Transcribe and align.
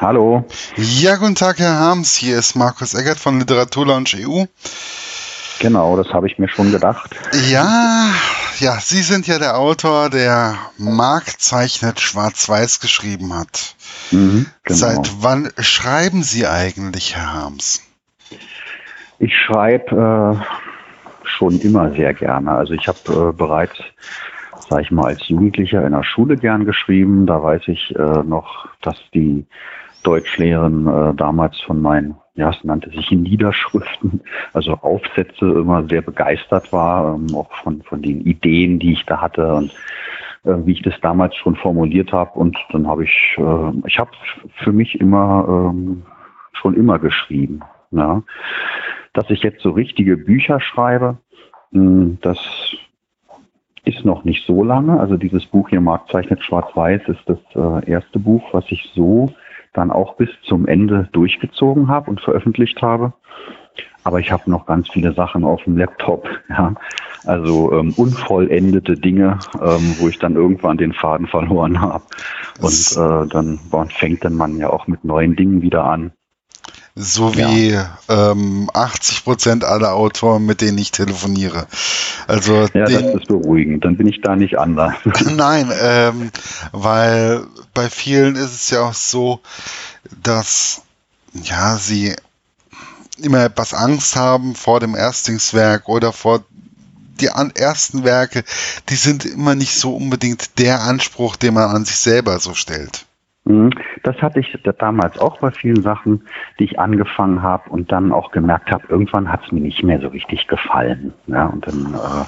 Hallo. 0.00 0.46
Ja, 0.76 1.16
guten 1.16 1.34
Tag, 1.34 1.58
Herr 1.58 1.78
Harms. 1.78 2.16
Hier 2.16 2.38
ist 2.38 2.56
Markus 2.56 2.94
Eggert 2.94 3.18
von 3.18 3.38
Literaturlaunch 3.38 4.16
EU. 4.16 4.46
Genau, 5.60 5.94
das 5.98 6.08
habe 6.14 6.26
ich 6.26 6.38
mir 6.38 6.48
schon 6.48 6.72
gedacht. 6.72 7.14
Ja, 7.50 8.08
ja, 8.60 8.78
Sie 8.80 9.02
sind 9.02 9.26
ja 9.26 9.38
der 9.38 9.58
Autor, 9.58 10.08
der 10.08 10.56
Mark 10.78 11.38
zeichnet 11.38 12.00
Schwarz-Weiß 12.00 12.80
geschrieben 12.80 13.34
hat. 13.34 13.74
Mhm, 14.10 14.46
genau. 14.64 14.78
Seit 14.78 15.12
wann 15.20 15.50
schreiben 15.58 16.22
Sie 16.22 16.46
eigentlich, 16.46 17.14
Herr 17.16 17.34
Harms? 17.34 17.82
Ich 19.18 19.36
schreibe 19.36 20.40
äh, 20.40 21.28
schon 21.28 21.60
immer 21.60 21.90
sehr 21.90 22.14
gerne. 22.14 22.52
Also 22.52 22.72
ich 22.72 22.88
habe 22.88 23.32
äh, 23.34 23.36
bereits, 23.36 23.76
sage 24.66 24.80
ich 24.80 24.90
mal, 24.90 25.08
als 25.08 25.28
Jugendlicher 25.28 25.84
in 25.84 25.92
der 25.92 26.04
Schule 26.04 26.38
gern 26.38 26.64
geschrieben. 26.64 27.26
Da 27.26 27.42
weiß 27.42 27.64
ich 27.66 27.94
äh, 27.96 28.22
noch, 28.24 28.66
dass 28.80 28.96
die 29.12 29.44
Deutschlehrerin 30.02 30.86
äh, 30.86 31.14
damals 31.14 31.60
von 31.60 31.80
meinen, 31.80 32.16
ja, 32.34 32.50
es 32.50 32.64
nannte 32.64 32.90
sich 32.90 33.10
in 33.12 33.22
Niederschriften, 33.22 34.22
also 34.52 34.74
Aufsätze 34.74 35.46
immer 35.46 35.86
sehr 35.88 36.02
begeistert 36.02 36.72
war, 36.72 37.14
ähm, 37.14 37.34
auch 37.34 37.50
von, 37.62 37.82
von 37.82 38.02
den 38.02 38.22
Ideen, 38.22 38.78
die 38.78 38.92
ich 38.92 39.04
da 39.06 39.20
hatte 39.20 39.54
und 39.54 39.72
äh, 40.44 40.54
wie 40.64 40.72
ich 40.72 40.82
das 40.82 40.98
damals 41.02 41.36
schon 41.36 41.56
formuliert 41.56 42.12
habe. 42.12 42.38
Und 42.38 42.56
dann 42.70 42.86
habe 42.86 43.04
ich, 43.04 43.36
äh, 43.38 43.72
ich 43.86 43.98
habe 43.98 44.10
für 44.62 44.72
mich 44.72 45.00
immer 45.00 45.70
ähm, 45.70 46.02
schon 46.52 46.74
immer 46.74 46.98
geschrieben. 46.98 47.60
Ja. 47.90 48.22
Dass 49.12 49.28
ich 49.30 49.42
jetzt 49.42 49.62
so 49.62 49.70
richtige 49.70 50.16
Bücher 50.16 50.60
schreibe, 50.60 51.18
mh, 51.72 51.82
hm, 51.82 52.18
das 52.22 52.38
ist 53.84 54.04
noch 54.04 54.24
nicht 54.24 54.46
so 54.46 54.62
lange. 54.62 54.98
Also 55.00 55.16
dieses 55.16 55.46
Buch 55.46 55.68
hier, 55.68 55.80
Markt 55.80 56.10
zeichnet 56.10 56.42
Schwarz-Weiß, 56.42 57.02
ist 57.08 57.22
das 57.26 57.38
äh, 57.54 57.90
erste 57.90 58.18
Buch, 58.18 58.42
was 58.52 58.64
ich 58.68 58.90
so 58.94 59.32
dann 59.72 59.90
auch 59.90 60.16
bis 60.16 60.30
zum 60.42 60.66
Ende 60.66 61.08
durchgezogen 61.12 61.88
habe 61.88 62.10
und 62.10 62.20
veröffentlicht 62.20 62.82
habe. 62.82 63.12
Aber 64.02 64.18
ich 64.18 64.32
habe 64.32 64.50
noch 64.50 64.66
ganz 64.66 64.88
viele 64.88 65.12
Sachen 65.12 65.44
auf 65.44 65.62
dem 65.64 65.76
Laptop, 65.76 66.28
ja. 66.48 66.74
Also 67.26 67.70
ähm, 67.72 67.92
unvollendete 67.96 68.94
Dinge, 68.94 69.38
ähm, 69.60 69.94
wo 69.98 70.08
ich 70.08 70.18
dann 70.18 70.36
irgendwann 70.36 70.78
den 70.78 70.94
Faden 70.94 71.26
verloren 71.26 71.80
habe. 71.80 72.04
Und 72.62 72.96
äh, 72.96 73.28
dann 73.28 73.58
fängt 73.90 74.24
dann 74.24 74.34
man 74.34 74.56
ja 74.56 74.70
auch 74.70 74.86
mit 74.86 75.04
neuen 75.04 75.36
Dingen 75.36 75.60
wieder 75.60 75.84
an. 75.84 76.12
So 77.02 77.34
wie 77.34 77.70
ja. 77.70 77.98
ähm, 78.08 78.68
80 78.74 79.24
Prozent 79.24 79.64
aller 79.64 79.94
Autoren, 79.94 80.44
mit 80.44 80.60
denen 80.60 80.76
ich 80.76 80.90
telefoniere. 80.90 81.66
Also 82.26 82.68
ja, 82.74 82.84
den, 82.84 83.06
das 83.06 83.22
ist 83.22 83.28
beruhigend. 83.28 83.84
Dann 83.84 83.96
bin 83.96 84.06
ich 84.06 84.20
da 84.20 84.36
nicht 84.36 84.58
anders. 84.58 84.94
Nein, 85.34 85.72
ähm, 85.80 86.30
weil 86.72 87.44
bei 87.72 87.88
vielen 87.88 88.36
ist 88.36 88.52
es 88.52 88.70
ja 88.70 88.82
auch 88.82 88.94
so, 88.94 89.40
dass 90.22 90.82
ja 91.32 91.76
sie 91.76 92.14
immer 93.18 93.44
etwas 93.44 93.72
Angst 93.72 94.16
haben 94.16 94.54
vor 94.54 94.80
dem 94.80 94.94
Erstlingswerk 94.94 95.88
oder 95.88 96.12
vor 96.12 96.44
die 97.20 97.26
ersten 97.26 98.04
Werke, 98.04 98.44
die 98.88 98.94
sind 98.94 99.24
immer 99.24 99.54
nicht 99.54 99.74
so 99.74 99.94
unbedingt 99.94 100.58
der 100.58 100.80
Anspruch, 100.82 101.36
den 101.36 101.54
man 101.54 101.70
an 101.70 101.84
sich 101.84 101.96
selber 101.96 102.38
so 102.38 102.54
stellt. 102.54 103.06
Mhm. 103.50 103.70
Das 104.02 104.16
hatte 104.22 104.40
ich 104.40 104.56
damals 104.78 105.18
auch 105.18 105.38
bei 105.38 105.50
vielen 105.50 105.82
Sachen, 105.82 106.22
die 106.58 106.64
ich 106.64 106.78
angefangen 106.78 107.42
habe 107.42 107.68
und 107.70 107.90
dann 107.90 108.12
auch 108.12 108.30
gemerkt 108.30 108.70
habe, 108.70 108.84
irgendwann 108.88 109.30
hat 109.30 109.44
es 109.44 109.52
mir 109.52 109.60
nicht 109.60 109.82
mehr 109.82 110.00
so 110.00 110.08
richtig 110.08 110.46
gefallen. 110.46 111.12
Ja, 111.26 111.46
und, 111.46 111.66
dann, 111.66 111.94
äh, 111.94 112.24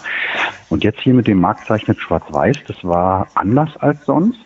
und 0.69 0.84
jetzt 0.84 1.01
hier 1.01 1.14
mit 1.14 1.29
dem 1.29 1.41
Marktzeichnet 1.41 2.01
Schwarz-Weiß, 2.01 2.59
das 2.67 2.84
war 2.84 3.29
anders 3.34 3.77
als 3.79 4.05
sonst. 4.05 4.41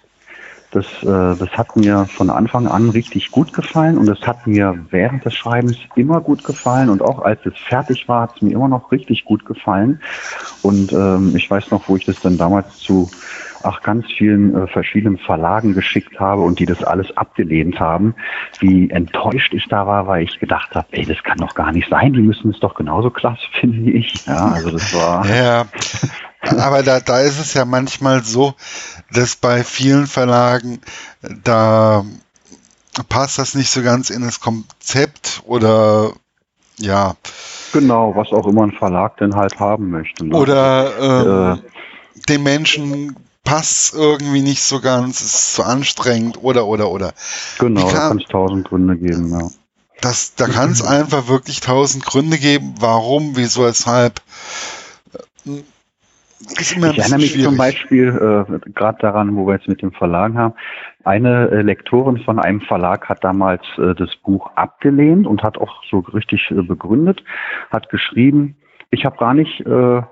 Das, 0.73 0.85
äh, 1.03 1.39
das 1.39 1.49
hat 1.57 1.75
mir 1.77 2.07
von 2.07 2.29
Anfang 2.29 2.67
an 2.67 2.91
richtig 2.91 3.31
gut 3.31 3.53
gefallen 3.53 3.97
und 3.97 4.09
es 4.09 4.27
hat 4.27 4.47
mir 4.47 4.77
während 4.91 5.25
des 5.25 5.35
Schreibens 5.35 5.79
immer 5.95 6.21
gut 6.21 6.45
gefallen 6.45 6.91
und 6.91 7.01
auch 7.01 7.23
als 7.23 7.47
es 7.47 7.57
fertig 7.57 8.09
war, 8.09 8.23
hat 8.23 8.37
es 8.37 8.43
mir 8.43 8.53
immer 8.53 8.69
noch 8.69 8.93
richtig 8.93 9.25
gut 9.25 9.47
gefallen. 9.47 10.01
Und 10.63 10.93
ähm, 10.93 11.34
ich 11.34 11.49
weiß 11.50 11.71
noch, 11.71 11.89
wo 11.89 11.97
ich 11.97 12.05
das 12.05 12.21
dann 12.21 12.37
damals 12.37 12.77
zu 12.79 13.09
auch 13.66 13.82
ganz 13.82 14.06
vielen 14.16 14.54
äh, 14.54 14.66
verschiedenen 14.66 15.19
Verlagen 15.19 15.75
geschickt 15.75 16.19
habe 16.21 16.43
und 16.43 16.59
die 16.59 16.66
das 16.66 16.82
alles 16.82 17.16
abgelehnt 17.16 17.81
haben, 17.81 18.15
wie 18.60 18.91
enttäuscht 18.91 19.53
ich 19.54 19.66
da 19.69 19.87
war, 19.87 20.06
weil 20.06 20.25
ich 20.25 20.38
gedacht 20.38 20.75
habe, 20.75 20.87
ey, 20.93 21.04
das 21.04 21.22
kann 21.22 21.38
doch 21.38 21.54
gar 21.54 21.72
nicht 21.72 21.88
sein, 21.91 22.12
die 22.12 22.22
müssen 22.22 22.50
es 22.50 22.60
doch 22.60 22.75
genauso 22.75 23.10
klasse 23.10 23.43
finden 23.60 23.87
wie 23.87 23.93
ich. 23.93 24.26
Ja, 24.26 24.53
also 24.53 24.71
das 24.71 24.94
war. 24.94 25.26
ja. 25.28 25.66
Aber 26.59 26.84
da, 26.84 27.00
da 27.00 27.21
ist 27.21 27.41
es 27.41 27.55
ja 27.55 27.65
manchmal 27.65 28.22
so, 28.22 28.55
dass 29.12 29.34
bei 29.34 29.65
vielen 29.65 30.06
Verlagen 30.06 30.81
da 31.43 32.05
passt 33.09 33.38
das 33.38 33.55
nicht 33.55 33.71
so 33.71 33.82
ganz 33.82 34.10
in 34.10 34.22
das 34.22 34.41
Konzept 34.41 35.43
oder 35.47 36.12
ja. 36.78 37.16
Genau, 37.72 38.15
was 38.15 38.32
auch 38.32 38.47
immer 38.47 38.65
ein 38.65 38.72
Verlag 38.72 39.16
denn 39.16 39.34
halt 39.34 39.59
haben 39.59 39.91
möchte. 39.91 40.26
Ne? 40.26 40.37
Oder 40.37 40.93
ähm, 41.00 41.59
äh, 41.59 42.22
den 42.28 42.43
Menschen 42.43 43.16
passt 43.47 43.95
irgendwie 43.95 44.43
nicht 44.43 44.62
so 44.62 44.81
ganz, 44.81 45.23
ist 45.23 45.55
zu 45.55 45.62
anstrengend 45.62 46.43
oder 46.43 46.67
oder 46.67 46.91
oder. 46.91 47.15
Genau, 47.59 47.87
kann, 47.87 47.95
da 47.95 48.09
kann 48.09 48.19
es 48.19 48.29
tausend 48.29 48.69
Gründe 48.69 48.97
geben, 48.99 49.31
ja. 49.31 49.49
Das, 50.03 50.34
da 50.34 50.47
kann 50.47 50.71
es 50.71 50.83
einfach 50.83 51.29
wirklich 51.29 51.61
tausend 51.61 52.05
Gründe 52.05 52.37
geben, 52.37 52.75
warum, 52.81 53.37
wieso, 53.37 53.65
weshalb. 53.65 54.21
ich 55.45 56.77
erinnere 56.77 56.93
mich 57.17 57.31
schwierig. 57.31 57.45
zum 57.45 57.56
Beispiel 57.56 58.09
äh, 58.09 58.71
gerade 58.75 58.99
daran, 59.01 59.35
wo 59.37 59.47
wir 59.47 59.55
jetzt 59.55 59.69
mit 59.69 59.81
dem 59.81 59.93
Verlag 59.93 60.35
haben. 60.35 60.55
Eine 61.05 61.49
äh, 61.49 61.62
Lektorin 61.62 62.19
von 62.19 62.39
einem 62.39 62.61
Verlag 62.61 63.09
hat 63.09 63.25
damals 63.25 63.62
äh, 63.79 63.95
das 63.95 64.15
Buch 64.17 64.51
abgelehnt 64.55 65.27
und 65.27 65.43
hat 65.43 65.56
auch 65.56 65.83
so 65.91 66.01
richtig 66.01 66.51
äh, 66.51 66.62
begründet, 66.62 67.25
hat 67.71 67.89
geschrieben, 67.89 68.56
ich 68.91 69.05
habe 69.05 69.17
gar 69.17 69.35
nicht 69.35 69.61
äh, 69.61 70.03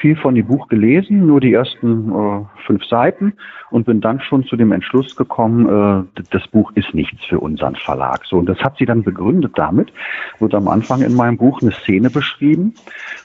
viel 0.00 0.16
von 0.16 0.34
dem 0.34 0.46
Buch 0.46 0.68
gelesen, 0.68 1.26
nur 1.26 1.40
die 1.40 1.52
ersten 1.52 2.10
äh, 2.10 2.44
fünf 2.66 2.84
Seiten 2.84 3.34
und 3.70 3.86
bin 3.86 4.00
dann 4.00 4.20
schon 4.20 4.44
zu 4.44 4.56
dem 4.56 4.72
Entschluss 4.72 5.16
gekommen, 5.16 6.06
äh, 6.16 6.22
das 6.30 6.46
Buch 6.48 6.72
ist 6.74 6.94
nichts 6.94 7.24
für 7.24 7.40
unseren 7.40 7.76
Verlag. 7.76 8.24
So 8.24 8.38
und 8.38 8.46
das 8.46 8.58
hat 8.60 8.78
sie 8.78 8.86
dann 8.86 9.02
begründet 9.02 9.52
damit. 9.56 9.92
Wird 10.38 10.54
am 10.54 10.68
Anfang 10.68 11.02
in 11.02 11.14
meinem 11.14 11.36
Buch 11.36 11.60
eine 11.62 11.72
Szene 11.72 12.10
beschrieben, 12.10 12.74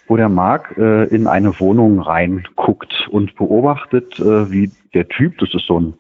wo 0.08 0.18
der 0.18 0.30
Mark 0.30 0.78
äh, 0.78 1.06
in 1.06 1.28
eine 1.28 1.60
Wohnung 1.60 2.00
reinguckt 2.00 3.08
und 3.12 3.36
beobachtet, 3.36 4.20
äh, 4.20 4.52
wie 4.52 4.72
der 4.94 5.08
Typ, 5.08 5.38
das 5.38 5.54
ist 5.54 5.68
so 5.68 5.80
ein, 5.80 5.94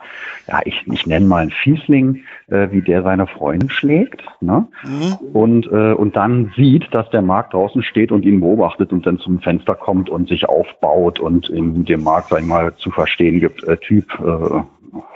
ja, 0.47 0.59
ich, 0.65 0.83
ich 0.87 1.05
nenne 1.05 1.25
mal 1.25 1.43
ein 1.43 1.51
Fiesling, 1.51 2.23
äh, 2.47 2.69
wie 2.71 2.81
der 2.81 3.03
seine 3.03 3.27
Freundin 3.27 3.69
schlägt, 3.69 4.23
ne? 4.41 4.67
Mhm. 4.83 5.13
Und, 5.33 5.67
äh, 5.67 5.93
und 5.93 6.15
dann 6.15 6.51
sieht, 6.55 6.87
dass 6.91 7.09
der 7.11 7.21
Markt 7.21 7.53
draußen 7.53 7.83
steht 7.83 8.11
und 8.11 8.25
ihn 8.25 8.39
beobachtet 8.39 8.91
und 8.91 9.05
dann 9.05 9.19
zum 9.19 9.39
Fenster 9.39 9.75
kommt 9.75 10.09
und 10.09 10.29
sich 10.29 10.47
aufbaut 10.57 11.19
und 11.19 11.49
in 11.49 11.85
dem 11.85 12.03
Markt, 12.03 12.29
sag 12.29 12.41
ich 12.41 12.45
mal, 12.45 12.75
zu 12.75 12.91
verstehen 12.91 13.39
gibt, 13.39 13.63
äh, 13.63 13.77
Typ, 13.77 14.05
äh, 14.19 14.61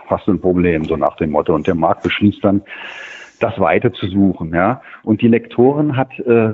hast 0.08 0.28
du 0.28 0.34
ein 0.34 0.42
Problem, 0.42 0.86
so 0.86 0.96
nach 0.96 1.16
dem 1.18 1.32
Motto. 1.32 1.54
Und 1.56 1.68
der 1.68 1.76
Markt 1.76 2.04
beschließt 2.04 2.44
dann, 2.44 2.62
das 3.40 3.60
Weite 3.60 3.92
zu 3.92 4.08
suchen, 4.08 4.54
ja. 4.54 4.82
Und 5.04 5.22
die 5.22 5.28
Lektorin 5.28 5.98
hat 5.98 6.18
äh, 6.20 6.54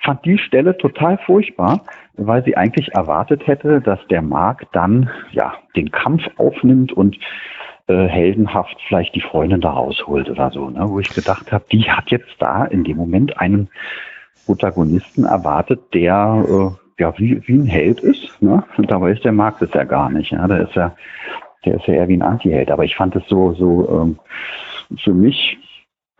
fand 0.00 0.24
die 0.24 0.38
Stelle 0.38 0.76
total 0.76 1.18
furchtbar, 1.18 1.82
weil 2.14 2.44
sie 2.44 2.56
eigentlich 2.56 2.94
erwartet 2.94 3.46
hätte, 3.46 3.80
dass 3.80 3.98
der 4.08 4.22
Mark 4.22 4.66
dann 4.72 5.10
ja 5.32 5.54
den 5.76 5.90
Kampf 5.90 6.22
aufnimmt 6.36 6.92
und 6.92 7.18
äh, 7.88 8.06
heldenhaft 8.06 8.76
vielleicht 8.86 9.14
die 9.14 9.20
Freundin 9.20 9.60
da 9.60 9.70
rausholt 9.70 10.30
oder 10.30 10.50
so, 10.50 10.70
ne? 10.70 10.84
wo 10.88 11.00
ich 11.00 11.08
gedacht 11.08 11.50
habe, 11.52 11.64
die 11.72 11.90
hat 11.90 12.10
jetzt 12.10 12.36
da 12.38 12.64
in 12.64 12.84
dem 12.84 12.96
Moment 12.96 13.38
einen 13.40 13.68
Protagonisten 14.46 15.24
erwartet, 15.24 15.80
der 15.92 16.44
äh, 16.48 16.87
ja 16.98 17.16
wie, 17.18 17.40
wie 17.46 17.54
ein 17.54 17.66
Held 17.66 18.00
ist. 18.00 18.40
Ne? 18.40 18.62
Und 18.76 18.90
dabei 18.90 19.12
ist 19.12 19.24
der 19.24 19.32
Mark 19.32 19.58
das 19.60 19.70
ja 19.72 19.84
gar 19.84 20.10
nicht. 20.10 20.32
Ja? 20.32 20.46
Da 20.46 20.56
ist 20.58 20.76
er, 20.76 20.96
der 21.64 21.76
ist 21.76 21.86
ja 21.86 21.94
eher 21.94 22.08
wie 22.08 22.16
ein 22.16 22.22
Anti-Held. 22.22 22.70
Aber 22.70 22.84
ich 22.84 22.96
fand 22.96 23.16
es 23.16 23.22
so, 23.28 23.54
so 23.54 24.02
ähm, 24.02 24.18
für 25.02 25.14
mich 25.14 25.58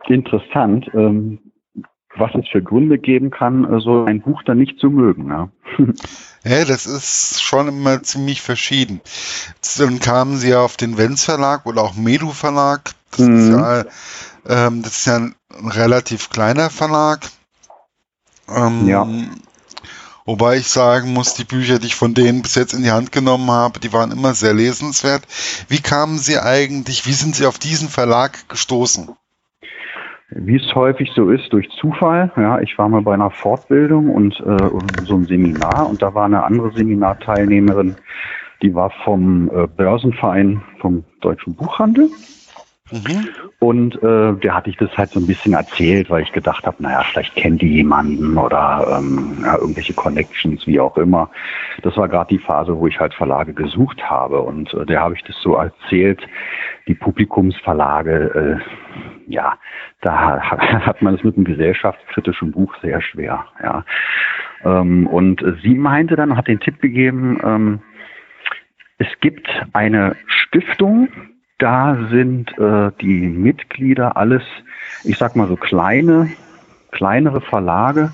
interessant, 0.07 0.89
ähm, 0.93 1.39
was 2.15 2.31
es 2.35 2.47
für 2.49 2.61
Gründe 2.61 2.97
geben 2.97 3.29
kann, 3.29 3.65
so 3.65 3.73
also 3.73 4.05
ein 4.05 4.21
Buch 4.21 4.41
dann 4.43 4.57
nicht 4.57 4.79
zu 4.79 4.89
mögen. 4.89 5.29
Ja. 5.29 5.49
ja, 6.43 6.65
das 6.65 6.85
ist 6.85 7.41
schon 7.41 7.67
immer 7.67 8.01
ziemlich 8.01 8.41
verschieden. 8.41 9.01
Dann 9.77 9.99
kamen 9.99 10.37
sie 10.37 10.49
ja 10.49 10.61
auf 10.61 10.75
den 10.75 10.97
Wenz 10.97 11.25
Verlag 11.25 11.65
oder 11.65 11.83
auch 11.83 11.95
Medu 11.95 12.29
Verlag. 12.29 12.91
Das, 13.11 13.19
mhm. 13.19 13.37
ist 13.37 13.49
ja, 13.49 13.79
ähm, 14.47 14.81
das 14.81 14.99
ist 14.99 15.05
ja 15.05 15.17
ein 15.17 15.35
relativ 15.63 16.29
kleiner 16.29 16.69
Verlag. 16.69 17.21
Ähm, 18.49 18.87
ja. 18.87 19.07
Wobei 20.29 20.57
ich 20.57 20.67
sagen 20.67 21.11
muss, 21.11 21.33
die 21.33 21.43
Bücher, 21.43 21.79
die 21.79 21.87
ich 21.87 21.95
von 21.95 22.13
denen 22.13 22.43
bis 22.43 22.53
jetzt 22.53 22.75
in 22.75 22.83
die 22.83 22.91
Hand 22.91 23.11
genommen 23.11 23.49
habe, 23.49 23.79
die 23.79 23.91
waren 23.93 24.11
immer 24.11 24.35
sehr 24.35 24.53
lesenswert. 24.53 25.23
Wie 25.69 25.81
kamen 25.81 26.19
Sie 26.19 26.37
eigentlich, 26.37 27.07
wie 27.07 27.13
sind 27.13 27.33
Sie 27.33 27.47
auf 27.47 27.57
diesen 27.57 27.89
Verlag 27.89 28.47
gestoßen? 28.47 29.09
Wie 30.29 30.57
es 30.57 30.75
häufig 30.75 31.09
so 31.15 31.31
ist, 31.31 31.51
durch 31.51 31.67
Zufall. 31.81 32.31
Ja, 32.37 32.59
ich 32.59 32.77
war 32.77 32.89
mal 32.89 33.01
bei 33.01 33.15
einer 33.15 33.31
Fortbildung 33.31 34.11
und 34.11 34.39
äh, 34.41 35.03
so 35.03 35.15
einem 35.15 35.25
Seminar 35.25 35.89
und 35.89 36.03
da 36.03 36.13
war 36.13 36.25
eine 36.25 36.43
andere 36.43 36.73
Seminarteilnehmerin, 36.73 37.95
die 38.61 38.75
war 38.75 38.91
vom 39.03 39.49
äh, 39.49 39.65
Börsenverein 39.65 40.61
vom 40.79 41.05
Deutschen 41.21 41.55
Buchhandel. 41.55 42.11
Mhm. 42.91 43.29
Und 43.59 43.95
äh, 44.01 44.33
der 44.33 44.55
hatte 44.55 44.69
ich 44.69 44.77
das 44.77 44.95
halt 44.97 45.11
so 45.11 45.19
ein 45.19 45.27
bisschen 45.27 45.53
erzählt, 45.53 46.09
weil 46.09 46.23
ich 46.23 46.31
gedacht 46.31 46.65
habe, 46.65 46.81
naja, 46.81 47.03
vielleicht 47.11 47.35
kennt 47.35 47.61
die 47.61 47.67
jemanden 47.67 48.37
oder 48.37 48.97
ähm, 48.97 49.41
ja, 49.43 49.57
irgendwelche 49.57 49.93
Connections, 49.93 50.65
wie 50.65 50.79
auch 50.79 50.97
immer. 50.97 51.29
Das 51.83 51.95
war 51.97 52.07
gerade 52.07 52.29
die 52.29 52.43
Phase, 52.43 52.75
wo 52.77 52.87
ich 52.87 52.99
halt 52.99 53.13
Verlage 53.13 53.53
gesucht 53.53 54.01
habe. 54.01 54.41
Und 54.41 54.73
äh, 54.73 54.85
der 54.85 55.01
habe 55.01 55.15
ich 55.15 55.23
das 55.23 55.35
so 55.41 55.55
erzählt, 55.55 56.21
die 56.87 56.95
Publikumsverlage, 56.95 58.59
äh, 58.59 59.31
ja, 59.31 59.57
da 60.01 60.41
hat 60.85 61.01
man 61.01 61.15
es 61.15 61.23
mit 61.23 61.35
einem 61.35 61.45
gesellschaftskritischen 61.45 62.51
Buch 62.51 62.73
sehr 62.81 63.01
schwer. 63.01 63.45
Ja. 63.61 63.85
Ähm, 64.63 65.05
und 65.07 65.43
sie 65.61 65.75
meinte 65.75 66.15
dann, 66.15 66.35
hat 66.35 66.47
den 66.47 66.59
Tipp 66.59 66.81
gegeben, 66.81 67.39
ähm, 67.43 67.79
es 68.97 69.07
gibt 69.21 69.49
eine 69.73 70.15
Stiftung, 70.27 71.09
da 71.59 71.97
sind 72.09 72.57
äh, 72.57 72.91
die 73.01 73.27
Mitglieder 73.27 74.17
alles, 74.17 74.43
ich 75.03 75.17
sag 75.17 75.35
mal 75.35 75.47
so 75.47 75.55
kleine, 75.55 76.31
kleinere 76.91 77.41
Verlage, 77.41 78.11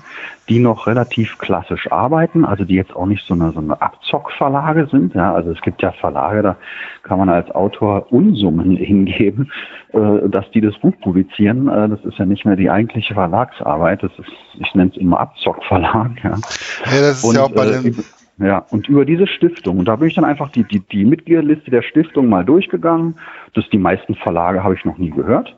die 0.48 0.58
noch 0.58 0.86
relativ 0.86 1.38
klassisch 1.38 1.90
arbeiten, 1.90 2.44
also 2.44 2.64
die 2.64 2.74
jetzt 2.74 2.94
auch 2.94 3.06
nicht 3.06 3.26
so 3.26 3.34
eine, 3.34 3.52
so 3.52 3.60
eine 3.60 3.80
Abzockverlage 3.80 4.88
sind. 4.90 5.14
Ja, 5.14 5.34
also 5.34 5.50
es 5.50 5.60
gibt 5.62 5.80
ja 5.82 5.92
Verlage, 5.92 6.42
da 6.42 6.56
kann 7.02 7.18
man 7.18 7.28
als 7.28 7.50
Autor 7.52 8.12
Unsummen 8.12 8.76
hingeben, 8.76 9.50
äh, 9.92 10.28
dass 10.28 10.50
die 10.50 10.60
das 10.60 10.76
Buch 10.78 10.94
publizieren. 11.00 11.68
Äh, 11.68 11.88
das 11.88 12.04
ist 12.04 12.18
ja 12.18 12.26
nicht 12.26 12.44
mehr 12.44 12.56
die 12.56 12.70
eigentliche 12.70 13.14
Verlagsarbeit. 13.14 14.02
Das 14.02 14.12
ist, 14.18 14.30
ich 14.58 14.74
nenne 14.74 14.90
es 14.90 15.00
immer 15.00 15.20
Abzockverlag. 15.20 16.10
Ja, 16.22 16.30
ja 16.30 17.00
das 17.00 17.18
ist 17.18 17.24
Und, 17.24 17.36
ja 17.36 17.44
auch 17.44 17.52
bei 17.52 17.66
äh, 17.66 17.82
den 17.82 18.04
ja, 18.38 18.58
und 18.70 18.88
über 18.88 19.06
diese 19.06 19.26
Stiftung, 19.26 19.78
und 19.78 19.88
da 19.88 19.96
bin 19.96 20.08
ich 20.08 20.14
dann 20.14 20.24
einfach 20.24 20.50
die, 20.50 20.64
die, 20.64 20.80
die 20.80 21.06
Mitgliederliste 21.06 21.70
der 21.70 21.82
Stiftung 21.82 22.28
mal 22.28 22.44
durchgegangen. 22.44 23.18
Das 23.54 23.68
die 23.70 23.78
meisten 23.78 24.14
Verlage 24.14 24.62
habe 24.62 24.74
ich 24.74 24.84
noch 24.84 24.98
nie 24.98 25.10
gehört. 25.10 25.56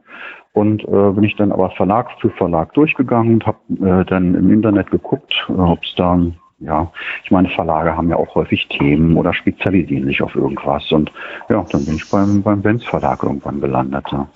Und 0.52 0.84
äh, 0.84 1.12
bin 1.12 1.24
ich 1.24 1.36
dann 1.36 1.52
aber 1.52 1.70
Verlag 1.70 2.08
für 2.20 2.30
Verlag 2.30 2.72
durchgegangen 2.74 3.34
und 3.34 3.46
habe 3.46 3.58
äh, 3.80 4.04
dann 4.04 4.34
im 4.34 4.52
Internet 4.52 4.90
geguckt, 4.90 5.34
äh, 5.48 5.52
ob 5.52 5.82
es 5.82 5.94
da, 5.96 6.20
ja, 6.60 6.90
ich 7.24 7.30
meine, 7.30 7.48
Verlage 7.50 7.96
haben 7.96 8.10
ja 8.10 8.16
auch 8.16 8.34
häufig 8.34 8.68
Themen 8.68 9.16
oder 9.16 9.34
spezialisieren 9.34 10.06
sich 10.06 10.22
auf 10.22 10.34
irgendwas. 10.34 10.90
Und 10.92 11.12
ja, 11.48 11.64
dann 11.70 11.84
bin 11.84 11.96
ich 11.96 12.08
beim, 12.08 12.42
beim 12.42 12.62
Benz 12.62 12.84
Verlag 12.84 13.22
irgendwann 13.24 13.60
gelandet. 13.60 14.06
Ja. 14.10 14.28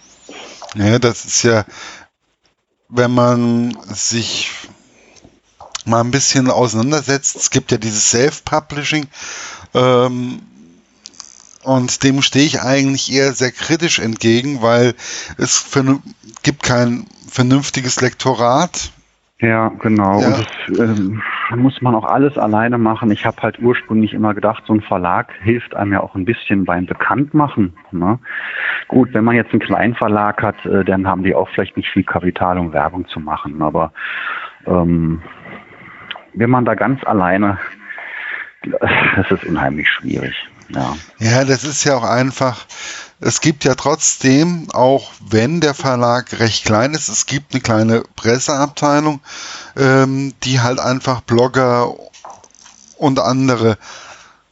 ja, 0.74 0.98
das 0.98 1.24
ist 1.24 1.42
ja, 1.44 1.64
wenn 2.88 3.14
man 3.14 3.70
sich 3.84 4.68
mal 5.86 6.00
ein 6.00 6.10
bisschen 6.10 6.50
auseinandersetzt. 6.50 7.36
Es 7.36 7.50
gibt 7.50 7.72
ja 7.72 7.78
dieses 7.78 8.10
Self-Publishing 8.10 9.06
ähm, 9.74 10.40
und 11.62 12.02
dem 12.02 12.22
stehe 12.22 12.44
ich 12.44 12.60
eigentlich 12.60 13.12
eher 13.12 13.32
sehr 13.32 13.52
kritisch 13.52 13.98
entgegen, 13.98 14.62
weil 14.62 14.94
es 15.38 15.70
gibt 16.42 16.62
kein 16.62 17.06
vernünftiges 17.28 18.00
Lektorat. 18.00 18.92
Ja, 19.42 19.68
genau. 19.80 20.20
Ja. 20.20 20.26
Und 20.28 20.38
das 20.38 20.78
äh, 20.78 21.56
muss 21.56 21.82
man 21.82 21.96
auch 21.96 22.04
alles 22.04 22.38
alleine 22.38 22.78
machen. 22.78 23.10
Ich 23.10 23.26
habe 23.26 23.42
halt 23.42 23.58
ursprünglich 23.58 24.14
immer 24.14 24.34
gedacht, 24.34 24.62
so 24.66 24.72
ein 24.72 24.82
Verlag 24.82 25.32
hilft 25.42 25.74
einem 25.74 25.92
ja 25.92 26.00
auch 26.00 26.14
ein 26.14 26.24
bisschen 26.24 26.64
beim 26.64 26.86
Bekanntmachen. 26.86 27.74
Ne? 27.90 28.20
Gut, 28.86 29.12
wenn 29.12 29.24
man 29.24 29.34
jetzt 29.34 29.50
einen 29.50 29.60
kleinen 29.60 29.94
Verlag 29.96 30.42
hat, 30.42 30.64
äh, 30.64 30.84
dann 30.84 31.08
haben 31.08 31.24
die 31.24 31.34
auch 31.34 31.48
vielleicht 31.48 31.76
nicht 31.76 31.88
viel 31.88 32.04
Kapital, 32.04 32.56
um 32.56 32.72
Werbung 32.72 33.08
zu 33.08 33.18
machen. 33.18 33.60
Aber 33.62 33.92
ähm, 34.64 35.22
wenn 36.34 36.50
man 36.50 36.64
da 36.64 36.74
ganz 36.74 37.04
alleine, 37.04 37.58
das 39.16 39.30
ist 39.30 39.44
unheimlich 39.44 39.88
schwierig. 39.88 40.34
Ja. 40.68 40.96
ja, 41.18 41.44
das 41.44 41.64
ist 41.64 41.84
ja 41.84 41.96
auch 41.96 42.04
einfach, 42.04 42.64
es 43.20 43.40
gibt 43.40 43.64
ja 43.64 43.74
trotzdem, 43.74 44.68
auch 44.72 45.12
wenn 45.20 45.60
der 45.60 45.74
Verlag 45.74 46.40
recht 46.40 46.64
klein 46.64 46.94
ist, 46.94 47.08
es 47.08 47.26
gibt 47.26 47.52
eine 47.52 47.60
kleine 47.60 48.02
Presseabteilung, 48.16 49.20
ähm, 49.76 50.32
die 50.44 50.60
halt 50.60 50.80
einfach 50.80 51.20
Blogger 51.20 51.92
und 52.96 53.20
andere 53.20 53.76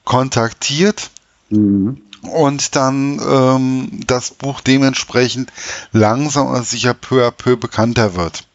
kontaktiert 0.05 1.11
mhm. 1.49 2.03
und 2.23 2.77
dann 2.77 3.21
ähm, 3.27 4.01
das 4.07 4.33
Buch 4.33 4.61
dementsprechend 4.61 5.53
langsam 5.93 6.49
und 6.49 6.67
sicher 6.67 6.95
peu 6.95 7.27
à 7.27 7.31
peu 7.31 7.57
bekannter 7.57 8.15
wird. 8.15 8.47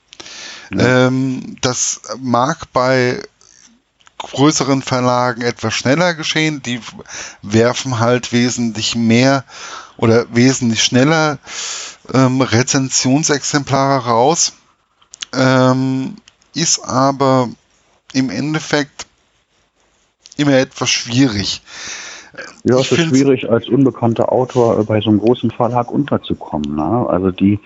Ähm, 0.71 1.57
das 1.61 2.01
mag 2.19 2.71
bei 2.73 3.21
größeren 4.17 4.81
Verlagen 4.81 5.41
etwas 5.41 5.73
schneller 5.73 6.13
geschehen. 6.13 6.61
Die 6.63 6.81
werfen 7.41 7.99
halt 7.99 8.31
wesentlich 8.31 8.95
mehr 8.95 9.43
oder 9.97 10.33
wesentlich 10.33 10.83
schneller 10.83 11.37
ähm, 12.13 12.41
Rezensionsexemplare 12.41 14.05
raus. 14.05 14.53
Ähm, 15.33 16.15
ist 16.53 16.79
aber 16.79 17.49
im 18.13 18.29
Endeffekt 18.29 19.05
immer 20.37 20.53
etwas 20.53 20.89
schwierig. 20.89 21.61
Ja, 22.67 22.79
es 22.79 22.91
ist 22.91 23.09
schwierig, 23.09 23.47
als 23.47 23.69
unbekannter 23.69 24.31
Autor 24.31 24.83
bei 24.85 24.99
so 24.99 25.11
einem 25.11 25.19
großen 25.19 25.51
Verlag 25.51 25.91
unterzukommen. 25.91 26.75
Ne? 26.75 27.05
Also 27.07 27.29
die 27.29 27.59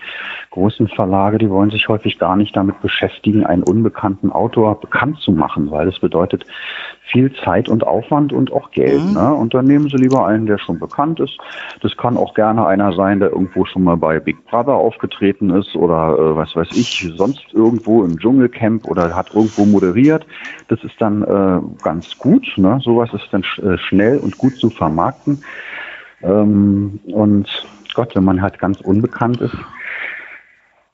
großen 0.50 0.88
Verlage, 0.88 1.38
die 1.38 1.48
wollen 1.48 1.70
sich 1.70 1.88
häufig 1.88 2.18
gar 2.18 2.36
nicht 2.36 2.54
damit 2.54 2.82
beschäftigen, 2.82 3.46
einen 3.46 3.62
unbekannten 3.62 4.30
Autor 4.30 4.78
bekannt 4.78 5.18
zu 5.20 5.32
machen, 5.32 5.70
weil 5.70 5.86
das 5.86 5.98
bedeutet 6.00 6.44
viel 7.10 7.32
Zeit 7.44 7.68
und 7.68 7.86
Aufwand 7.86 8.32
und 8.32 8.52
auch 8.52 8.70
Geld. 8.72 9.02
Mhm. 9.02 9.14
Ne? 9.14 9.34
Und 9.34 9.54
dann 9.54 9.64
nehmen 9.64 9.88
sie 9.88 9.96
lieber 9.96 10.26
einen, 10.26 10.46
der 10.46 10.58
schon 10.58 10.78
bekannt 10.78 11.18
ist. 11.20 11.36
Das 11.82 11.96
kann 11.96 12.16
auch 12.16 12.34
gerne 12.34 12.66
einer 12.66 12.92
sein, 12.92 13.20
der 13.20 13.30
irgendwo 13.30 13.64
schon 13.64 13.84
mal 13.84 13.96
bei 13.96 14.20
Big 14.20 14.44
Brother 14.46 14.74
aufgetreten 14.74 15.50
ist 15.50 15.74
oder 15.74 16.16
äh, 16.18 16.36
was 16.36 16.54
weiß 16.54 16.68
ich, 16.72 17.10
sonst 17.16 17.42
irgendwo 17.52 18.04
im 18.04 18.18
Dschungelcamp 18.18 18.86
oder 18.86 19.14
hat 19.14 19.34
irgendwo 19.34 19.64
moderiert. 19.64 20.26
Das 20.68 20.82
ist 20.84 21.00
dann 21.00 21.22
äh, 21.22 21.82
ganz 21.82 22.18
gut. 22.18 22.46
Ne? 22.56 22.80
Sowas 22.82 23.10
ist 23.14 23.28
dann 23.30 23.42
sch 23.42 23.58
äh, 23.60 23.78
schnell 23.78 24.18
und 24.18 24.38
gut 24.38 24.56
zu 24.56 24.70
vermarkten. 24.90 25.44
Ähm, 26.22 27.00
und 27.04 27.48
Gott, 27.94 28.14
wenn 28.14 28.24
man 28.24 28.42
halt 28.42 28.58
ganz 28.58 28.80
unbekannt 28.80 29.40
ist, 29.40 29.56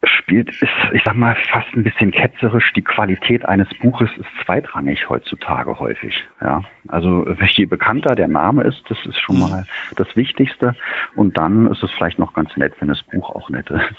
spielt, 0.04 0.50
ist, 0.50 0.70
ich 0.92 1.02
sag 1.04 1.16
mal, 1.16 1.36
fast 1.50 1.68
ein 1.74 1.82
bisschen 1.82 2.12
ketzerisch. 2.12 2.72
Die 2.74 2.82
Qualität 2.82 3.44
eines 3.44 3.68
Buches 3.80 4.10
ist 4.18 4.28
zweitrangig 4.44 5.08
heutzutage 5.08 5.78
häufig. 5.78 6.24
Ja, 6.40 6.62
also 6.88 7.26
je 7.48 7.64
bekannter 7.64 8.14
der 8.14 8.28
Name 8.28 8.62
ist, 8.64 8.82
das 8.88 8.98
ist 9.06 9.18
schon 9.18 9.36
mhm. 9.36 9.42
mal 9.42 9.66
das 9.96 10.14
Wichtigste. 10.14 10.76
Und 11.16 11.36
dann 11.36 11.66
ist 11.72 11.82
es 11.82 11.90
vielleicht 11.92 12.18
noch 12.18 12.34
ganz 12.34 12.56
nett, 12.56 12.74
wenn 12.78 12.88
das 12.88 13.02
Buch 13.02 13.30
auch 13.30 13.48
nett 13.50 13.68
ist. 13.70 13.94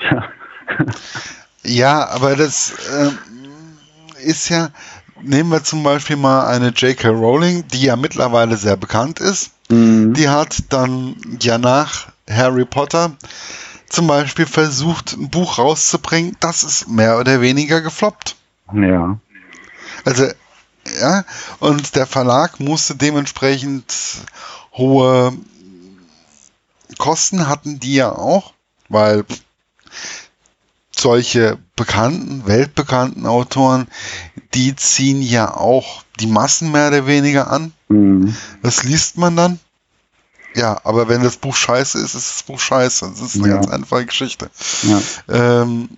ja, 1.63 2.07
aber 2.15 2.35
das 2.35 2.71
äh, 2.71 4.29
ist 4.29 4.49
ja, 4.49 4.69
nehmen 5.21 5.49
wir 5.49 5.63
zum 5.63 5.83
Beispiel 5.83 6.15
mal 6.15 6.47
eine 6.47 6.69
J.K. 6.69 7.09
Rowling, 7.09 7.67
die 7.67 7.83
ja 7.83 7.95
mittlerweile 7.95 8.55
sehr 8.55 8.77
bekannt 8.77 9.19
ist. 9.19 9.56
Mhm. 9.69 10.13
Die 10.13 10.29
hat 10.29 10.63
dann 10.69 11.15
ja 11.41 11.57
nach 11.57 12.07
Harry 12.29 12.65
Potter 12.65 13.15
zum 13.89 14.07
Beispiel 14.07 14.45
versucht, 14.45 15.13
ein 15.13 15.29
Buch 15.29 15.57
rauszubringen, 15.57 16.35
das 16.39 16.63
ist 16.63 16.89
mehr 16.89 17.19
oder 17.19 17.41
weniger 17.41 17.81
gefloppt. 17.81 18.35
Ja. 18.73 19.17
Also, 20.03 20.27
ja, 20.99 21.23
und 21.59 21.95
der 21.95 22.05
Verlag 22.05 22.59
musste 22.59 22.95
dementsprechend 22.95 23.93
hohe 24.73 25.33
Kosten 26.97 27.47
hatten 27.47 27.79
die 27.79 27.95
ja 27.95 28.11
auch, 28.11 28.53
weil 28.89 29.25
solche 30.95 31.57
bekannten, 31.75 32.47
weltbekannten 32.47 33.25
Autoren, 33.25 33.87
die 34.53 34.75
ziehen 34.75 35.21
ja 35.21 35.53
auch 35.53 36.03
die 36.19 36.27
Massen 36.27 36.71
mehr 36.71 36.87
oder 36.87 37.05
weniger 37.05 37.51
an. 37.51 37.73
Mhm. 37.87 38.35
Das 38.61 38.83
liest 38.83 39.17
man 39.17 39.35
dann. 39.35 39.59
Ja, 40.55 40.79
aber 40.83 41.07
wenn 41.07 41.23
das 41.23 41.37
Buch 41.37 41.55
scheiße 41.55 41.99
ist, 41.99 42.15
ist 42.15 42.31
das 42.31 42.43
Buch 42.43 42.59
scheiße. 42.59 43.07
Das 43.09 43.21
ist 43.21 43.35
eine 43.35 43.49
ja. 43.49 43.55
ganz 43.55 43.67
einfache 43.69 44.05
Geschichte. 44.05 44.49
Ja. 44.83 45.61
Ähm, 45.61 45.89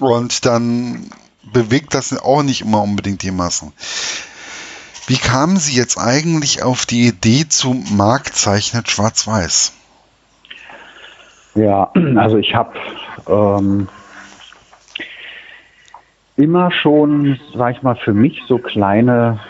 und 0.00 0.44
dann 0.44 1.10
bewegt 1.52 1.94
das 1.94 2.16
auch 2.18 2.42
nicht 2.42 2.62
immer 2.62 2.82
unbedingt 2.82 3.22
die 3.22 3.30
Massen. 3.30 3.72
Wie 5.06 5.16
kamen 5.16 5.56
Sie 5.56 5.74
jetzt 5.74 5.98
eigentlich 5.98 6.62
auf 6.62 6.86
die 6.86 7.08
Idee 7.08 7.48
zu 7.48 7.74
Marktzeichnet 7.74 8.90
Schwarz-Weiß? 8.90 9.72
Ja, 11.54 11.90
also 12.16 12.38
ich 12.38 12.54
habe 12.54 12.78
ähm, 13.28 13.88
immer 16.36 16.70
schon, 16.70 17.38
sag 17.54 17.76
ich 17.76 17.82
mal, 17.82 17.96
für 17.96 18.14
mich 18.14 18.42
so 18.46 18.58
kleine 18.58 19.40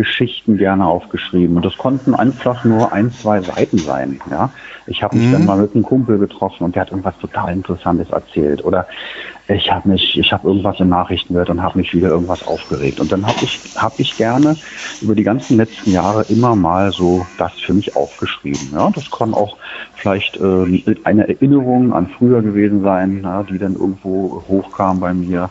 Geschichten 0.00 0.56
gerne 0.56 0.86
aufgeschrieben. 0.86 1.56
Und 1.56 1.64
das 1.64 1.76
konnten 1.76 2.14
einfach 2.14 2.64
nur 2.64 2.90
ein, 2.92 3.12
zwei 3.12 3.42
Seiten 3.42 3.76
sein. 3.76 4.18
Ja, 4.30 4.50
ich 4.86 5.02
habe 5.02 5.18
mich 5.18 5.26
mhm. 5.26 5.32
dann 5.32 5.44
mal 5.44 5.58
mit 5.58 5.74
einem 5.74 5.84
Kumpel 5.84 6.18
getroffen 6.18 6.64
und 6.64 6.74
der 6.74 6.82
hat 6.82 6.90
irgendwas 6.90 7.18
total 7.18 7.52
Interessantes 7.52 8.08
erzählt. 8.08 8.64
Oder 8.64 8.86
ich 9.46 9.70
habe 9.70 9.90
mich, 9.90 10.18
ich 10.18 10.32
habe 10.32 10.48
irgendwas 10.48 10.80
in 10.80 10.88
Nachrichten 10.88 11.34
gehört 11.34 11.50
und 11.50 11.62
habe 11.62 11.78
mich 11.78 11.92
wieder 11.92 12.08
irgendwas 12.08 12.46
aufgeregt. 12.46 12.98
Und 12.98 13.12
dann 13.12 13.26
habe 13.26 13.38
ich, 13.42 13.60
habe 13.76 13.94
ich 13.98 14.16
gerne 14.16 14.56
über 15.02 15.14
die 15.14 15.22
ganzen 15.22 15.58
letzten 15.58 15.92
Jahre 15.92 16.24
immer 16.30 16.56
mal 16.56 16.92
so 16.92 17.26
das 17.36 17.52
für 17.60 17.74
mich 17.74 17.94
aufgeschrieben. 17.94 18.70
Ja, 18.72 18.90
das 18.90 19.10
kann 19.10 19.34
auch 19.34 19.58
vielleicht 19.96 20.38
äh, 20.38 20.96
eine 21.04 21.28
Erinnerung 21.28 21.92
an 21.92 22.08
früher 22.16 22.40
gewesen 22.40 22.82
sein, 22.82 23.20
ja, 23.22 23.42
die 23.42 23.58
dann 23.58 23.74
irgendwo 23.74 24.42
hochkam 24.48 25.00
bei 25.00 25.12
mir. 25.12 25.50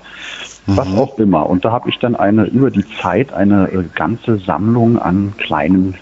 Was 0.75 0.88
mhm. 0.88 0.97
auch 0.97 1.17
immer. 1.17 1.49
Und 1.49 1.65
da 1.65 1.71
habe 1.71 1.89
ich 1.89 1.97
dann 1.99 2.15
eine 2.15 2.45
über 2.45 2.71
die 2.71 2.85
Zeit 3.01 3.33
eine 3.33 3.71
äh, 3.71 3.83
ganze 3.95 4.38
Sammlung 4.38 4.99
an 4.99 5.33
kleinen 5.38 5.95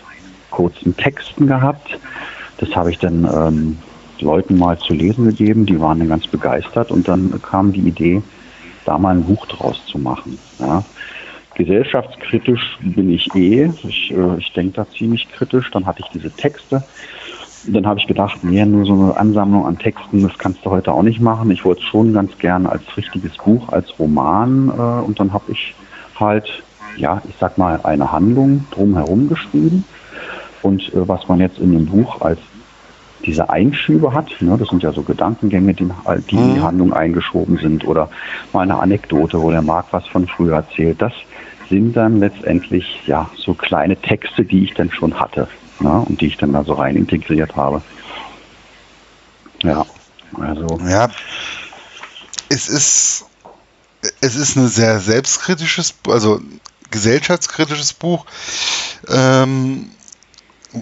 kurzen 0.49 0.95
Texten 0.97 1.47
gehabt. 1.47 1.99
Das 2.57 2.75
habe 2.75 2.91
ich 2.91 2.97
dann 2.97 3.25
ähm, 3.25 3.77
Leuten 4.19 4.57
mal 4.57 4.77
zu 4.79 4.93
lesen 4.93 5.25
gegeben, 5.25 5.65
die 5.65 5.79
waren 5.79 5.99
dann 5.99 6.09
ganz 6.09 6.27
begeistert 6.27 6.91
und 6.91 7.07
dann 7.07 7.39
kam 7.41 7.71
die 7.71 7.81
Idee, 7.81 8.21
da 8.85 8.97
mal 8.97 9.15
ein 9.15 9.23
Buch 9.23 9.45
draus 9.45 9.85
zu 9.85 9.99
machen. 9.99 10.39
Ja. 10.59 10.83
Gesellschaftskritisch 11.55 12.77
bin 12.81 13.11
ich 13.11 13.33
eh, 13.35 13.71
ich, 13.83 14.11
äh, 14.11 14.37
ich 14.37 14.51
denke 14.53 14.73
da 14.73 14.87
ziemlich 14.89 15.27
kritisch, 15.31 15.69
dann 15.71 15.85
hatte 15.85 16.01
ich 16.01 16.09
diese 16.13 16.31
Texte. 16.31 16.83
Und 17.67 17.73
dann 17.73 17.85
habe 17.85 17.99
ich 17.99 18.07
gedacht, 18.07 18.43
nee, 18.43 18.63
nur 18.65 18.85
so 18.85 18.93
eine 18.93 19.17
Ansammlung 19.17 19.65
an 19.65 19.77
Texten, 19.77 20.23
das 20.23 20.37
kannst 20.37 20.65
du 20.65 20.71
heute 20.71 20.93
auch 20.93 21.03
nicht 21.03 21.19
machen. 21.19 21.51
Ich 21.51 21.65
wollte 21.65 21.81
es 21.81 21.87
schon 21.87 22.13
ganz 22.13 22.37
gerne 22.37 22.69
als 22.69 22.81
richtiges 22.95 23.35
Buch, 23.37 23.69
als 23.69 23.99
Roman 23.99 24.69
äh, 24.69 25.05
und 25.05 25.19
dann 25.19 25.33
habe 25.33 25.51
ich 25.51 25.75
halt, 26.17 26.63
ja, 26.95 27.21
ich 27.27 27.35
sag 27.39 27.57
mal, 27.57 27.81
eine 27.83 28.11
Handlung 28.11 28.65
drumherum 28.71 29.27
geschrieben. 29.27 29.83
Und 30.61 30.93
äh, 30.93 31.07
was 31.07 31.27
man 31.27 31.41
jetzt 31.41 31.59
in 31.59 31.73
dem 31.73 31.85
Buch 31.87 32.21
als 32.21 32.39
diese 33.25 33.49
Einschübe 33.49 34.13
hat. 34.13 34.29
Ne? 34.39 34.55
Das 34.57 34.69
sind 34.69 34.83
ja 34.83 34.93
so 34.93 35.01
Gedankengänge, 35.01 35.73
die, 35.73 35.89
die 36.29 36.35
in 36.35 36.53
die 36.53 36.59
mhm. 36.59 36.63
Handlung 36.63 36.93
eingeschoben 36.93 37.57
sind 37.57 37.85
oder 37.85 38.09
mal 38.53 38.61
eine 38.61 38.79
Anekdote, 38.79 39.41
wo 39.41 39.49
der 39.51 39.63
Marc 39.63 39.87
was 39.91 40.07
von 40.07 40.27
früher 40.27 40.57
erzählt. 40.57 41.01
Das 41.01 41.13
sind 41.67 41.97
dann 41.97 42.19
letztendlich 42.19 43.01
ja 43.07 43.29
so 43.35 43.53
kleine 43.53 43.97
Texte, 43.97 44.45
die 44.45 44.63
ich 44.63 44.73
dann 44.75 44.91
schon 44.91 45.19
hatte 45.19 45.47
ne? 45.79 46.05
und 46.07 46.21
die 46.21 46.27
ich 46.27 46.37
dann 46.37 46.53
da 46.53 46.63
so 46.63 46.73
rein 46.73 46.95
integriert 46.95 47.55
habe. 47.55 47.81
Ja, 49.63 49.85
also. 50.39 50.79
Ja, 50.87 51.09
es 52.49 52.69
ist, 52.69 53.25
es 54.21 54.35
ist 54.35 54.55
ein 54.55 54.67
sehr 54.67 54.99
selbstkritisches, 54.99 55.95
also 56.07 56.39
gesellschaftskritisches 56.91 57.93
Buch. 57.93 58.25
Ähm, 59.09 59.89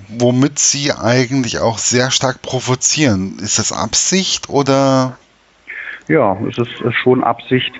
womit 0.09 0.59
sie 0.59 0.91
eigentlich 0.91 1.59
auch 1.59 1.77
sehr 1.77 2.11
stark 2.11 2.41
provozieren. 2.41 3.37
Ist 3.39 3.59
das 3.59 3.71
Absicht 3.71 4.49
oder? 4.49 5.17
Ja, 6.07 6.37
es 6.47 6.57
ist 6.57 6.95
schon 7.01 7.23
Absicht 7.23 7.73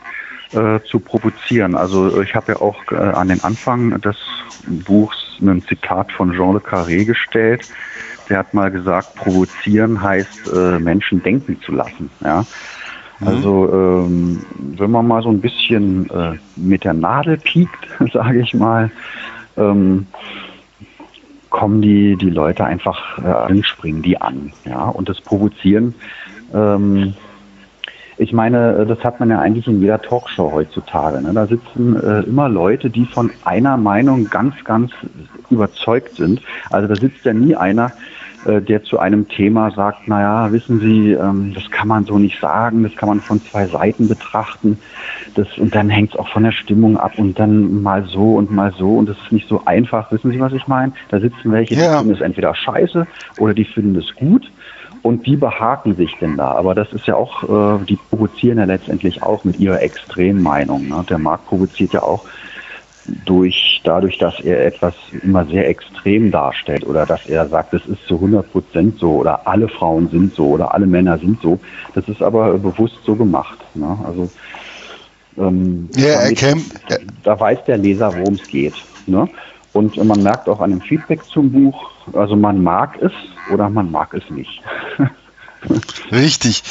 äh, 0.52 0.80
zu 0.90 1.00
provozieren. 1.00 1.76
Also 1.76 2.22
ich 2.22 2.36
habe 2.36 2.54
ja 2.54 2.62
auch 2.62 2.78
äh, 2.92 2.96
an 2.96 3.28
den 3.28 3.44
Anfang 3.44 4.02
des 4.02 4.18
Buchs 4.68 5.25
ein 5.42 5.64
Zitat 5.64 6.12
von 6.12 6.34
Jean 6.34 6.54
le 6.54 6.60
Carré 6.60 7.06
gestellt. 7.06 7.68
Der 8.30 8.40
hat 8.40 8.54
mal 8.54 8.72
gesagt, 8.72 9.16
provozieren 9.16 10.02
heißt, 10.02 10.52
äh, 10.54 10.80
Menschen 10.80 11.22
denken 11.22 11.62
zu 11.62 11.72
lassen. 11.72 12.10
Ja. 12.24 12.46
Mhm. 13.20 13.28
Also 13.28 13.70
ähm, 13.72 14.46
wenn 14.78 14.92
man 14.92 15.08
mal 15.08 15.22
so 15.22 15.30
ein 15.30 15.42
bisschen 15.42 16.10
äh, 16.10 16.34
mit 16.56 16.84
der 16.84 16.94
Nadel 16.94 17.38
piekt, 17.38 17.88
sage 18.14 18.42
ich 18.42 18.54
mal, 18.54 18.92
ähm, 19.58 20.08
kommen 21.50 21.82
die, 21.82 22.18
die 22.18 22.30
Leute 22.30 22.66
einfach 22.66 23.18
äh, 23.20 23.28
anspringen 23.28 24.02
die 24.02 24.20
an. 24.20 24.52
Ja, 24.66 24.90
und 24.90 25.08
das 25.08 25.22
Provozieren, 25.22 25.96
ähm, 26.54 27.14
ich 28.18 28.32
meine, 28.32 28.86
das 28.86 29.04
hat 29.04 29.20
man 29.20 29.30
ja 29.30 29.40
eigentlich 29.40 29.68
in 29.68 29.82
jeder 29.82 30.02
Talkshow 30.02 30.52
heutzutage. 30.52 31.22
Ne? 31.22 31.34
Da 31.34 31.48
sitzen 31.48 31.96
äh, 32.02 32.22
immer 32.22 32.48
Leute, 32.48 32.90
die 32.90 33.06
von 33.06 33.32
einer 33.44 33.78
Meinung 33.78 34.30
ganz, 34.30 34.56
ganz 34.64 34.92
überzeugt 35.50 36.16
sind. 36.16 36.42
Also 36.70 36.88
da 36.88 36.96
sitzt 36.96 37.26
ja 37.26 37.34
nie 37.34 37.56
einer, 37.56 37.92
äh, 38.46 38.62
der 38.62 38.84
zu 38.84 39.00
einem 39.00 39.28
Thema 39.28 39.72
sagt, 39.72 40.08
naja, 40.08 40.52
wissen 40.52 40.80
Sie, 40.80 41.12
ähm, 41.12 41.54
das 41.54 41.70
kann 41.72 41.90
man 41.90 42.06
so 42.06 42.18
nicht 42.18 42.40
sagen, 42.40 42.84
das 42.84 42.96
kann 42.96 43.10
man 43.10 43.20
von 43.20 43.42
zwei 43.42 43.68
Seiten 43.68 44.08
betrachten. 44.08 44.78
Das, 45.36 45.58
und 45.58 45.76
dann 45.76 45.90
hängt 45.90 46.14
es 46.14 46.20
auch 46.20 46.30
von 46.30 46.44
der 46.44 46.54
Stimmung 46.54 46.98
ab 46.98 47.14
und 47.18 47.38
dann 47.38 47.84
mal 47.84 48.06
so 48.06 48.36
und 48.36 48.50
mal 48.50 48.72
so 48.78 48.98
und 48.98 49.10
das 49.10 49.18
ist 49.18 49.32
nicht 49.34 49.50
so 49.50 49.64
einfach. 49.66 50.10
Wissen 50.12 50.32
Sie, 50.32 50.40
was 50.40 50.54
ich 50.54 50.68
meine? 50.68 50.94
Da 51.10 51.20
sitzen 51.20 51.52
welche, 51.52 51.76
die 51.76 51.82
ja. 51.82 51.98
finden 51.98 52.14
es 52.14 52.22
entweder 52.22 52.56
scheiße 52.56 53.06
oder 53.40 53.54
die 53.54 53.66
finden 53.66 53.98
es 53.98 54.16
gut 54.16 54.50
und 55.06 55.28
die 55.28 55.36
behaken 55.36 55.96
sich 55.96 56.16
denn 56.20 56.36
da. 56.36 56.54
Aber 56.54 56.74
das 56.74 56.92
ist 56.92 57.06
ja 57.06 57.16
auch, 57.16 57.44
äh, 57.44 57.86
die 57.86 57.96
provozieren 57.96 58.58
ja 58.58 58.66
letztendlich 58.66 59.22
auch 59.22 59.44
mit 59.44 59.60
ihrer 59.60 59.80
Extremmeinung. 59.80 60.88
Ne? 60.88 61.06
Der 61.08 61.20
Markt 61.20 61.46
provoziert 61.46 61.94
ja 61.94 62.02
auch 62.02 62.26
durch, 63.24 63.82
dadurch, 63.84 64.18
dass 64.18 64.40
er 64.40 64.66
etwas 64.66 64.96
immer 65.22 65.46
sehr 65.46 65.70
extrem 65.70 66.32
darstellt 66.32 66.88
oder 66.88 67.06
dass 67.06 67.24
er 67.28 67.48
sagt, 67.48 67.76
es 67.76 67.86
ist 67.86 68.04
zu 68.08 68.16
100 68.16 68.52
Prozent 68.52 68.98
so 68.98 69.18
oder 69.18 69.48
alle 69.48 69.68
Frauen 69.68 70.10
sind 70.10 70.34
so 70.34 70.48
oder 70.48 70.74
alle 70.74 70.88
Männer 70.88 71.20
sind 71.20 71.40
so. 71.40 71.60
Das 71.94 72.08
ist 72.08 72.24
aber 72.24 72.58
bewusst 72.58 72.98
so 73.06 73.14
gemacht. 73.16 73.60
Ne? 73.76 73.96
Also 74.08 74.28
ähm, 75.38 75.88
ja, 75.96 76.32
damit, 76.32 76.66
da 77.22 77.40
weiß 77.40 77.60
der 77.68 77.78
Leser, 77.78 78.12
worum 78.12 78.34
es 78.34 78.48
geht. 78.48 78.74
Ne? 79.06 79.30
Und 79.76 79.98
man 79.98 80.24
merkt 80.24 80.48
auch 80.48 80.62
an 80.62 80.70
dem 80.70 80.80
Feedback 80.80 81.26
zum 81.26 81.52
Buch, 81.52 81.92
also 82.14 82.38
man 82.38 82.64
mag 82.64 82.98
es 83.02 83.12
oder 83.52 83.70
man 83.70 83.92
mag 83.92 84.14
es 84.14 84.24
nicht. 84.30 84.62
Richtig. 86.14 86.64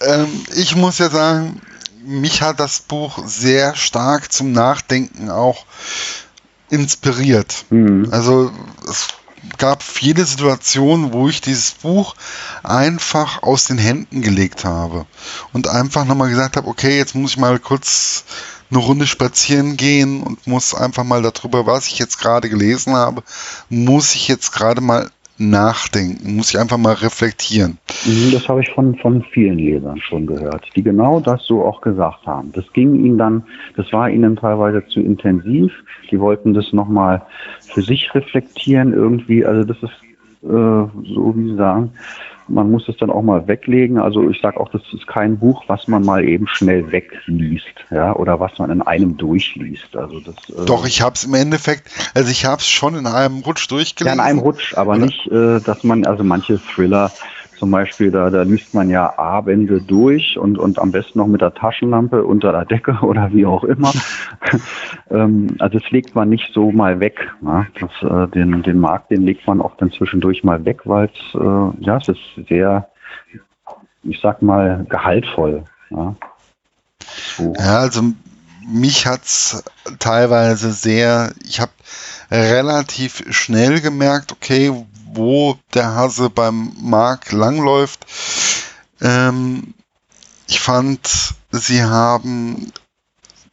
Ähm, 0.00 0.26
ich 0.54 0.74
muss 0.74 0.96
ja 0.96 1.10
sagen, 1.10 1.60
mich 2.02 2.40
hat 2.40 2.58
das 2.58 2.80
Buch 2.80 3.18
sehr 3.26 3.76
stark 3.76 4.32
zum 4.32 4.52
Nachdenken 4.52 5.28
auch 5.28 5.66
inspiriert. 6.70 7.66
Mhm. 7.68 8.08
Also 8.10 8.50
es 8.88 9.08
gab 9.58 9.82
viele 9.82 10.24
Situationen, 10.24 11.12
wo 11.12 11.28
ich 11.28 11.42
dieses 11.42 11.72
Buch 11.72 12.14
einfach 12.62 13.42
aus 13.42 13.66
den 13.66 13.76
Händen 13.76 14.22
gelegt 14.22 14.64
habe 14.64 15.04
und 15.52 15.68
einfach 15.68 16.06
nochmal 16.06 16.30
gesagt 16.30 16.56
habe, 16.56 16.68
okay, 16.68 16.96
jetzt 16.96 17.14
muss 17.14 17.32
ich 17.32 17.36
mal 17.36 17.58
kurz 17.58 18.24
eine 18.70 18.80
Runde 18.80 19.06
spazieren 19.06 19.76
gehen 19.76 20.22
und 20.22 20.46
muss 20.46 20.74
einfach 20.74 21.04
mal 21.04 21.22
darüber, 21.22 21.66
was 21.66 21.86
ich 21.86 21.98
jetzt 21.98 22.18
gerade 22.18 22.48
gelesen 22.48 22.94
habe, 22.94 23.22
muss 23.68 24.14
ich 24.14 24.28
jetzt 24.28 24.52
gerade 24.52 24.80
mal 24.80 25.08
nachdenken, 25.38 26.36
muss 26.36 26.50
ich 26.50 26.58
einfach 26.58 26.78
mal 26.78 26.94
reflektieren. 26.94 27.78
Mhm, 28.04 28.32
das 28.32 28.48
habe 28.48 28.62
ich 28.62 28.70
von, 28.70 28.96
von 28.96 29.22
vielen 29.22 29.58
Lesern 29.58 30.00
schon 30.00 30.26
gehört, 30.26 30.64
die 30.74 30.82
genau 30.82 31.20
das 31.20 31.44
so 31.44 31.64
auch 31.64 31.80
gesagt 31.80 32.26
haben. 32.26 32.52
Das 32.52 32.64
ging 32.72 33.04
ihnen 33.04 33.18
dann, 33.18 33.44
das 33.76 33.92
war 33.92 34.08
ihnen 34.08 34.36
teilweise 34.36 34.86
zu 34.88 35.00
intensiv. 35.00 35.72
Die 36.10 36.18
wollten 36.18 36.54
das 36.54 36.72
nochmal 36.72 37.22
für 37.60 37.82
sich 37.82 38.14
reflektieren 38.14 38.94
irgendwie. 38.94 39.44
Also 39.44 39.64
das 39.64 39.76
ist 39.82 39.92
äh, 40.42 40.46
so, 40.46 41.34
wie 41.36 41.50
Sie 41.50 41.56
sagen, 41.56 41.92
man 42.48 42.70
muss 42.70 42.88
es 42.88 42.96
dann 42.96 43.10
auch 43.10 43.22
mal 43.22 43.46
weglegen. 43.48 43.98
Also 43.98 44.28
ich 44.28 44.40
sage 44.40 44.58
auch, 44.58 44.68
das 44.70 44.82
ist 44.92 45.06
kein 45.06 45.38
Buch, 45.38 45.64
was 45.66 45.88
man 45.88 46.04
mal 46.04 46.24
eben 46.24 46.46
schnell 46.46 46.90
wegliest, 46.92 47.74
ja, 47.90 48.14
oder 48.14 48.40
was 48.40 48.58
man 48.58 48.70
in 48.70 48.82
einem 48.82 49.16
durchliest. 49.16 49.96
Also 49.96 50.20
das. 50.20 50.34
Äh 50.50 50.64
Doch, 50.66 50.86
ich 50.86 51.02
habe 51.02 51.14
es 51.14 51.24
im 51.24 51.34
Endeffekt, 51.34 51.90
also 52.14 52.30
ich 52.30 52.44
habe 52.44 52.60
es 52.60 52.68
schon 52.68 52.96
in 52.96 53.06
einem 53.06 53.40
Rutsch 53.40 53.70
durchgelesen. 53.70 54.18
Ja, 54.18 54.24
in 54.24 54.28
einem 54.30 54.38
Rutsch, 54.38 54.74
aber 54.74 54.92
oder? 54.92 55.06
nicht, 55.06 55.26
äh, 55.28 55.60
dass 55.60 55.84
man, 55.84 56.06
also 56.06 56.24
manche 56.24 56.58
Thriller 56.58 57.10
zum 57.58 57.70
Beispiel, 57.70 58.10
da, 58.10 58.30
da 58.30 58.42
liest 58.42 58.74
man 58.74 58.90
ja 58.90 59.18
Abende 59.18 59.80
durch 59.80 60.38
und, 60.38 60.58
und 60.58 60.78
am 60.78 60.92
besten 60.92 61.18
noch 61.18 61.26
mit 61.26 61.40
der 61.40 61.54
Taschenlampe 61.54 62.24
unter 62.24 62.52
der 62.52 62.64
Decke 62.64 62.98
oder 63.02 63.32
wie 63.32 63.46
auch 63.46 63.64
immer. 63.64 63.92
ähm, 65.10 65.56
also 65.58 65.78
das 65.78 65.90
legt 65.90 66.14
man 66.14 66.28
nicht 66.28 66.52
so 66.52 66.70
mal 66.72 67.00
weg. 67.00 67.32
Ne? 67.40 67.66
Das, 67.80 67.90
äh, 68.02 68.30
den, 68.32 68.62
den 68.62 68.78
Markt, 68.78 69.10
den 69.10 69.22
legt 69.22 69.46
man 69.46 69.60
auch 69.60 69.76
dann 69.76 69.92
zwischendurch 69.92 70.44
mal 70.44 70.64
weg, 70.64 70.82
weil 70.84 71.06
es, 71.06 71.34
äh, 71.34 71.84
ja, 71.84 71.96
es 71.96 72.08
ist 72.08 72.48
sehr, 72.48 72.88
ich 74.02 74.20
sag 74.20 74.42
mal, 74.42 74.86
gehaltvoll. 74.88 75.64
Ja, 75.90 76.16
so. 77.36 77.54
ja 77.58 77.78
also 77.78 78.02
mich 78.66 79.06
hat's 79.06 79.62
teilweise 79.98 80.72
sehr, 80.72 81.32
ich 81.44 81.60
habe 81.60 81.70
relativ 82.30 83.22
schnell 83.30 83.80
gemerkt, 83.80 84.32
okay, 84.32 84.72
wo 85.16 85.58
der 85.74 85.94
Hase 85.94 86.30
beim 86.30 86.72
Mark 86.80 87.32
langläuft. 87.32 88.06
Ähm, 89.00 89.74
ich 90.46 90.60
fand, 90.60 91.34
sie 91.50 91.82
haben 91.82 92.72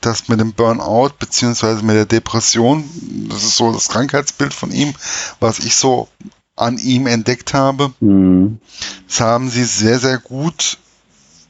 das 0.02 0.28
mit 0.28 0.40
dem 0.40 0.54
Burnout 0.54 1.14
beziehungsweise 1.18 1.84
mit 1.84 1.96
der 1.96 2.06
Depression, 2.06 2.84
das 3.30 3.44
ist 3.44 3.58
so 3.58 3.72
das 3.72 3.90
Krankheitsbild 3.90 4.54
von 4.54 4.72
ihm, 4.72 4.94
was 5.40 5.60
ich 5.60 5.76
so 5.76 6.08
an 6.56 6.78
ihm 6.78 7.08
entdeckt 7.08 7.54
habe. 7.54 7.94
Mhm. 8.00 8.60
Das 9.08 9.22
haben 9.22 9.50
sie 9.50 9.64
sehr, 9.64 10.00
sehr 10.00 10.20
gut 10.20 10.78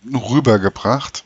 rübergebracht. 0.05 1.25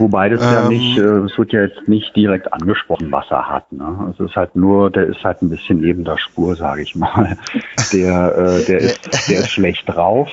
Wobei 0.00 0.30
das 0.30 0.42
ähm, 0.42 0.52
ja 0.52 0.68
nicht, 0.68 0.98
äh, 0.98 1.02
es 1.02 1.36
wird 1.36 1.52
ja 1.52 1.60
jetzt 1.60 1.86
nicht 1.86 2.16
direkt 2.16 2.50
angesprochen, 2.52 3.12
was 3.12 3.30
er 3.30 3.46
hat. 3.46 3.70
Ne? 3.70 4.12
Es 4.12 4.18
ist 4.18 4.34
halt 4.34 4.56
nur, 4.56 4.90
der 4.90 5.06
ist 5.06 5.22
halt 5.22 5.42
ein 5.42 5.50
bisschen 5.50 5.80
neben 5.80 6.04
der 6.04 6.16
Spur, 6.16 6.56
sage 6.56 6.82
ich 6.82 6.96
mal. 6.96 7.36
Der, 7.92 8.36
äh, 8.36 8.64
der, 8.66 8.78
ist, 8.78 9.28
der 9.28 9.40
ist 9.40 9.50
schlecht 9.50 9.88
drauf. 9.88 10.28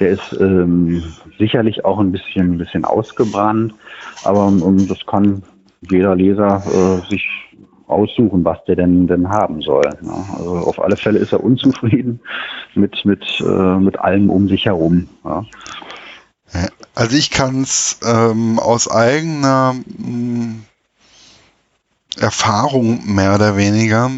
Der 0.00 0.10
ist 0.10 0.32
ähm, 0.40 1.02
sicherlich 1.38 1.84
auch 1.84 1.98
ein 1.98 2.10
bisschen, 2.10 2.54
ein 2.54 2.58
bisschen 2.58 2.84
ausgebrannt, 2.84 3.74
aber 4.24 4.46
um, 4.46 4.88
das 4.88 4.98
kann 5.06 5.42
jeder 5.90 6.14
Leser 6.14 6.62
äh, 6.66 7.10
sich 7.10 7.28
aussuchen, 7.86 8.44
was 8.44 8.64
der 8.64 8.76
denn 8.76 9.06
denn 9.06 9.28
haben 9.28 9.60
soll. 9.60 9.88
Ne? 10.00 10.14
Also 10.38 10.56
auf 10.56 10.82
alle 10.82 10.96
Fälle 10.96 11.18
ist 11.18 11.32
er 11.32 11.44
unzufrieden 11.44 12.20
mit 12.74 13.04
mit 13.04 13.24
äh, 13.40 13.76
mit 13.78 13.98
allem 13.98 14.30
um 14.30 14.48
sich 14.48 14.64
herum. 14.64 15.08
Ja? 15.24 15.44
Also 16.96 17.14
ich 17.14 17.30
kann 17.30 17.62
es 17.62 17.98
ähm, 18.02 18.58
aus 18.58 18.88
eigener 18.88 19.74
mh, 19.74 19.84
hm, 19.98 20.64
Erfahrung 22.16 23.14
mehr 23.14 23.34
oder 23.34 23.58
weniger, 23.58 24.10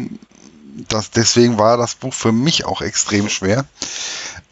das, 0.87 1.11
deswegen 1.11 1.57
war 1.57 1.75
das 1.75 1.95
Buch 1.95 2.13
für 2.13 2.31
mich 2.31 2.63
auch 2.63 2.81
extrem 2.81 3.27
schwer, 3.27 3.65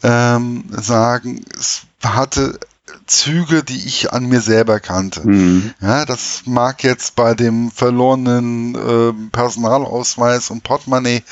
ähm, 0.02 0.64
sagen, 0.70 1.42
es 1.58 1.84
hatte 2.04 2.60
Züge, 3.06 3.64
die 3.64 3.86
ich 3.86 4.12
an 4.12 4.26
mir 4.26 4.42
selber 4.42 4.78
kannte. 4.78 5.26
Mhm. 5.26 5.72
Ja, 5.80 6.04
das 6.04 6.42
mag 6.44 6.84
jetzt 6.84 7.16
bei 7.16 7.32
dem 7.32 7.70
verlorenen 7.70 8.74
äh, 8.74 9.30
Personalausweis 9.32 10.50
und 10.50 10.64
Portemonnaie, 10.64 11.22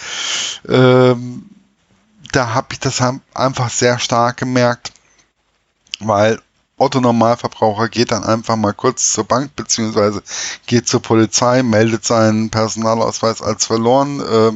ähm, 0.66 1.44
da 2.32 2.54
habe 2.54 2.68
ich 2.72 2.80
das 2.80 3.02
einfach 3.34 3.68
sehr 3.68 3.98
stark 3.98 4.38
gemerkt, 4.38 4.94
weil 6.00 6.40
Otto 6.78 7.00
Normalverbraucher 7.00 7.88
geht 7.88 8.12
dann 8.12 8.22
einfach 8.22 8.56
mal 8.56 8.74
kurz 8.74 9.12
zur 9.12 9.24
Bank 9.24 9.56
beziehungsweise 9.56 10.22
geht 10.66 10.86
zur 10.86 11.00
Polizei, 11.00 11.62
meldet 11.62 12.04
seinen 12.04 12.50
Personalausweis 12.50 13.40
als 13.40 13.64
verloren, 13.64 14.20
äh, 14.20 14.52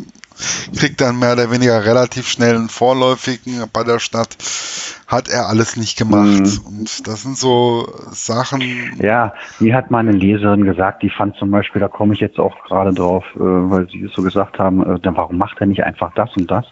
kriegt 0.77 1.01
dann 1.01 1.19
mehr 1.19 1.33
oder 1.33 1.51
weniger 1.51 1.85
relativ 1.85 2.29
schnell 2.29 2.57
einen 2.57 2.69
vorläufigen 2.69 3.65
bei 3.73 3.85
der 3.85 3.99
Stadt. 3.99 4.37
Hat 5.07 5.29
er 5.29 5.49
alles 5.49 5.77
nicht 5.77 5.99
gemacht. 5.99 6.41
Mhm. 6.41 6.79
Und 6.79 7.09
das 7.09 7.23
sind 7.23 7.37
so 7.37 7.89
Sachen. 8.13 8.63
Ja, 9.01 9.35
mir 9.59 9.75
hat 9.75 9.91
meine 9.91 10.13
Leserin 10.13 10.65
gesagt, 10.65 11.03
die 11.03 11.11
fand 11.11 11.37
zum 11.37 11.51
Beispiel, 11.51 11.81
da 11.81 11.89
komme 11.89 12.15
ich 12.15 12.21
jetzt 12.21 12.39
auch 12.39 12.63
gerade 12.65 12.93
drauf, 12.93 13.25
äh, 13.35 13.41
weil 13.41 13.89
sie 13.91 14.05
es 14.05 14.13
so 14.13 14.23
gesagt 14.23 14.59
haben, 14.59 14.83
äh, 14.83 15.01
dann 15.01 15.17
warum 15.17 15.37
macht 15.37 15.61
er 15.61 15.67
nicht 15.67 15.83
einfach 15.83 16.13
das 16.15 16.31
und 16.37 16.51
das? 16.51 16.65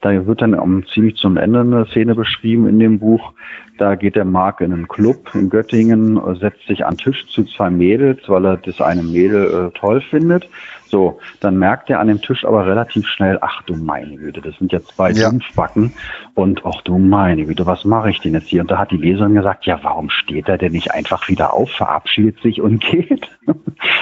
Da 0.00 0.26
wird 0.26 0.42
dann 0.42 0.54
um, 0.54 0.84
ziemlich 0.88 1.16
zum 1.16 1.36
Ende 1.36 1.60
eine 1.60 1.86
Szene 1.86 2.14
beschrieben 2.14 2.68
in 2.68 2.78
dem 2.78 2.98
Buch, 2.98 3.32
da 3.78 3.94
geht 3.94 4.16
der 4.16 4.24
Marc 4.24 4.60
in 4.60 4.72
einen 4.72 4.88
Club 4.88 5.30
in 5.34 5.50
Göttingen, 5.50 6.18
setzt 6.36 6.66
sich 6.66 6.86
an 6.86 6.96
Tisch 6.96 7.26
zu 7.28 7.44
zwei 7.44 7.68
Mädels, 7.68 8.20
weil 8.26 8.46
er 8.46 8.56
das 8.56 8.80
eine 8.80 9.02
Mädel 9.02 9.70
äh, 9.74 9.78
toll 9.78 10.00
findet. 10.00 10.48
So, 10.88 11.18
dann 11.40 11.58
merkt 11.58 11.90
er 11.90 12.00
an 12.00 12.08
dem 12.08 12.20
Tisch 12.20 12.44
aber 12.44 12.66
relativ 12.66 13.06
schnell, 13.08 13.38
ach 13.40 13.62
du 13.62 13.74
meine 13.74 14.16
Güte, 14.16 14.40
das 14.40 14.56
sind 14.58 14.72
ja 14.72 14.80
zwei 14.82 15.10
ja. 15.10 15.28
Dumpfbacken 15.28 15.92
und 16.34 16.64
ach 16.64 16.82
du 16.82 16.98
meine 16.98 17.44
Güte, 17.46 17.66
was 17.66 17.84
mache 17.84 18.10
ich 18.10 18.20
denn 18.20 18.34
jetzt 18.34 18.48
hier? 18.48 18.60
Und 18.60 18.70
da 18.70 18.78
hat 18.78 18.90
die 18.90 18.96
Leserin 18.96 19.34
gesagt, 19.34 19.66
ja, 19.66 19.78
warum 19.82 20.10
steht 20.10 20.48
er 20.48 20.58
denn 20.58 20.72
nicht 20.72 20.92
einfach 20.92 21.28
wieder 21.28 21.52
auf, 21.54 21.70
verabschiedet 21.70 22.40
sich 22.40 22.60
und 22.60 22.80
geht? 22.90 23.28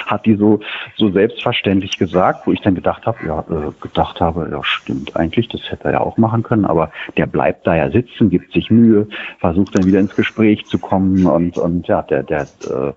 hat 0.05 0.25
die 0.25 0.35
so, 0.35 0.59
so 0.95 1.09
selbstverständlich 1.11 1.97
gesagt, 1.97 2.47
wo 2.47 2.51
ich 2.51 2.61
dann 2.61 2.75
gedacht 2.75 3.05
habe, 3.05 3.17
ja, 3.25 3.39
äh, 3.39 3.71
gedacht 3.81 4.21
habe, 4.21 4.47
ja, 4.51 4.63
stimmt 4.63 5.15
eigentlich, 5.15 5.47
das 5.49 5.61
hätte 5.69 5.85
er 5.85 5.91
ja 5.93 5.99
auch 6.01 6.17
machen 6.17 6.43
können, 6.43 6.65
aber 6.65 6.91
der 7.17 7.25
bleibt 7.25 7.67
da 7.67 7.75
ja 7.75 7.89
sitzen, 7.89 8.29
gibt 8.29 8.53
sich 8.53 8.69
Mühe, 8.69 9.07
versucht 9.39 9.77
dann 9.77 9.85
wieder 9.85 9.99
ins 9.99 10.15
Gespräch 10.15 10.65
zu 10.65 10.77
kommen 10.79 11.25
und, 11.25 11.57
und 11.57 11.87
ja, 11.87 12.01
der, 12.01 12.23
der, 12.23 12.41
äh, 12.41 12.93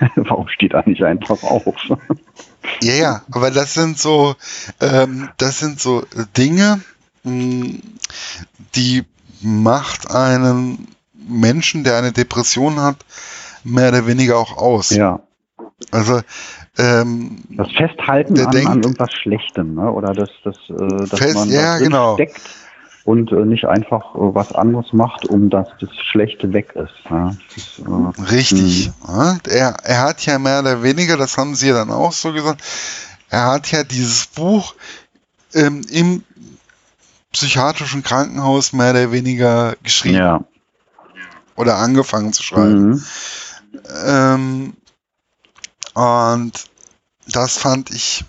Warum 0.16 0.48
steht 0.48 0.72
er 0.72 0.86
nicht 0.88 1.02
einfach 1.02 1.42
auf? 1.42 1.64
ja, 2.82 2.94
ja, 2.94 3.22
aber 3.30 3.50
das 3.50 3.74
sind 3.74 3.98
so, 3.98 4.34
ähm, 4.80 5.28
das 5.38 5.58
sind 5.58 5.80
so 5.80 6.04
Dinge, 6.36 6.80
mh, 7.24 7.32
hm, 7.32 7.82
die 8.74 9.04
macht 9.42 10.10
einen 10.10 10.88
Menschen, 11.12 11.84
der 11.84 11.96
eine 11.96 12.12
Depression 12.12 12.80
hat, 12.80 12.96
mehr 13.64 13.88
oder 13.88 14.06
weniger 14.06 14.38
auch 14.38 14.56
aus. 14.56 14.90
Ja. 14.90 15.20
Also 15.90 16.20
ähm, 16.78 17.42
das 17.50 17.70
Festhalten 17.72 18.38
an, 18.38 18.50
denkt, 18.50 18.68
an 18.68 18.82
irgendwas 18.82 19.12
Schlechtem, 19.12 19.74
ne? 19.74 19.90
oder 19.90 20.12
das, 20.12 20.30
das, 20.44 20.56
äh, 20.68 21.08
dass 21.08 21.18
fest, 21.18 21.34
man 21.34 21.50
ja, 21.50 21.78
genau. 21.78 22.14
steckt 22.14 22.40
und 23.10 23.32
äh, 23.32 23.44
nicht 23.44 23.64
einfach 23.64 24.14
äh, 24.14 24.34
was 24.34 24.52
anderes 24.52 24.92
macht, 24.92 25.26
um 25.26 25.50
dass 25.50 25.68
das 25.80 25.90
Schlechte 25.96 26.52
weg 26.52 26.76
ist. 26.76 26.94
Ja. 27.10 27.34
Das, 27.54 27.80
äh, 27.80 28.22
Richtig. 28.30 28.92
Ja, 29.06 29.36
er, 29.48 29.76
er 29.82 30.02
hat 30.02 30.24
ja 30.26 30.38
mehr 30.38 30.60
oder 30.60 30.84
weniger, 30.84 31.16
das 31.16 31.36
haben 31.36 31.56
Sie 31.56 31.68
ja 31.68 31.74
dann 31.74 31.90
auch 31.90 32.12
so 32.12 32.32
gesagt, 32.32 32.62
er 33.28 33.46
hat 33.46 33.72
ja 33.72 33.82
dieses 33.82 34.28
Buch 34.28 34.74
ähm, 35.54 35.82
im 35.90 36.22
psychiatrischen 37.32 38.04
Krankenhaus 38.04 38.72
mehr 38.72 38.90
oder 38.90 39.10
weniger 39.10 39.74
geschrieben. 39.82 40.18
Ja. 40.18 40.44
Oder 41.56 41.78
angefangen 41.78 42.32
zu 42.32 42.44
schreiben. 42.44 42.90
Mhm. 42.90 43.04
Ähm, 44.06 44.72
und 45.94 46.52
das 47.26 47.58
fand 47.58 47.90
ich, 47.90 48.24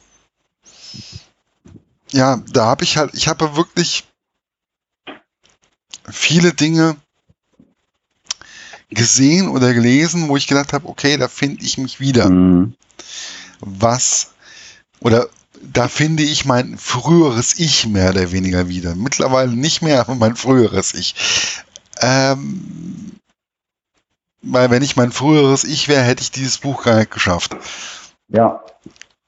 ja, 2.10 2.42
da 2.52 2.66
habe 2.66 2.84
ich 2.84 2.98
halt, 2.98 3.14
ich 3.14 3.28
habe 3.28 3.56
wirklich 3.56 4.11
viele 6.10 6.54
Dinge 6.54 6.96
gesehen 8.90 9.48
oder 9.48 9.74
gelesen, 9.74 10.28
wo 10.28 10.38
ich 10.38 10.48
gedacht 10.48 10.74
habe, 10.74 10.88
okay, 10.88 11.18
da 11.18 11.28
finde 11.28 11.64
ich 11.64 11.78
mich 11.78 12.00
wieder. 12.00 12.30
Mhm. 12.30 12.74
Was 13.60 14.34
oder 15.00 15.28
da 15.62 15.88
finde 15.88 16.24
ich 16.24 16.46
mein 16.46 16.78
früheres 16.78 17.60
Ich 17.60 17.88
mehr 17.88 18.10
oder 18.12 18.32
weniger 18.32 18.68
wieder. 18.68 18.96
Mittlerweile 18.96 19.52
nicht 19.52 19.82
mehr, 19.82 20.00
aber 20.02 20.16
mein 20.16 20.36
früheres 20.36 20.94
Ich. 20.94 21.16
Ähm, 22.02 23.12
weil 24.42 24.72
wenn 24.72 24.82
ich 24.82 24.96
mein 24.96 25.12
früheres 25.12 25.64
Ich 25.64 25.88
wäre, 25.88 26.04
hätte 26.04 26.24
ich 26.24 26.32
dieses 26.32 26.58
Buch 26.58 26.84
gar 26.84 26.98
nicht 26.98 27.12
geschafft. 27.12 27.56
Ja. 28.30 28.64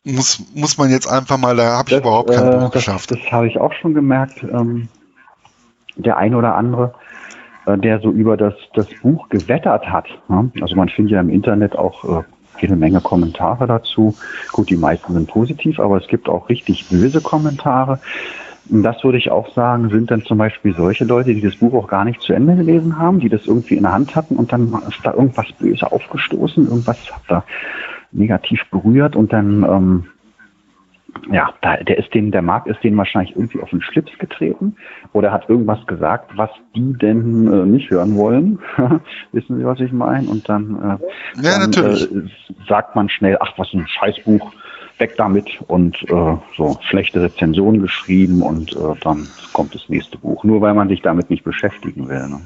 Muss, 0.03 0.41
muss 0.53 0.77
man 0.77 0.89
jetzt 0.89 1.07
einfach 1.07 1.38
mal, 1.38 1.55
da 1.55 1.77
habe 1.77 1.91
ich 1.91 1.97
überhaupt 1.97 2.31
kein 2.31 2.47
äh, 2.47 2.51
Buch 2.57 2.71
das, 2.71 2.71
geschafft. 2.71 3.12
Das 3.12 3.19
habe 3.31 3.47
ich 3.47 3.59
auch 3.59 3.73
schon 3.73 3.93
gemerkt. 3.93 4.43
Ähm, 4.43 4.89
der 5.95 6.17
ein 6.17 6.36
oder 6.36 6.56
andere, 6.56 6.93
äh, 7.65 7.77
der 7.77 7.99
so 7.99 8.12
über 8.12 8.38
das, 8.38 8.53
das 8.73 8.88
Buch 9.01 9.29
gewettert 9.29 9.89
hat. 9.89 10.06
Ne? 10.27 10.51
Also 10.62 10.75
man 10.75 10.89
findet 10.89 11.13
ja 11.13 11.21
im 11.21 11.29
Internet 11.29 11.75
auch 11.75 12.19
äh, 12.19 12.23
jede 12.60 12.75
Menge 12.75 13.01
Kommentare 13.01 13.67
dazu. 13.67 14.15
Gut, 14.51 14.69
die 14.69 14.77
meisten 14.77 15.13
sind 15.13 15.27
positiv, 15.27 15.79
aber 15.79 15.97
es 15.97 16.08
gibt 16.08 16.29
auch 16.29 16.49
richtig 16.49 16.88
böse 16.89 17.21
Kommentare. 17.21 17.99
Und 18.69 18.84
das 18.84 19.03
würde 19.03 19.17
ich 19.17 19.29
auch 19.29 19.53
sagen, 19.53 19.89
sind 19.89 20.10
dann 20.10 20.23
zum 20.23 20.38
Beispiel 20.38 20.73
solche 20.73 21.03
Leute, 21.03 21.34
die 21.34 21.41
das 21.41 21.58
Buch 21.58 21.73
auch 21.73 21.88
gar 21.88 22.06
nicht 22.06 22.21
zu 22.21 22.32
Ende 22.32 22.56
gelesen 22.56 22.97
haben, 22.97 23.19
die 23.19 23.27
das 23.27 23.45
irgendwie 23.45 23.75
in 23.75 23.84
der 23.84 23.91
Hand 23.91 24.15
hatten 24.15 24.38
und 24.38 24.53
dann 24.53 24.73
ist 24.88 24.99
da 25.03 25.13
irgendwas 25.13 25.51
böse 25.60 25.91
aufgestoßen, 25.91 26.67
irgendwas 26.67 26.97
hat 27.12 27.23
da 27.27 27.43
negativ 28.13 28.63
berührt 28.71 29.15
und 29.17 29.34
dann 29.34 29.63
ähm, 29.63 30.06
ja, 31.32 31.54
da, 31.62 31.78
der 31.78 31.97
ist 31.97 32.13
den, 32.13 32.32
der 32.32 32.41
Markt 32.41 32.67
ist 32.67 32.84
denen 32.84 32.97
wahrscheinlich 32.97 33.36
irgendwie 33.36 33.62
auf 33.62 33.69
den 33.69 33.82
Schlips 33.82 34.12
getreten 34.17 34.76
oder 35.13 35.32
hat 35.32 35.49
irgendwas 35.49 35.86
gesagt, 35.88 36.32
was 36.36 36.49
die 36.76 36.93
denn 36.93 37.52
äh, 37.52 37.65
nicht 37.65 37.89
hören 37.89 38.15
wollen. 38.15 38.60
Wissen 39.32 39.58
Sie, 39.58 39.65
was 39.65 39.80
ich 39.80 39.91
meine? 39.91 40.28
Und 40.28 40.47
dann, 40.49 40.99
äh, 41.38 41.41
ja, 41.43 41.65
dann 41.65 41.73
äh, 41.73 42.30
sagt 42.67 42.95
man 42.95 43.10
schnell, 43.10 43.38
ach, 43.39 43.54
was 43.58 43.73
ein 43.73 43.88
Scheißbuch, 43.88 44.52
weg 44.99 45.15
damit 45.17 45.60
und 45.67 46.02
äh, 46.04 46.38
so 46.56 46.78
schlechte 46.88 47.21
Rezensionen 47.21 47.82
geschrieben 47.82 48.41
und 48.41 48.73
äh, 48.73 48.95
dann 49.02 49.28
kommt 49.52 49.73
das 49.73 49.89
nächste 49.89 50.17
Buch. 50.17 50.43
Nur 50.43 50.62
weil 50.62 50.73
man 50.73 50.88
sich 50.88 51.02
damit 51.02 51.30
nicht 51.30 51.43
beschäftigen 51.43 52.08
will. 52.08 52.28
Ne? 52.28 52.41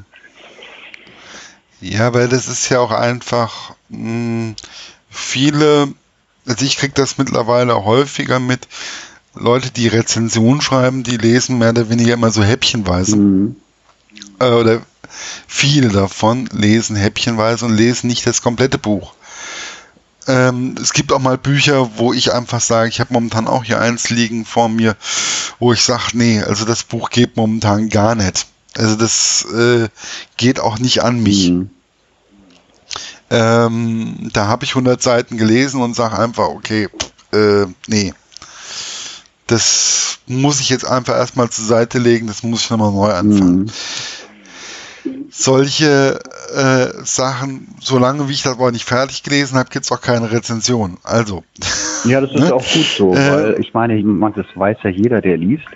Ja, 1.82 2.14
weil 2.14 2.28
das 2.28 2.48
ist 2.48 2.70
ja 2.70 2.80
auch 2.80 2.92
einfach 2.92 3.76
mh, 3.90 4.00
hm, 4.00 4.56
viele 5.10 5.90
also 6.48 6.66
ich 6.66 6.78
kriege 6.78 6.94
das 6.94 7.18
mittlerweile 7.18 7.84
häufiger 7.84 8.40
mit, 8.40 8.68
Leute, 9.40 9.72
die 9.72 9.88
Rezensionen 9.88 10.62
schreiben, 10.62 11.04
die 11.04 11.18
lesen 11.18 11.58
mehr 11.58 11.70
oder 11.70 11.90
weniger 11.90 12.14
immer 12.14 12.32
so 12.32 12.44
häppchenweise. 12.44 13.16
Mhm. 13.16 13.56
Äh, 14.40 14.50
oder 14.50 14.82
viele 15.48 15.90
davon 15.90 16.50
lesen 16.52 16.96
häppchenweise 16.96 17.66
und 17.66 17.76
lesen 17.76 18.08
nicht 18.08 18.26
das 18.26 18.42
komplette 18.42 18.78
Buch. 18.78 19.14
Ähm, 20.28 20.76
es 20.82 20.94
gibt 20.94 21.14
auch 21.14 21.20
mal 21.20 21.38
Bücher, 21.38 21.98
wo 21.98 22.14
ich 22.14 22.34
einfach 22.34 22.62
sage, 22.62 22.90
ich 22.90 23.00
habe 23.00 23.14
momentan 23.14 23.48
auch 23.48 23.64
hier 23.64 23.80
eins 23.80 24.10
liegen 24.10 24.46
vor 24.46 24.68
mir, 24.70 24.98
wo 25.60 25.72
ich 25.72 25.82
sage, 25.82 26.04
nee, 26.14 26.42
also 26.42 26.66
das 26.66 26.84
Buch 26.84 27.10
geht 27.10 27.38
momentan 27.38 27.90
gar 27.90 28.16
nicht. 28.16 28.48
Also 28.76 28.96
das 28.96 29.46
äh, 29.54 29.88
geht 30.36 30.60
auch 30.60 30.80
nicht 30.80 31.04
an 31.04 31.22
mich. 31.24 31.52
Mhm. 31.52 31.70
Ähm, 33.30 34.30
da 34.34 34.48
habe 34.48 34.64
ich 34.64 34.72
100 34.72 35.02
Seiten 35.02 35.38
gelesen 35.38 35.82
und 35.82 35.96
sage 35.96 36.18
einfach, 36.18 36.48
okay, 36.48 36.88
äh, 37.34 37.66
nee. 37.88 38.14
Das 39.48 40.20
muss 40.28 40.60
ich 40.60 40.70
jetzt 40.70 40.86
einfach 40.86 41.16
erstmal 41.16 41.50
zur 41.50 41.66
Seite 41.66 42.00
legen, 42.00 42.28
das 42.28 42.44
muss 42.44 42.66
ich 42.66 42.70
nochmal 42.70 42.92
neu 42.92 43.12
anfangen. 43.12 43.60
Mhm. 45.06 45.28
Solche 45.30 46.20
äh, 46.54 46.88
Sachen, 47.04 47.76
solange 47.80 48.28
wie 48.28 48.34
ich 48.34 48.44
das 48.44 48.54
aber 48.54 48.72
nicht 48.72 48.86
fertig 48.86 49.24
gelesen 49.24 49.58
habe, 49.58 49.70
gibt 49.70 49.86
es 49.86 49.92
auch 49.92 50.02
keine 50.02 50.32
Rezension. 50.32 50.98
Also. 51.04 51.44
Ja, 52.06 52.20
das 52.22 52.32
ist 52.32 52.40
ne? 52.40 52.54
auch 52.54 52.74
gut 52.74 52.86
so, 52.98 53.14
äh, 53.14 53.32
weil 53.32 53.60
ich 53.60 53.74
meine, 53.74 54.02
das 54.36 54.46
weiß 54.56 54.78
ja 54.84 54.90
jeder, 54.90 55.22
der 55.22 55.38
liest 55.38 55.68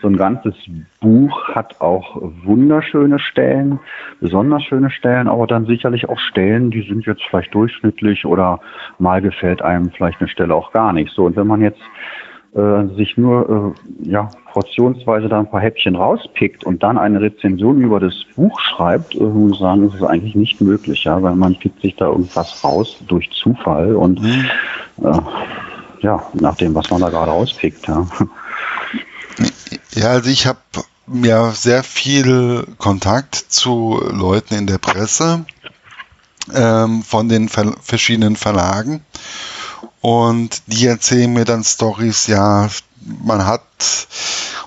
so 0.00 0.08
ein 0.08 0.16
ganzes 0.16 0.54
Buch 1.00 1.48
hat 1.48 1.80
auch 1.80 2.16
wunderschöne 2.44 3.18
Stellen, 3.18 3.80
besonders 4.20 4.62
schöne 4.64 4.90
Stellen, 4.90 5.28
aber 5.28 5.46
dann 5.46 5.66
sicherlich 5.66 6.08
auch 6.08 6.18
Stellen, 6.18 6.70
die 6.70 6.82
sind 6.82 7.06
jetzt 7.06 7.22
vielleicht 7.28 7.54
durchschnittlich 7.54 8.24
oder 8.24 8.60
mal 8.98 9.20
gefällt 9.20 9.62
einem 9.62 9.90
vielleicht 9.90 10.20
eine 10.20 10.28
Stelle 10.28 10.54
auch 10.54 10.72
gar 10.72 10.92
nicht. 10.92 11.12
So, 11.12 11.26
und 11.26 11.36
wenn 11.36 11.46
man 11.46 11.60
jetzt 11.60 11.80
äh, 12.54 12.86
sich 12.96 13.16
nur 13.16 13.74
äh, 13.76 14.08
ja, 14.08 14.30
portionsweise 14.52 15.28
da 15.28 15.40
ein 15.40 15.50
paar 15.50 15.60
Häppchen 15.60 15.96
rauspickt 15.96 16.64
und 16.64 16.82
dann 16.82 16.96
eine 16.96 17.20
Rezension 17.20 17.80
über 17.80 18.00
das 18.00 18.24
Buch 18.36 18.58
schreibt, 18.60 19.14
äh, 19.14 19.22
muss 19.22 19.58
sagen, 19.58 19.86
ist 19.86 19.94
es 19.94 20.02
eigentlich 20.02 20.34
nicht 20.34 20.60
möglich, 20.60 21.04
ja, 21.04 21.22
weil 21.22 21.34
man 21.34 21.56
pickt 21.56 21.82
sich 21.82 21.96
da 21.96 22.06
irgendwas 22.06 22.64
raus 22.64 23.02
durch 23.06 23.30
Zufall 23.30 23.94
und 23.96 24.22
mhm. 24.22 24.44
äh, 25.02 25.20
ja, 26.00 26.22
nach 26.34 26.56
dem, 26.56 26.74
was 26.74 26.88
man 26.90 27.00
da 27.00 27.10
gerade 27.10 27.30
rauspickt. 27.30 27.86
Ja. 27.88 28.06
Ja, 29.94 30.08
also 30.08 30.30
ich 30.30 30.46
habe 30.46 30.58
ja 31.06 31.52
sehr 31.52 31.82
viel 31.82 32.66
Kontakt 32.78 33.34
zu 33.34 34.00
Leuten 34.10 34.54
in 34.54 34.66
der 34.66 34.78
Presse 34.78 35.46
ähm, 36.52 37.02
von 37.02 37.28
den 37.28 37.48
ver 37.48 37.74
verschiedenen 37.82 38.36
Verlagen 38.36 39.04
und 40.00 40.62
die 40.66 40.86
erzählen 40.86 41.32
mir 41.32 41.44
dann 41.44 41.64
Stories, 41.64 42.26
ja, 42.26 42.68
man 43.00 43.46
hat, 43.46 43.62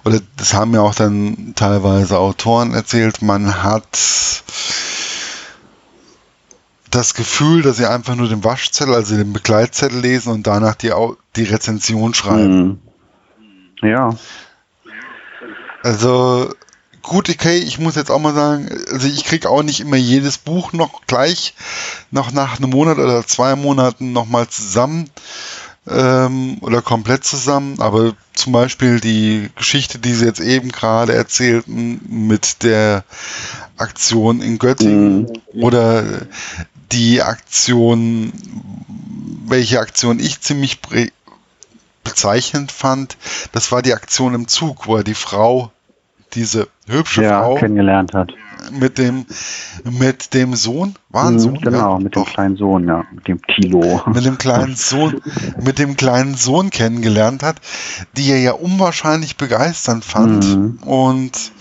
oder 0.03 0.19
das 0.37 0.53
haben 0.53 0.71
mir 0.71 0.81
auch 0.81 0.95
dann 0.95 1.53
teilweise 1.55 2.17
Autoren 2.17 2.73
erzählt, 2.73 3.21
man 3.21 3.63
hat 3.63 3.97
das 6.89 7.13
Gefühl, 7.13 7.61
dass 7.61 7.77
sie 7.77 7.85
einfach 7.85 8.15
nur 8.15 8.27
den 8.27 8.43
Waschzettel, 8.43 8.93
also 8.93 9.15
den 9.15 9.31
Begleitzettel 9.31 9.99
lesen 9.99 10.33
und 10.33 10.47
danach 10.47 10.75
die, 10.75 10.91
die 11.37 11.43
Rezension 11.43 12.13
schreiben. 12.13 12.81
Mhm. 13.81 13.87
Ja. 13.87 14.15
Also 15.83 16.53
gut, 17.01 17.29
okay, 17.29 17.57
ich 17.57 17.79
muss 17.79 17.95
jetzt 17.95 18.11
auch 18.11 18.19
mal 18.19 18.33
sagen, 18.33 18.69
also 18.91 19.07
ich 19.07 19.23
kriege 19.23 19.49
auch 19.49 19.63
nicht 19.63 19.79
immer 19.79 19.97
jedes 19.97 20.37
Buch 20.37 20.73
noch 20.73 21.01
gleich, 21.07 21.53
noch 22.11 22.31
nach 22.31 22.57
einem 22.57 22.69
Monat 22.69 22.97
oder 22.97 23.25
zwei 23.25 23.55
Monaten 23.55 24.11
nochmal 24.11 24.47
zusammen 24.47 25.09
ähm, 25.87 26.57
oder 26.61 26.81
komplett 26.81 27.23
zusammen, 27.23 27.79
aber 27.79 28.13
zum 28.33 28.53
Beispiel 28.53 28.99
die 28.99 29.49
Geschichte, 29.55 29.99
die 29.99 30.13
Sie 30.13 30.25
jetzt 30.25 30.39
eben 30.39 30.71
gerade 30.71 31.13
erzählten 31.13 32.01
mit 32.07 32.63
der 32.63 33.03
Aktion 33.77 34.41
in 34.41 34.59
Göttingen 34.59 35.21
mhm. 35.21 35.29
oder 35.53 36.03
die 36.91 37.21
Aktion, 37.21 38.31
welche 39.47 39.79
Aktion 39.79 40.19
ich 40.19 40.41
ziemlich 40.41 40.81
bezeichnend 42.03 42.71
fand, 42.71 43.17
das 43.51 43.71
war 43.71 43.81
die 43.81 43.93
Aktion 43.93 44.33
im 44.33 44.47
Zug, 44.47 44.87
wo 44.87 44.97
er 44.97 45.03
die 45.03 45.15
Frau, 45.15 45.71
diese 46.33 46.67
hübsche 46.87 47.23
ja, 47.23 47.41
Frau 47.41 47.55
kennengelernt 47.55 48.13
hat. 48.13 48.31
Mit 48.71 48.97
dem, 48.99 49.25
mit 49.83 50.33
dem 50.33 50.55
Sohn, 50.55 50.95
war 51.09 51.27
ein 51.27 51.33
mhm, 51.33 51.39
Sohn? 51.39 51.61
Genau, 51.61 51.93
ja, 51.93 51.99
mit 51.99 52.15
doch. 52.15 52.25
dem 52.25 52.33
kleinen 52.33 52.57
Sohn, 52.57 52.87
ja, 52.87 53.05
mit 53.11 53.27
dem 53.27 53.41
Tilo. 53.41 54.01
Mit 54.13 54.25
dem 54.25 54.37
kleinen 54.37 54.75
Sohn, 54.75 55.21
mit 55.59 55.79
dem 55.79 55.97
kleinen 55.97 56.35
Sohn 56.35 56.69
kennengelernt 56.69 57.43
hat, 57.43 57.59
die 58.15 58.29
er 58.29 58.39
ja 58.39 58.51
unwahrscheinlich 58.51 59.37
begeisternd 59.37 60.05
fand. 60.05 60.45
Mhm. 60.45 60.79
Und 60.83 61.51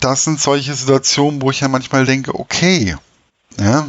das 0.00 0.24
sind 0.24 0.40
solche 0.40 0.74
Situationen, 0.74 1.40
wo 1.40 1.50
ich 1.50 1.60
ja 1.60 1.68
manchmal 1.68 2.04
denke, 2.04 2.38
okay, 2.38 2.96
ja, 3.58 3.86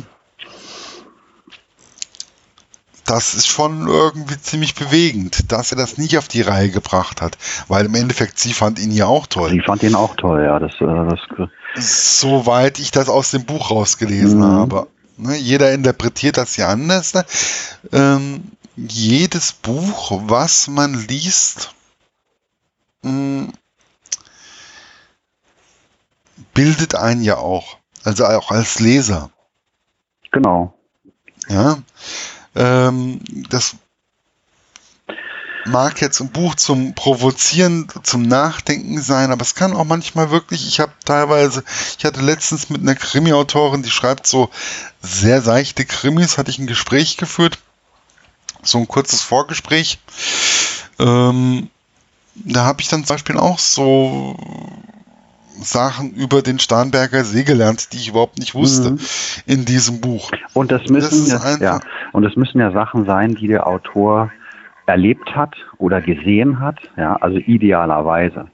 das 3.05 3.35
ist 3.35 3.47
schon 3.47 3.87
irgendwie 3.87 4.39
ziemlich 4.39 4.75
bewegend, 4.75 5.51
dass 5.51 5.71
er 5.71 5.77
das 5.77 5.97
nicht 5.97 6.17
auf 6.17 6.27
die 6.27 6.41
Reihe 6.41 6.69
gebracht 6.69 7.21
hat, 7.21 7.37
weil 7.67 7.85
im 7.85 7.95
Endeffekt 7.95 8.39
sie 8.39 8.53
fand 8.53 8.79
ihn 8.79 8.91
ja 8.91 9.07
auch 9.07 9.27
toll. 9.27 9.49
Sie 9.49 9.61
fand 9.61 9.83
ihn 9.83 9.95
auch 9.95 10.15
toll, 10.15 10.43
ja. 10.43 10.59
Das, 10.59 10.71
äh, 10.79 10.85
das 10.85 11.49
Soweit 11.75 12.79
ich 12.79 12.91
das 12.91 13.09
aus 13.09 13.31
dem 13.31 13.45
Buch 13.45 13.71
rausgelesen 13.71 14.39
mhm. 14.39 14.45
habe. 14.45 14.87
Ne, 15.17 15.35
jeder 15.35 15.71
interpretiert 15.71 16.37
das 16.37 16.57
ja 16.57 16.69
anders. 16.69 17.13
Ne? 17.13 17.25
Ähm, 17.91 18.51
jedes 18.75 19.53
Buch, 19.53 20.11
was 20.25 20.67
man 20.67 20.93
liest, 21.07 21.73
mh, 23.03 23.11
hm, 23.11 23.53
bildet 26.53 26.95
einen 26.95 27.23
ja 27.23 27.37
auch. 27.37 27.77
Also 28.03 28.25
auch 28.25 28.51
als 28.51 28.79
Leser. 28.79 29.29
Genau. 30.31 30.73
Ja. 31.47 31.77
Ähm, 32.55 33.21
das 33.49 33.75
mag 35.65 36.01
jetzt 36.01 36.19
ein 36.19 36.29
Buch 36.29 36.55
zum 36.55 36.93
Provozieren, 36.93 37.87
zum 38.03 38.23
Nachdenken 38.23 39.01
sein, 39.01 39.31
aber 39.31 39.41
es 39.41 39.55
kann 39.55 39.73
auch 39.73 39.85
manchmal 39.85 40.29
wirklich, 40.29 40.67
ich 40.67 40.79
habe 40.79 40.91
teilweise, 41.05 41.63
ich 41.97 42.05
hatte 42.05 42.21
letztens 42.21 42.69
mit 42.69 42.81
einer 42.81 42.95
Krimi-Autorin, 42.95 43.83
die 43.83 43.89
schreibt 43.89 44.27
so 44.27 44.49
sehr 45.01 45.41
seichte 45.41 45.85
Krimis, 45.85 46.37
hatte 46.37 46.51
ich 46.51 46.59
ein 46.59 46.67
Gespräch 46.67 47.17
geführt, 47.17 47.59
so 48.61 48.77
ein 48.77 48.87
kurzes 48.87 49.21
Vorgespräch. 49.21 49.99
Ähm, 50.99 51.69
da 52.35 52.65
habe 52.65 52.81
ich 52.81 52.87
dann 52.87 53.05
zum 53.05 53.15
Beispiel 53.15 53.37
auch 53.37 53.59
so 53.59 54.35
Sachen 55.61 56.11
über 56.13 56.41
den 56.41 56.59
Starnberger 56.59 57.23
See 57.23 57.43
gelernt, 57.43 57.93
die 57.93 57.97
ich 57.97 58.09
überhaupt 58.09 58.39
nicht 58.39 58.55
wusste 58.55 58.91
mhm. 58.91 58.99
in 59.45 59.65
diesem 59.65 60.01
Buch. 60.01 60.31
Und 60.53 60.71
das 60.71 60.87
müssen 60.89 61.29
das 61.29 61.59
ja, 61.59 61.79
und 62.11 62.23
das 62.23 62.35
müssen 62.35 62.59
ja 62.59 62.71
Sachen 62.71 63.05
sein, 63.05 63.35
die 63.35 63.47
der 63.47 63.67
Autor 63.67 64.31
erlebt 64.85 65.35
hat 65.35 65.55
oder 65.77 66.01
gesehen 66.01 66.59
hat, 66.59 66.79
ja, 66.97 67.15
also 67.15 67.37
idealerweise. 67.37 68.47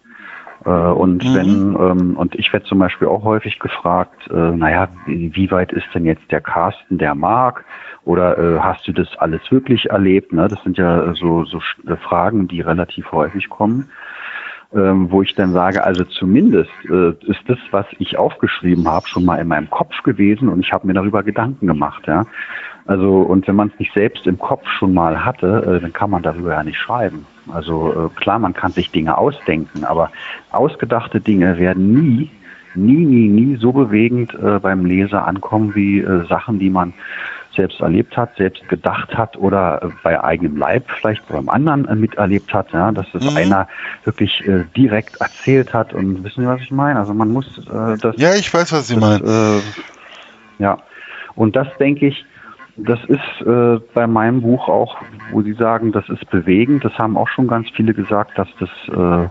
Äh, 0.65 0.69
und 0.69 1.23
mhm. 1.23 1.35
wenn, 1.35 1.75
ähm, 1.75 2.17
und 2.17 2.35
ich 2.35 2.51
werde 2.53 2.65
zum 2.65 2.79
Beispiel 2.79 3.07
auch 3.07 3.23
häufig 3.23 3.59
gefragt, 3.59 4.29
äh, 4.29 4.51
naja, 4.51 4.89
wie 5.05 5.49
weit 5.51 5.71
ist 5.71 5.87
denn 5.93 6.05
jetzt 6.05 6.29
der 6.31 6.41
Carsten 6.41 6.97
der 6.97 7.15
Mark? 7.15 7.65
Oder 8.05 8.37
äh, 8.37 8.59
hast 8.59 8.87
du 8.87 8.91
das 8.91 9.07
alles 9.17 9.41
wirklich 9.49 9.89
erlebt? 9.89 10.33
Ne? 10.33 10.47
Das 10.47 10.61
sind 10.63 10.77
ja 10.77 11.13
so, 11.13 11.45
so 11.45 11.59
Fragen, 12.01 12.47
die 12.47 12.61
relativ 12.61 13.11
häufig 13.11 13.49
kommen 13.49 13.89
ähm, 14.73 15.09
wo 15.09 15.23
ich 15.23 15.33
dann 15.33 15.51
sage, 15.53 15.83
also 15.83 16.03
zumindest 16.03 16.69
äh, 16.89 17.09
ist 17.25 17.41
das, 17.47 17.57
was 17.71 17.85
ich 17.97 18.17
aufgeschrieben 18.17 18.87
habe, 18.87 19.07
schon 19.07 19.25
mal 19.25 19.37
in 19.37 19.47
meinem 19.47 19.69
Kopf 19.69 20.03
gewesen 20.03 20.47
und 20.47 20.59
ich 20.59 20.71
habe 20.71 20.85
mir 20.85 20.93
darüber 20.93 21.23
Gedanken 21.23 21.67
gemacht, 21.67 22.03
ja. 22.07 22.25
Also 22.85 23.21
und 23.21 23.47
wenn 23.47 23.55
man 23.55 23.69
es 23.73 23.79
nicht 23.79 23.93
selbst 23.93 24.25
im 24.27 24.37
Kopf 24.37 24.67
schon 24.67 24.93
mal 24.93 25.23
hatte, 25.25 25.77
äh, 25.77 25.81
dann 25.81 25.93
kann 25.93 26.11
man 26.11 26.23
darüber 26.23 26.53
ja 26.53 26.63
nicht 26.63 26.77
schreiben. 26.77 27.25
Also 27.51 27.91
äh, 27.91 28.19
klar, 28.19 28.39
man 28.39 28.53
kann 28.53 28.71
sich 28.71 28.91
Dinge 28.91 29.17
ausdenken, 29.17 29.83
aber 29.85 30.11
ausgedachte 30.51 31.19
Dinge 31.19 31.57
werden 31.57 31.93
nie, 31.93 32.29
nie, 32.75 33.05
nie, 33.05 33.27
nie 33.27 33.55
so 33.55 33.71
bewegend 33.71 34.33
äh, 34.35 34.59
beim 34.59 34.85
Leser 34.85 35.27
ankommen 35.27 35.73
wie 35.75 35.99
äh, 35.99 36.27
Sachen, 36.27 36.59
die 36.59 36.69
man 36.69 36.93
selbst 37.59 37.81
erlebt 37.81 38.15
hat, 38.15 38.37
selbst 38.37 38.67
gedacht 38.69 39.17
hat 39.17 39.35
oder 39.35 39.91
bei 40.01 40.23
eigenem 40.23 40.55
Leib 40.55 40.85
vielleicht 40.87 41.27
beim 41.27 41.49
anderen 41.49 41.85
äh, 41.89 41.95
miterlebt 41.95 42.53
hat, 42.53 42.71
ja, 42.71 42.89
dass 42.93 43.05
es 43.13 43.29
mhm. 43.29 43.35
einer 43.35 43.67
wirklich 44.05 44.47
äh, 44.47 44.63
direkt 44.77 45.19
erzählt 45.19 45.73
hat 45.73 45.93
und 45.93 46.23
wissen 46.23 46.43
Sie, 46.43 46.47
was 46.47 46.61
ich 46.61 46.71
meine? 46.71 46.99
Also 46.99 47.13
man 47.13 47.31
muss 47.31 47.57
äh, 47.67 47.97
das. 47.97 48.15
Ja, 48.17 48.33
ich 48.35 48.53
weiß, 48.53 48.71
was 48.71 48.87
Sie 48.87 48.95
meinen. 48.95 49.25
Äh, 49.25 49.59
ja, 50.59 50.77
und 51.35 51.57
das 51.57 51.67
denke 51.79 52.07
ich, 52.07 52.25
das 52.77 52.99
ist 53.05 53.45
äh, 53.45 53.79
bei 53.93 54.07
meinem 54.07 54.41
Buch 54.41 54.69
auch, 54.69 54.95
wo 55.31 55.41
Sie 55.41 55.53
sagen, 55.53 55.91
das 55.91 56.07
ist 56.07 56.29
bewegend. 56.29 56.85
Das 56.85 56.97
haben 56.97 57.17
auch 57.17 57.27
schon 57.27 57.47
ganz 57.47 57.69
viele 57.75 57.93
gesagt, 57.93 58.37
dass 58.37 58.47
das, 58.59 58.69
äh, 58.87 59.27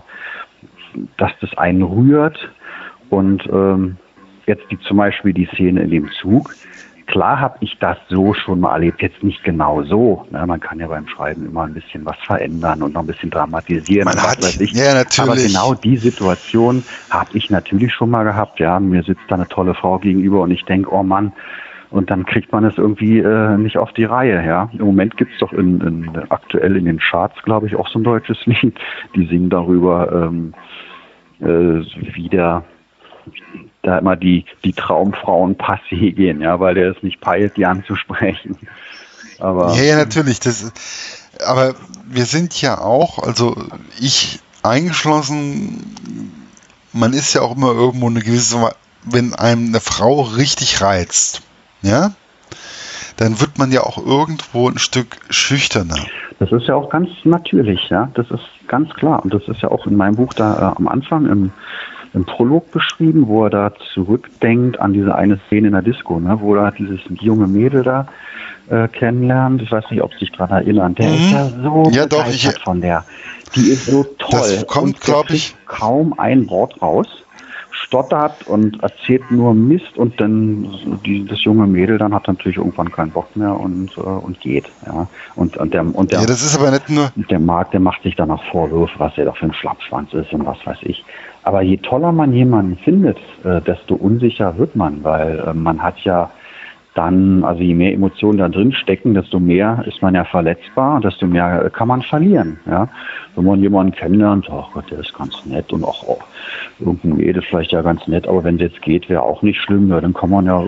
dass 1.17 1.31
das 1.41 1.57
einen 1.57 1.81
rührt. 1.81 2.37
Und 3.09 3.43
ähm, 3.51 3.97
jetzt 4.45 4.69
die, 4.69 4.79
zum 4.81 4.97
Beispiel 4.97 5.33
die 5.33 5.47
Szene 5.47 5.81
in 5.81 5.89
dem 5.89 6.11
Zug 6.21 6.53
Klar 7.09 7.39
habe 7.39 7.57
ich 7.61 7.75
das 7.79 7.97
so 8.07 8.35
schon 8.35 8.59
mal 8.59 8.73
erlebt, 8.73 9.01
jetzt 9.01 9.23
nicht 9.23 9.43
genau 9.43 9.81
so. 9.81 10.27
Ne? 10.29 10.45
Man 10.45 10.59
kann 10.59 10.79
ja 10.79 10.87
beim 10.87 11.07
Schreiben 11.07 11.47
immer 11.47 11.63
ein 11.63 11.73
bisschen 11.73 12.05
was 12.05 12.17
verändern 12.25 12.83
und 12.83 12.93
noch 12.93 13.01
ein 13.01 13.07
bisschen 13.07 13.31
dramatisieren. 13.31 14.05
Man 14.05 14.21
hat. 14.21 14.37
Ja, 14.59 14.93
natürlich. 14.93 15.19
Aber 15.19 15.35
genau 15.35 15.73
die 15.73 15.97
Situation 15.97 16.83
habe 17.09 17.31
ich 17.33 17.49
natürlich 17.49 17.91
schon 17.93 18.11
mal 18.11 18.23
gehabt. 18.23 18.59
Ja, 18.59 18.79
mir 18.79 19.01
sitzt 19.01 19.23
da 19.27 19.35
eine 19.35 19.47
tolle 19.47 19.73
Frau 19.73 19.97
gegenüber 19.97 20.41
und 20.41 20.51
ich 20.51 20.63
denke, 20.65 20.93
oh 20.93 21.01
Mann, 21.01 21.33
und 21.89 22.11
dann 22.11 22.27
kriegt 22.27 22.51
man 22.51 22.63
es 22.63 22.77
irgendwie 22.77 23.17
äh, 23.17 23.57
nicht 23.57 23.79
auf 23.79 23.91
die 23.93 24.03
Reihe. 24.03 24.45
Ja, 24.45 24.69
im 24.73 24.85
Moment 24.85 25.17
gibt's 25.17 25.39
doch 25.39 25.51
in, 25.51 25.81
in 25.81 26.11
aktuell 26.29 26.75
in 26.77 26.85
den 26.85 26.99
Charts, 26.99 27.41
glaube 27.41 27.65
ich, 27.65 27.75
auch 27.75 27.87
so 27.87 27.97
ein 27.97 28.03
deutsches 28.03 28.37
Lied. 28.45 28.77
Die 29.15 29.25
singen 29.25 29.49
darüber, 29.49 30.11
ähm, 30.11 30.53
äh, 31.39 31.83
wie 32.13 32.29
der 32.29 32.63
da 33.81 33.99
immer 33.99 34.15
die, 34.15 34.45
die 34.63 34.73
Traumfrauen 34.73 35.57
passé 35.57 36.13
gehen, 36.13 36.41
ja, 36.41 36.59
weil 36.59 36.75
der 36.75 36.91
es 36.91 37.03
nicht 37.03 37.21
peilt, 37.21 37.57
die 37.57 37.65
anzusprechen. 37.65 38.57
Aber, 39.39 39.73
ja, 39.75 39.83
ja, 39.83 39.97
natürlich. 39.97 40.39
Das, 40.39 40.71
aber 41.45 41.73
wir 42.05 42.25
sind 42.25 42.61
ja 42.61 42.79
auch, 42.79 43.19
also 43.19 43.55
ich 43.99 44.39
eingeschlossen, 44.63 45.83
man 46.91 47.13
ist 47.13 47.33
ja 47.33 47.41
auch 47.41 47.55
immer 47.55 47.71
irgendwo 47.71 48.07
eine 48.07 48.19
gewisse, 48.19 48.71
wenn 49.05 49.33
einem 49.33 49.67
eine 49.67 49.79
Frau 49.79 50.21
richtig 50.21 50.81
reizt, 50.81 51.41
ja, 51.81 52.11
dann 53.17 53.39
wird 53.39 53.57
man 53.57 53.71
ja 53.71 53.81
auch 53.81 53.97
irgendwo 53.97 54.69
ein 54.69 54.77
Stück 54.77 55.17
schüchterner. 55.29 55.97
Das 56.39 56.53
ist 56.53 56.67
ja 56.67 56.75
auch 56.75 56.89
ganz 56.89 57.09
natürlich, 57.25 57.89
ja. 57.89 58.09
Das 58.13 58.31
ist 58.31 58.47
ganz 58.67 58.93
klar. 58.93 59.21
Und 59.21 59.33
das 59.33 59.45
ist 59.49 59.61
ja 59.61 59.69
auch 59.69 59.85
in 59.85 59.97
meinem 59.97 60.15
Buch 60.15 60.33
da 60.33 60.71
äh, 60.71 60.77
am 60.77 60.87
Anfang 60.87 61.25
im, 61.25 61.51
im 62.13 62.25
Prolog 62.25 62.71
beschrieben, 62.71 63.27
wo 63.27 63.45
er 63.45 63.49
da 63.49 63.71
zurückdenkt 63.93 64.79
an 64.79 64.93
diese 64.93 65.15
eine 65.15 65.39
Szene 65.47 65.67
in 65.67 65.73
der 65.73 65.81
Disco, 65.81 66.19
ne, 66.19 66.39
wo 66.39 66.55
er 66.55 66.71
dieses 66.71 66.99
junge 67.21 67.47
Mädel 67.47 67.83
da 67.83 68.07
äh, 68.69 68.87
kennenlernt. 68.87 69.61
Ich 69.61 69.71
weiß 69.71 69.85
nicht, 69.91 70.01
ob 70.01 70.13
Sie 70.13 70.19
sich 70.19 70.31
daran 70.31 70.61
erinnern. 70.61 70.95
Der 70.95 71.09
mhm. 71.09 71.15
ist 71.15 71.31
ja 71.31 71.49
so 71.63 71.89
ja, 71.91 72.05
doch, 72.05 72.27
ich, 72.27 72.47
von 72.63 72.81
der. 72.81 73.05
Die 73.55 73.69
ist 73.69 73.85
so 73.87 74.03
toll. 74.17 74.39
Das 74.39 74.67
kommt, 74.67 75.01
glaube 75.01 75.33
ich, 75.33 75.55
kaum 75.65 76.17
ein 76.17 76.49
Wort 76.49 76.81
raus 76.81 77.07
stottert 77.71 78.47
und 78.47 78.81
erzählt 78.81 79.29
nur 79.31 79.53
Mist 79.53 79.97
und 79.97 80.19
dann 80.19 80.99
die, 81.05 81.25
das 81.25 81.43
junge 81.43 81.67
Mädel 81.67 81.97
dann 81.97 82.13
hat 82.13 82.27
natürlich 82.27 82.57
irgendwann 82.57 82.91
keinen 82.91 83.11
Bock 83.11 83.35
mehr 83.35 83.59
und 83.59 83.95
äh, 83.97 84.01
und 84.01 84.39
geht 84.39 84.65
ja 84.85 85.07
und 85.35 85.57
und 85.57 85.73
der 85.73 85.95
und 85.95 86.11
der 86.11 86.21
ja, 86.21 86.25
das 86.25 86.41
ist 86.41 86.57
aber 86.57 86.71
nicht 86.71 86.89
nur 86.89 87.11
der 87.15 87.39
Markt 87.39 87.73
der 87.73 87.79
macht 87.79 88.03
sich 88.03 88.15
dann 88.15 88.31
auch 88.31 88.43
Vorwürfe 88.51 88.93
was 88.97 89.17
er 89.17 89.25
doch 89.25 89.37
für 89.37 89.45
ein 89.45 89.53
Schlappschwanz 89.53 90.13
ist 90.13 90.31
und 90.33 90.45
was 90.45 90.57
weiß 90.65 90.79
ich 90.81 91.03
aber 91.49 91.61
je 91.61 91.77
toller 91.77 92.11
man 92.11 92.31
jemanden 92.33 92.77
findet 92.77 93.17
äh, 93.43 93.61
desto 93.61 93.95
unsicher 93.95 94.57
wird 94.59 94.75
man 94.75 95.03
weil 95.03 95.39
äh, 95.39 95.53
man 95.53 95.81
hat 95.81 95.97
ja 96.03 96.29
dann, 96.99 97.43
also 97.43 97.61
je 97.61 97.75
mehr 97.75 97.93
Emotionen 97.93 98.39
da 98.39 98.49
drin 98.49 98.73
stecken, 98.73 99.13
desto 99.13 99.39
mehr 99.39 99.83
ist 99.87 100.01
man 100.01 100.15
ja 100.15 100.25
verletzbar, 100.25 100.99
desto 100.99 101.27
mehr 101.27 101.69
kann 101.69 101.87
man 101.87 102.01
verlieren. 102.01 102.59
Ja? 102.65 102.89
Wenn 103.35 103.45
man 103.45 103.61
jemanden 103.61 103.93
kennenlernt, 103.93 104.49
ach 104.49 104.67
oh 104.67 104.71
Gott, 104.73 104.91
der 104.91 104.99
ist 104.99 105.13
ganz 105.13 105.45
nett 105.45 105.71
und 105.71 105.83
auch, 105.83 106.07
auch 106.07 106.23
irgendein 106.79 107.15
Mädel 107.15 107.41
vielleicht 107.41 107.71
ja 107.71 107.81
ganz 107.81 108.05
nett, 108.07 108.27
aber 108.27 108.43
wenn 108.43 108.55
es 108.55 108.61
jetzt 108.61 108.81
geht, 108.81 109.07
wäre 109.07 109.21
auch 109.21 109.41
nicht 109.41 109.61
schlimm, 109.61 109.89
ja, 109.89 110.01
dann 110.01 110.13
kann 110.13 110.29
man 110.29 110.45
ja 110.45 110.61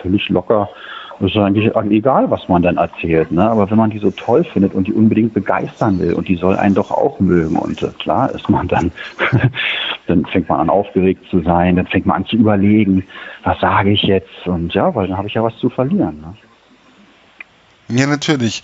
völlig 0.00 0.26
locker 0.30 0.68
das 1.18 1.30
ist 1.30 1.36
eigentlich 1.36 1.72
egal, 1.90 2.30
was 2.30 2.48
man 2.48 2.62
dann 2.62 2.76
erzählt. 2.76 3.32
Ne? 3.32 3.48
Aber 3.48 3.70
wenn 3.70 3.78
man 3.78 3.90
die 3.90 3.98
so 3.98 4.10
toll 4.10 4.44
findet 4.44 4.74
und 4.74 4.86
die 4.86 4.92
unbedingt 4.92 5.32
begeistern 5.32 5.98
will 5.98 6.12
und 6.12 6.28
die 6.28 6.36
soll 6.36 6.56
einen 6.56 6.74
doch 6.74 6.90
auch 6.90 7.20
mögen 7.20 7.56
und 7.56 7.82
äh, 7.82 7.88
klar 7.98 8.30
ist 8.32 8.48
man 8.50 8.68
dann, 8.68 8.92
dann 10.06 10.26
fängt 10.26 10.48
man 10.48 10.60
an 10.60 10.70
aufgeregt 10.70 11.24
zu 11.30 11.42
sein, 11.42 11.76
dann 11.76 11.86
fängt 11.86 12.06
man 12.06 12.18
an 12.18 12.26
zu 12.26 12.36
überlegen, 12.36 13.04
was 13.44 13.58
sage 13.60 13.90
ich 13.90 14.02
jetzt 14.02 14.46
und 14.46 14.74
ja, 14.74 14.94
weil 14.94 15.08
dann 15.08 15.16
habe 15.16 15.28
ich 15.28 15.34
ja 15.34 15.42
was 15.42 15.56
zu 15.58 15.70
verlieren. 15.70 16.20
Ne? 16.20 17.98
Ja, 17.98 18.06
natürlich. 18.06 18.62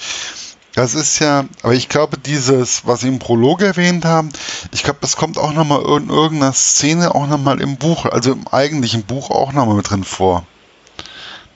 Das 0.74 0.94
ist 0.94 1.18
ja, 1.18 1.44
aber 1.62 1.74
ich 1.74 1.90
glaube, 1.90 2.16
dieses, 2.16 2.86
was 2.86 3.00
Sie 3.00 3.08
im 3.08 3.18
Prolog 3.18 3.60
erwähnt 3.60 4.06
haben, 4.06 4.30
ich 4.72 4.82
glaube, 4.82 5.00
das 5.02 5.16
kommt 5.16 5.36
auch 5.36 5.52
nochmal 5.52 5.80
in 5.80 6.08
irgendeiner 6.08 6.54
Szene 6.54 7.14
auch 7.14 7.26
nochmal 7.26 7.60
im 7.60 7.76
Buch, 7.76 8.06
also 8.06 8.32
im 8.32 8.48
eigentlichen 8.48 9.02
Buch 9.02 9.30
auch 9.30 9.52
nochmal 9.52 9.76
mit 9.76 9.90
drin 9.90 10.02
vor 10.02 10.46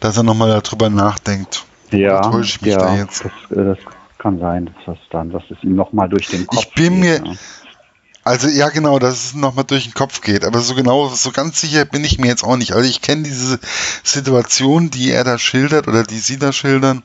dass 0.01 0.17
er 0.17 0.23
nochmal 0.23 0.61
darüber 0.61 0.91
nachdenkt. 0.91 1.65
Ja, 1.91 2.21
täusche 2.21 2.57
ich 2.57 2.63
mich 2.63 2.73
ja, 2.73 2.79
da 2.79 2.97
jetzt? 2.97 3.25
Das, 3.25 3.59
äh, 3.59 3.65
das, 3.65 3.79
kann 4.19 4.39
sein, 4.41 4.67
dass 4.67 4.75
das 4.87 4.99
dann, 5.11 5.31
dass 5.31 5.43
es 5.51 5.63
ihm 5.63 5.77
nochmal 5.77 6.09
durch 6.09 6.29
den 6.29 6.47
Kopf 6.47 6.65
Ich 6.65 6.75
bin 6.75 7.01
geht, 7.01 7.23
mir, 7.23 7.33
ja. 7.33 7.37
also 8.25 8.49
ja 8.49 8.71
genau, 8.71 8.99
dass 8.99 9.27
es 9.27 9.35
nochmal 9.35 9.65
durch 9.65 9.85
den 9.85 9.95
Kopf 9.95 10.21
geht, 10.21 10.45
aber 10.45 10.61
so 10.61 10.75
genau, 10.75 11.09
so 11.09 11.31
ganz 11.31 11.61
sicher 11.61 11.85
bin 11.85 12.03
ich 12.03 12.19
mir 12.19 12.27
jetzt 12.27 12.43
auch 12.43 12.57
nicht. 12.57 12.73
Also 12.73 12.89
ich 12.89 13.03
kenne 13.03 13.23
diese 13.23 13.61
Situation, 14.03 14.91
die 14.91 15.13
er 15.13 15.23
da 15.23 15.39
schildert 15.39 15.87
oder 15.87 16.03
die 16.03 16.19
Sie 16.19 16.39
da 16.39 16.53
schildern, 16.53 17.03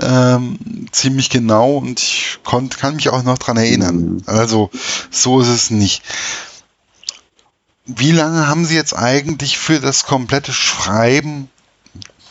ähm, 0.00 0.58
ziemlich 0.90 1.30
genau 1.30 1.76
und 1.76 2.00
ich 2.00 2.38
konnt, 2.44 2.78
kann 2.78 2.96
mich 2.96 3.10
auch 3.10 3.22
noch 3.22 3.38
dran 3.38 3.56
erinnern. 3.56 3.96
Mhm. 3.96 4.22
Also 4.26 4.70
so 5.10 5.40
ist 5.40 5.48
es 5.48 5.70
nicht. 5.70 6.02
Wie 7.84 8.12
lange 8.12 8.48
haben 8.48 8.64
Sie 8.64 8.74
jetzt 8.74 8.96
eigentlich 8.96 9.58
für 9.58 9.80
das 9.80 10.04
komplette 10.04 10.52
Schreiben 10.52 11.50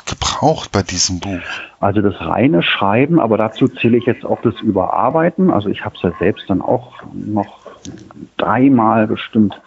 gebraucht 0.08 0.72
bei 0.72 0.82
diesem 0.82 1.20
Buch? 1.20 1.39
Also 1.80 2.02
das 2.02 2.20
reine 2.20 2.63
Schreiben, 2.63 3.20
aber 3.20 3.38
dazu 3.38 3.67
zähle 3.67 3.98
ich 3.98 4.06
jetzt 4.06 4.26
auch 4.26 4.41
das 4.41 4.60
Überarbeiten. 4.62 5.52
Also 5.52 5.70
ich 5.70 5.86
habe 5.86 5.96
es 5.96 6.02
ja 6.02 6.12
selbst 6.20 6.50
dann 6.50 6.62
auch 6.62 7.04
noch 7.13 7.60
dreimal 8.38 9.08
bestimmt 9.08 9.60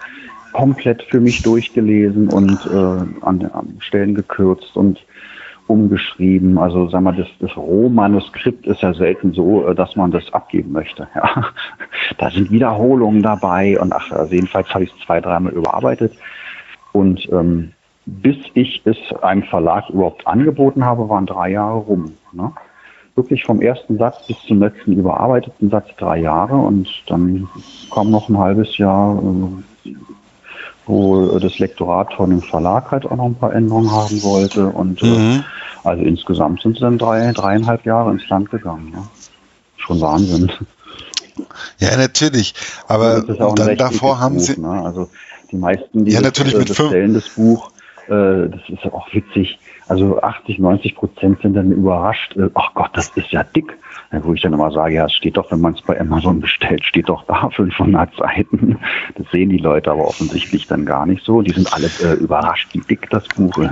komplett 0.52 1.02
für 1.04 1.20
mich 1.20 1.42
durchgelesen 1.42 2.28
und 2.28 2.58
äh, 2.66 3.24
an, 3.24 3.50
an 3.52 3.76
Stellen 3.78 4.14
gekürzt 4.14 4.76
und 4.76 4.98
umgeschrieben. 5.70 6.58
Also 6.58 6.88
sagen 6.88 7.04
wir, 7.04 7.12
das, 7.12 7.28
das 7.38 7.56
Rohmanuskript 7.56 8.66
ist 8.66 8.82
ja 8.82 8.92
selten 8.92 9.32
so, 9.32 9.66
äh, 9.68 9.74
dass 9.74 9.94
man 9.94 10.10
das 10.10 10.32
abgeben 10.32 10.72
möchte. 10.72 11.08
Ja. 11.14 11.52
Da 12.18 12.30
sind 12.30 12.50
Wiederholungen 12.50 13.22
dabei 13.22 13.78
und 13.78 13.92
ach, 13.92 14.10
also 14.10 14.34
jedenfalls 14.34 14.68
habe 14.74 14.84
ich 14.84 14.90
es 14.90 15.06
zwei, 15.06 15.20
dreimal 15.20 15.52
überarbeitet. 15.52 16.12
Und 16.92 17.28
ähm, 17.30 17.72
bis 18.22 18.36
ich 18.54 18.82
es 18.84 18.96
einem 19.22 19.44
Verlag 19.44 19.88
überhaupt 19.90 20.26
angeboten 20.26 20.84
habe, 20.84 21.08
waren 21.08 21.26
drei 21.26 21.50
Jahre 21.50 21.78
rum. 21.78 22.12
Ne? 22.32 22.52
Wirklich 23.14 23.44
vom 23.44 23.60
ersten 23.60 23.98
Satz 23.98 24.26
bis 24.26 24.36
zum 24.46 24.60
letzten 24.60 24.92
überarbeiteten 24.92 25.70
Satz 25.70 25.88
drei 25.98 26.18
Jahre 26.18 26.56
und 26.56 26.88
dann 27.06 27.48
kam 27.92 28.10
noch 28.10 28.28
ein 28.28 28.38
halbes 28.38 28.78
Jahr, 28.78 29.16
äh, 29.84 29.94
wo 30.86 31.38
das 31.38 31.58
Lektorat 31.58 32.12
von 32.14 32.30
dem 32.30 32.42
Verlag 32.42 32.90
halt 32.90 33.06
auch 33.06 33.16
noch 33.16 33.26
ein 33.26 33.34
paar 33.34 33.54
Änderungen 33.54 33.90
haben 33.92 34.22
wollte 34.22 34.66
und 34.66 35.02
äh, 35.02 35.06
mhm. 35.06 35.44
also 35.84 36.02
insgesamt 36.02 36.62
sind 36.62 36.74
es 36.74 36.80
dann 36.80 36.98
drei, 36.98 37.32
dreieinhalb 37.32 37.84
Jahre 37.84 38.10
ins 38.10 38.28
Land 38.28 38.50
gegangen. 38.50 38.90
Ne? 38.90 39.02
Schon 39.76 40.00
Wahnsinn. 40.00 40.50
Ja, 41.78 41.96
natürlich. 41.96 42.54
Aber 42.88 43.22
dann 43.22 43.76
davor 43.76 44.18
haben 44.18 44.36
Buch, 44.36 44.42
Sie. 44.42 44.60
Ne? 44.60 44.82
Also 44.84 45.08
die 45.50 45.56
meisten, 45.56 46.04
die 46.04 46.12
ja, 46.12 46.20
natürlich 46.20 46.52
das, 46.54 46.78
mit 46.78 47.16
das 47.16 47.28
Buch, 47.30 47.70
äh, 48.08 48.48
das 48.48 48.60
ist 48.68 48.84
auch 48.92 49.12
witzig. 49.12 49.58
Also 49.88 50.20
80, 50.20 50.58
90 50.58 50.94
Prozent 50.94 51.42
sind 51.42 51.54
dann 51.54 51.72
überrascht. 51.72 52.36
Äh, 52.36 52.50
ach 52.54 52.74
Gott, 52.74 52.90
das 52.94 53.08
ist 53.16 53.30
ja 53.30 53.42
dick. 53.42 53.76
Wo 54.22 54.34
ich 54.34 54.42
dann 54.42 54.52
immer 54.52 54.72
sage, 54.72 54.96
ja, 54.96 55.06
es 55.06 55.12
steht 55.12 55.36
doch, 55.36 55.52
wenn 55.52 55.60
man 55.60 55.74
es 55.74 55.82
bei 55.82 56.00
Amazon 56.00 56.40
bestellt, 56.40 56.84
steht 56.84 57.08
doch 57.08 57.24
da 57.24 57.48
500 57.54 58.14
Seiten. 58.16 58.78
Das 59.16 59.30
sehen 59.30 59.50
die 59.50 59.58
Leute 59.58 59.90
aber 59.90 60.06
offensichtlich 60.06 60.66
dann 60.66 60.84
gar 60.84 61.06
nicht 61.06 61.24
so. 61.24 61.42
Die 61.42 61.52
sind 61.52 61.72
alle 61.72 61.90
äh, 62.02 62.14
überrascht, 62.14 62.68
wie 62.72 62.80
dick 62.80 63.08
das 63.10 63.26
Buch 63.28 63.56
ist. 63.58 63.70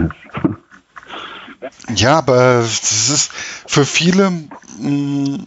Ja, 1.96 2.18
aber 2.18 2.58
das 2.58 3.10
ist 3.10 3.32
für 3.66 3.84
viele 3.84 4.30
mh, 4.30 4.88
mm, 4.88 5.44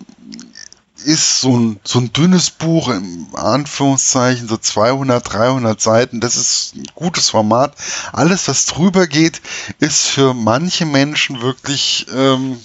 ist 1.05 1.41
so 1.41 1.57
ein, 1.57 1.79
so 1.83 1.99
ein 1.99 2.13
dünnes 2.13 2.51
Buch, 2.51 2.89
im 2.89 3.27
Anführungszeichen, 3.33 4.47
so 4.47 4.57
200, 4.57 5.33
300 5.33 5.79
Seiten, 5.79 6.19
das 6.19 6.35
ist 6.35 6.75
ein 6.75 6.83
gutes 6.95 7.29
Format. 7.29 7.73
Alles, 8.13 8.47
was 8.47 8.65
drüber 8.65 9.07
geht, 9.07 9.41
ist 9.79 10.07
für 10.07 10.33
manche 10.33 10.85
Menschen 10.85 11.41
wirklich, 11.41 12.07
ähm, 12.15 12.57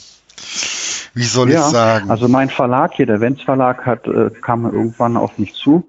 wie 1.14 1.24
soll 1.24 1.50
ja, 1.50 1.60
ich 1.60 1.72
sagen? 1.72 2.10
Also 2.10 2.28
mein 2.28 2.50
Verlag 2.50 2.94
hier, 2.94 3.06
der 3.06 3.20
Wenz 3.20 3.42
Verlag, 3.42 3.84
hat, 3.86 4.06
äh, 4.06 4.30
kam 4.42 4.64
irgendwann 4.64 5.16
auf 5.16 5.38
mich 5.38 5.54
zu 5.54 5.88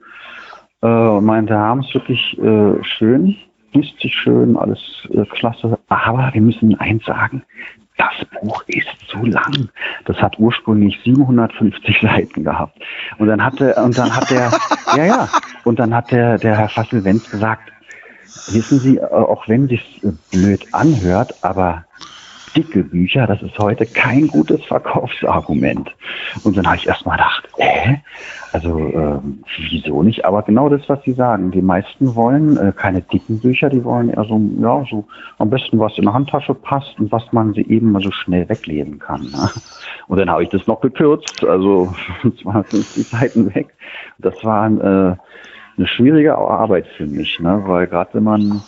äh, 0.81 0.87
und 0.87 1.25
meinte, 1.25 1.57
haben 1.57 1.81
es 1.81 1.93
wirklich 1.93 2.37
äh, 2.39 2.83
schön, 2.83 3.35
liest 3.73 3.99
sich 3.99 4.13
schön, 4.13 4.57
alles 4.57 4.79
äh, 5.11 5.25
klasse, 5.25 5.77
aber 5.87 6.29
wir 6.33 6.41
müssen 6.41 6.79
eins 6.79 7.05
sagen, 7.05 7.43
das 7.97 8.13
Buch 8.41 8.63
ist 8.67 8.87
zu 9.09 9.25
lang. 9.25 9.69
Das 10.05 10.17
hat 10.17 10.37
ursprünglich 10.39 10.99
750 11.03 12.01
Seiten 12.01 12.43
gehabt. 12.43 12.77
Und 13.17 13.27
dann 13.27 13.43
hatte, 13.43 13.73
und 13.75 13.97
dann 13.97 14.15
hat 14.15 14.29
der, 14.29 14.51
ja, 14.95 15.05
ja, 15.05 15.29
und 15.63 15.79
dann 15.79 15.93
hat 15.93 16.11
der, 16.11 16.37
der 16.37 16.57
Herr 16.57 16.69
Fassel-Wenz 16.69 17.29
gesagt, 17.29 17.71
wissen 18.47 18.79
Sie, 18.79 19.01
auch 19.01 19.47
wenn 19.47 19.67
sich's 19.67 19.85
blöd 20.31 20.65
anhört, 20.73 21.33
aber 21.41 21.85
dicke 22.57 22.83
Bücher, 22.83 23.27
das 23.27 23.41
ist 23.43 23.57
heute 23.59 23.85
kein 23.85 24.27
gutes 24.27 24.65
Verkaufsargument. 24.65 25.93
Und 26.43 26.57
dann 26.57 26.65
habe 26.65 26.77
ich 26.77 26.87
erstmal 26.87 27.17
gedacht, 27.17 27.47
äh, 27.57 27.95
also 28.51 28.79
äh, 28.79 29.19
wieso 29.69 30.01
nicht? 30.01 30.25
Aber 30.25 30.41
genau 30.41 30.67
das, 30.67 30.81
was 30.87 31.03
Sie 31.03 31.13
sagen. 31.13 31.51
Die 31.51 31.61
meisten 31.61 32.15
wollen 32.15 32.57
äh, 32.57 32.73
keine 32.75 33.01
dicken 33.01 33.39
Bücher, 33.39 33.69
die 33.69 33.83
wollen 33.83 34.09
eher 34.09 34.23
so, 34.23 34.41
ja, 34.59 34.83
so 34.89 35.05
am 35.37 35.51
besten 35.51 35.77
was 35.77 35.97
in 35.97 36.05
der 36.05 36.13
Handtasche 36.13 36.55
passt 36.55 36.99
und 36.99 37.11
was 37.11 37.31
man 37.31 37.53
sie 37.53 37.61
eben 37.67 37.91
mal 37.91 38.01
so 38.01 38.11
schnell 38.11 38.49
weglesen 38.49 38.97
kann. 38.97 39.21
Ne? 39.21 39.49
Und 40.07 40.17
dann 40.17 40.29
habe 40.29 40.43
ich 40.43 40.49
das 40.49 40.65
noch 40.65 40.81
gekürzt, 40.81 41.45
also 41.45 41.93
250 42.41 43.07
Seiten 43.07 43.53
weg. 43.53 43.67
Das 44.17 44.33
war 44.43 44.65
äh, 44.67 45.15
eine 45.77 45.87
schwierige 45.87 46.35
Arbeit 46.35 46.87
für 46.97 47.05
mich, 47.05 47.39
ne? 47.39 47.61
weil 47.65 47.85
gerade 47.85 48.09
wenn 48.13 48.23
man 48.23 48.63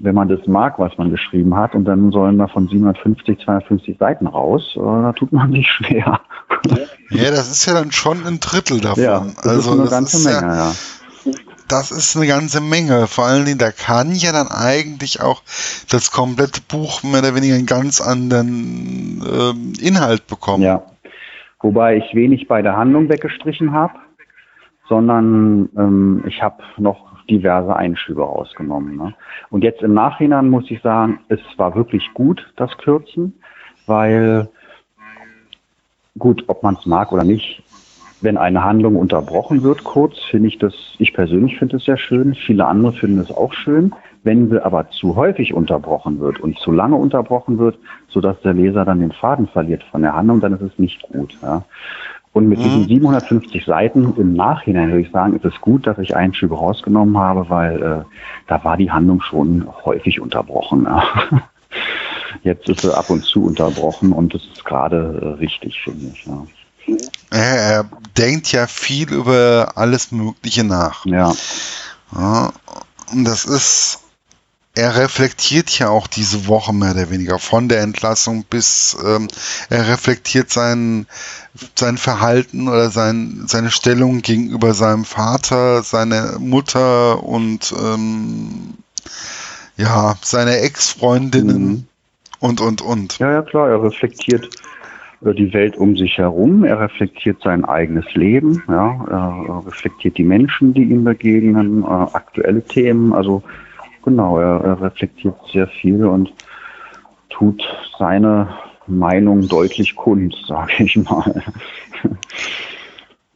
wenn 0.00 0.14
man 0.14 0.28
das 0.28 0.46
mag, 0.46 0.78
was 0.78 0.96
man 0.98 1.10
geschrieben 1.10 1.56
hat, 1.56 1.74
und 1.74 1.84
dann 1.84 2.10
sollen 2.12 2.38
da 2.38 2.46
von 2.48 2.68
750, 2.68 3.38
250 3.44 3.98
Seiten 3.98 4.26
raus, 4.26 4.74
äh, 4.76 4.80
da 4.80 5.12
tut 5.12 5.32
man 5.32 5.52
sich 5.52 5.68
schwer. 5.70 6.20
Ja, 7.10 7.30
das 7.30 7.50
ist 7.50 7.66
ja 7.66 7.74
dann 7.74 7.92
schon 7.92 8.26
ein 8.26 8.40
Drittel 8.40 8.80
davon. 8.80 9.02
Ja, 9.02 9.20
das 9.20 9.46
also 9.46 9.72
ist 9.72 9.80
eine 9.80 9.90
ganze 9.90 10.28
Menge, 10.28 10.40
ja, 10.40 10.56
ja. 10.56 10.72
Das 11.68 11.90
ist 11.90 12.16
eine 12.16 12.26
ganze 12.26 12.62
Menge. 12.62 13.06
Vor 13.06 13.26
allen 13.26 13.44
Dingen, 13.44 13.58
da 13.58 13.70
kann 13.70 14.12
ja 14.12 14.32
dann 14.32 14.48
eigentlich 14.48 15.20
auch 15.20 15.42
das 15.90 16.10
komplette 16.10 16.62
Buch 16.66 17.02
mehr 17.02 17.20
oder 17.20 17.34
weniger 17.34 17.54
einen 17.54 17.66
ganz 17.66 18.00
anderen 18.00 19.22
ähm, 19.30 19.72
Inhalt 19.78 20.26
bekommen. 20.26 20.62
Ja. 20.62 20.82
Wobei 21.60 21.96
ich 21.96 22.14
wenig 22.14 22.48
bei 22.48 22.62
der 22.62 22.76
Handlung 22.76 23.08
weggestrichen 23.08 23.72
habe, 23.72 23.94
sondern 24.88 25.68
ähm, 25.76 26.24
ich 26.26 26.42
habe 26.42 26.62
noch 26.78 27.08
diverse 27.28 27.76
Einschübe 27.76 28.22
rausgenommen. 28.22 28.96
Ne? 28.96 29.14
Und 29.50 29.62
jetzt 29.62 29.82
im 29.82 29.94
Nachhinein 29.94 30.48
muss 30.48 30.70
ich 30.70 30.80
sagen, 30.80 31.20
es 31.28 31.40
war 31.56 31.74
wirklich 31.74 32.12
gut, 32.14 32.52
das 32.56 32.76
Kürzen, 32.78 33.34
weil 33.86 34.48
gut, 36.18 36.44
ob 36.48 36.62
man 36.62 36.74
es 36.74 36.86
mag 36.86 37.12
oder 37.12 37.24
nicht, 37.24 37.62
Wenn 38.20 38.36
eine 38.36 38.64
Handlung 38.64 38.96
unterbrochen 38.96 39.62
wird, 39.62 39.84
kurz, 39.84 40.18
finde 40.30 40.48
ich 40.48 40.58
das, 40.58 40.74
ich 40.98 41.14
persönlich 41.14 41.56
finde 41.56 41.76
es 41.76 41.84
sehr 41.84 41.98
schön, 41.98 42.34
viele 42.34 42.66
andere 42.66 42.92
finden 42.92 43.20
es 43.20 43.30
auch 43.30 43.52
schön. 43.52 43.94
Wenn 44.24 44.50
sie 44.50 44.60
aber 44.60 44.90
zu 44.90 45.14
häufig 45.14 45.54
unterbrochen 45.54 46.18
wird 46.18 46.40
und 46.40 46.58
zu 46.58 46.72
lange 46.72 46.96
unterbrochen 46.96 47.58
wird, 47.58 47.78
sodass 48.08 48.40
der 48.40 48.54
Leser 48.54 48.84
dann 48.84 48.98
den 48.98 49.12
Faden 49.12 49.46
verliert 49.46 49.84
von 49.84 50.02
der 50.02 50.16
Handlung, 50.16 50.40
dann 50.40 50.54
ist 50.54 50.62
es 50.62 50.76
nicht 50.80 51.00
gut. 51.02 51.38
Ja. 51.42 51.62
Und 52.32 52.48
mit 52.48 52.58
mhm. 52.58 52.62
diesen 52.64 52.88
750 52.88 53.64
Seiten 53.64 54.14
im 54.16 54.34
Nachhinein 54.34 54.90
würde 54.90 55.02
ich 55.02 55.10
sagen, 55.10 55.34
ist 55.34 55.44
es 55.44 55.60
gut, 55.60 55.86
dass 55.86 55.98
ich 55.98 56.14
einen 56.14 56.34
Schübe 56.34 56.56
rausgenommen 56.56 57.16
habe, 57.18 57.48
weil 57.48 57.82
äh, 57.82 58.04
da 58.46 58.64
war 58.64 58.76
die 58.76 58.90
Handlung 58.90 59.20
schon 59.22 59.66
häufig 59.84 60.20
unterbrochen. 60.20 60.84
Ja. 60.84 61.02
Jetzt 62.42 62.68
ist 62.68 62.82
sie 62.82 62.96
ab 62.96 63.10
und 63.10 63.24
zu 63.24 63.44
unterbrochen 63.44 64.12
und 64.12 64.34
das 64.34 64.42
ist 64.44 64.64
gerade 64.64 65.20
äh, 65.20 65.26
richtig, 65.40 65.80
finde 65.82 66.12
ich. 66.12 66.26
Ja. 66.26 66.46
Er, 67.30 67.84
denkt 68.16 68.52
ja 68.52 68.66
viel 68.66 69.12
über 69.12 69.72
alles 69.76 70.10
Mögliche 70.10 70.64
nach. 70.64 71.04
Ja. 71.06 71.32
ja. 72.14 72.52
Und 73.12 73.24
das 73.24 73.44
ist, 73.44 74.00
er 74.78 74.96
reflektiert 74.96 75.76
ja 75.80 75.88
auch 75.88 76.06
diese 76.06 76.46
Woche 76.46 76.72
mehr 76.72 76.92
oder 76.92 77.10
weniger 77.10 77.40
von 77.40 77.68
der 77.68 77.80
Entlassung 77.80 78.44
bis 78.48 78.96
ähm, 79.04 79.26
er 79.70 79.88
reflektiert 79.88 80.50
sein, 80.50 81.06
sein 81.74 81.96
Verhalten 81.96 82.68
oder 82.68 82.88
sein, 82.90 83.42
seine 83.46 83.72
Stellung 83.72 84.22
gegenüber 84.22 84.74
seinem 84.74 85.04
Vater, 85.04 85.82
seiner 85.82 86.38
Mutter 86.38 87.24
und 87.24 87.74
ähm, 87.76 88.74
ja, 89.76 90.14
seine 90.22 90.58
Ex-Freundinnen 90.58 91.68
mhm. 91.68 91.86
und 92.38 92.60
und 92.60 92.80
und. 92.80 93.18
Ja, 93.18 93.32
ja, 93.32 93.42
klar, 93.42 93.68
er 93.68 93.82
reflektiert 93.82 94.48
die 95.20 95.52
Welt 95.52 95.76
um 95.76 95.96
sich 95.96 96.18
herum, 96.18 96.62
er 96.62 96.78
reflektiert 96.78 97.42
sein 97.42 97.64
eigenes 97.64 98.14
Leben, 98.14 98.62
ja, 98.68 99.04
er 99.10 99.66
reflektiert 99.66 100.16
die 100.16 100.24
Menschen, 100.24 100.72
die 100.72 100.84
ihm 100.84 101.02
begegnen, 101.02 101.82
äh, 101.82 101.86
aktuelle 101.86 102.62
Themen, 102.62 103.12
also 103.12 103.42
genau, 104.04 104.38
er, 104.38 104.60
er 104.64 104.80
reflektiert 104.80 105.36
sehr 105.52 105.68
viel 105.68 106.04
und 106.04 106.32
tut 107.30 107.62
seine 107.98 108.48
Meinung 108.86 109.48
deutlich 109.48 109.96
kund, 109.96 110.34
sage 110.48 110.84
ich 110.84 110.96
mal. 110.96 111.42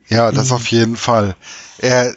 Ja, 0.08 0.30
das 0.30 0.52
auf 0.52 0.66
jeden 0.68 0.96
Fall. 0.96 1.36
Er 1.78 2.10
äh, 2.10 2.14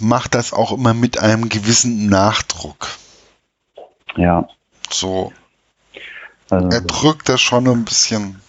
macht 0.00 0.34
das 0.34 0.52
auch 0.52 0.72
immer 0.72 0.94
mit 0.94 1.18
einem 1.18 1.48
gewissen 1.48 2.08
Nachdruck. 2.08 2.88
Ja. 4.16 4.48
So. 4.90 5.32
Also, 6.50 6.68
er 6.68 6.80
drückt 6.80 7.28
das 7.28 7.40
schon 7.40 7.68
ein 7.68 7.84
bisschen. 7.84 8.40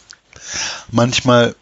Manchmal 0.92 1.56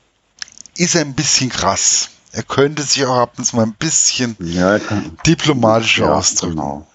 ist 0.78 0.96
er 0.96 1.02
ein 1.02 1.14
bisschen 1.14 1.50
krass. 1.50 2.10
Er 2.32 2.44
könnte 2.44 2.82
sich 2.82 3.06
auch 3.06 3.18
ab 3.18 3.34
und 3.38 3.44
zu 3.44 3.56
mal 3.56 3.64
ein 3.64 3.76
bisschen 3.76 4.36
ja, 4.40 4.80
diplomatischer 5.26 6.06
ja, 6.06 6.14
ausdrücken. 6.14 6.56
Genau. 6.56 6.88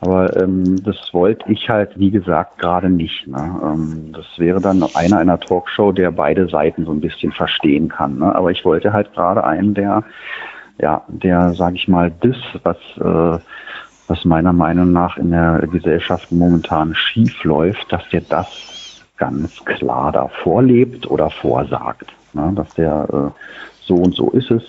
Aber 0.00 0.36
ähm, 0.36 0.82
das 0.82 0.96
wollte 1.12 1.50
ich 1.50 1.68
halt, 1.68 1.98
wie 1.98 2.10
gesagt, 2.10 2.58
gerade 2.58 2.90
nicht. 2.90 3.26
Ne? 3.26 3.60
Ähm, 3.62 4.12
das 4.12 4.26
wäre 4.36 4.60
dann 4.60 4.82
einer 4.94 5.18
einer 5.18 5.38
Talkshow, 5.38 5.92
der 5.92 6.10
beide 6.10 6.48
Seiten 6.48 6.84
so 6.84 6.92
ein 6.92 7.00
bisschen 7.00 7.32
verstehen 7.32 7.88
kann. 7.88 8.18
Ne? 8.18 8.34
Aber 8.34 8.50
ich 8.50 8.64
wollte 8.64 8.92
halt 8.92 9.12
gerade 9.14 9.44
einen, 9.44 9.72
der, 9.74 10.02
ja, 10.78 11.02
der, 11.08 11.54
sage 11.54 11.76
ich 11.76 11.86
mal, 11.86 12.12
das, 12.20 12.36
was, 12.64 12.76
äh, 12.98 13.42
was 14.08 14.24
meiner 14.24 14.52
Meinung 14.52 14.92
nach 14.92 15.16
in 15.16 15.30
der 15.30 15.66
Gesellschaft 15.70 16.30
momentan 16.32 16.94
schief 16.94 17.44
läuft, 17.44 17.90
dass 17.92 18.06
der 18.10 18.22
das 18.22 19.04
ganz 19.16 19.64
klar 19.64 20.10
da 20.10 20.28
vorlebt 20.42 21.08
oder 21.08 21.30
vorsagt. 21.30 22.12
Ne? 22.32 22.52
Dass 22.56 22.74
der 22.74 23.06
äh, 23.12 23.40
so 23.86 23.94
und 23.96 24.14
so 24.14 24.30
ist 24.30 24.50
es. 24.50 24.62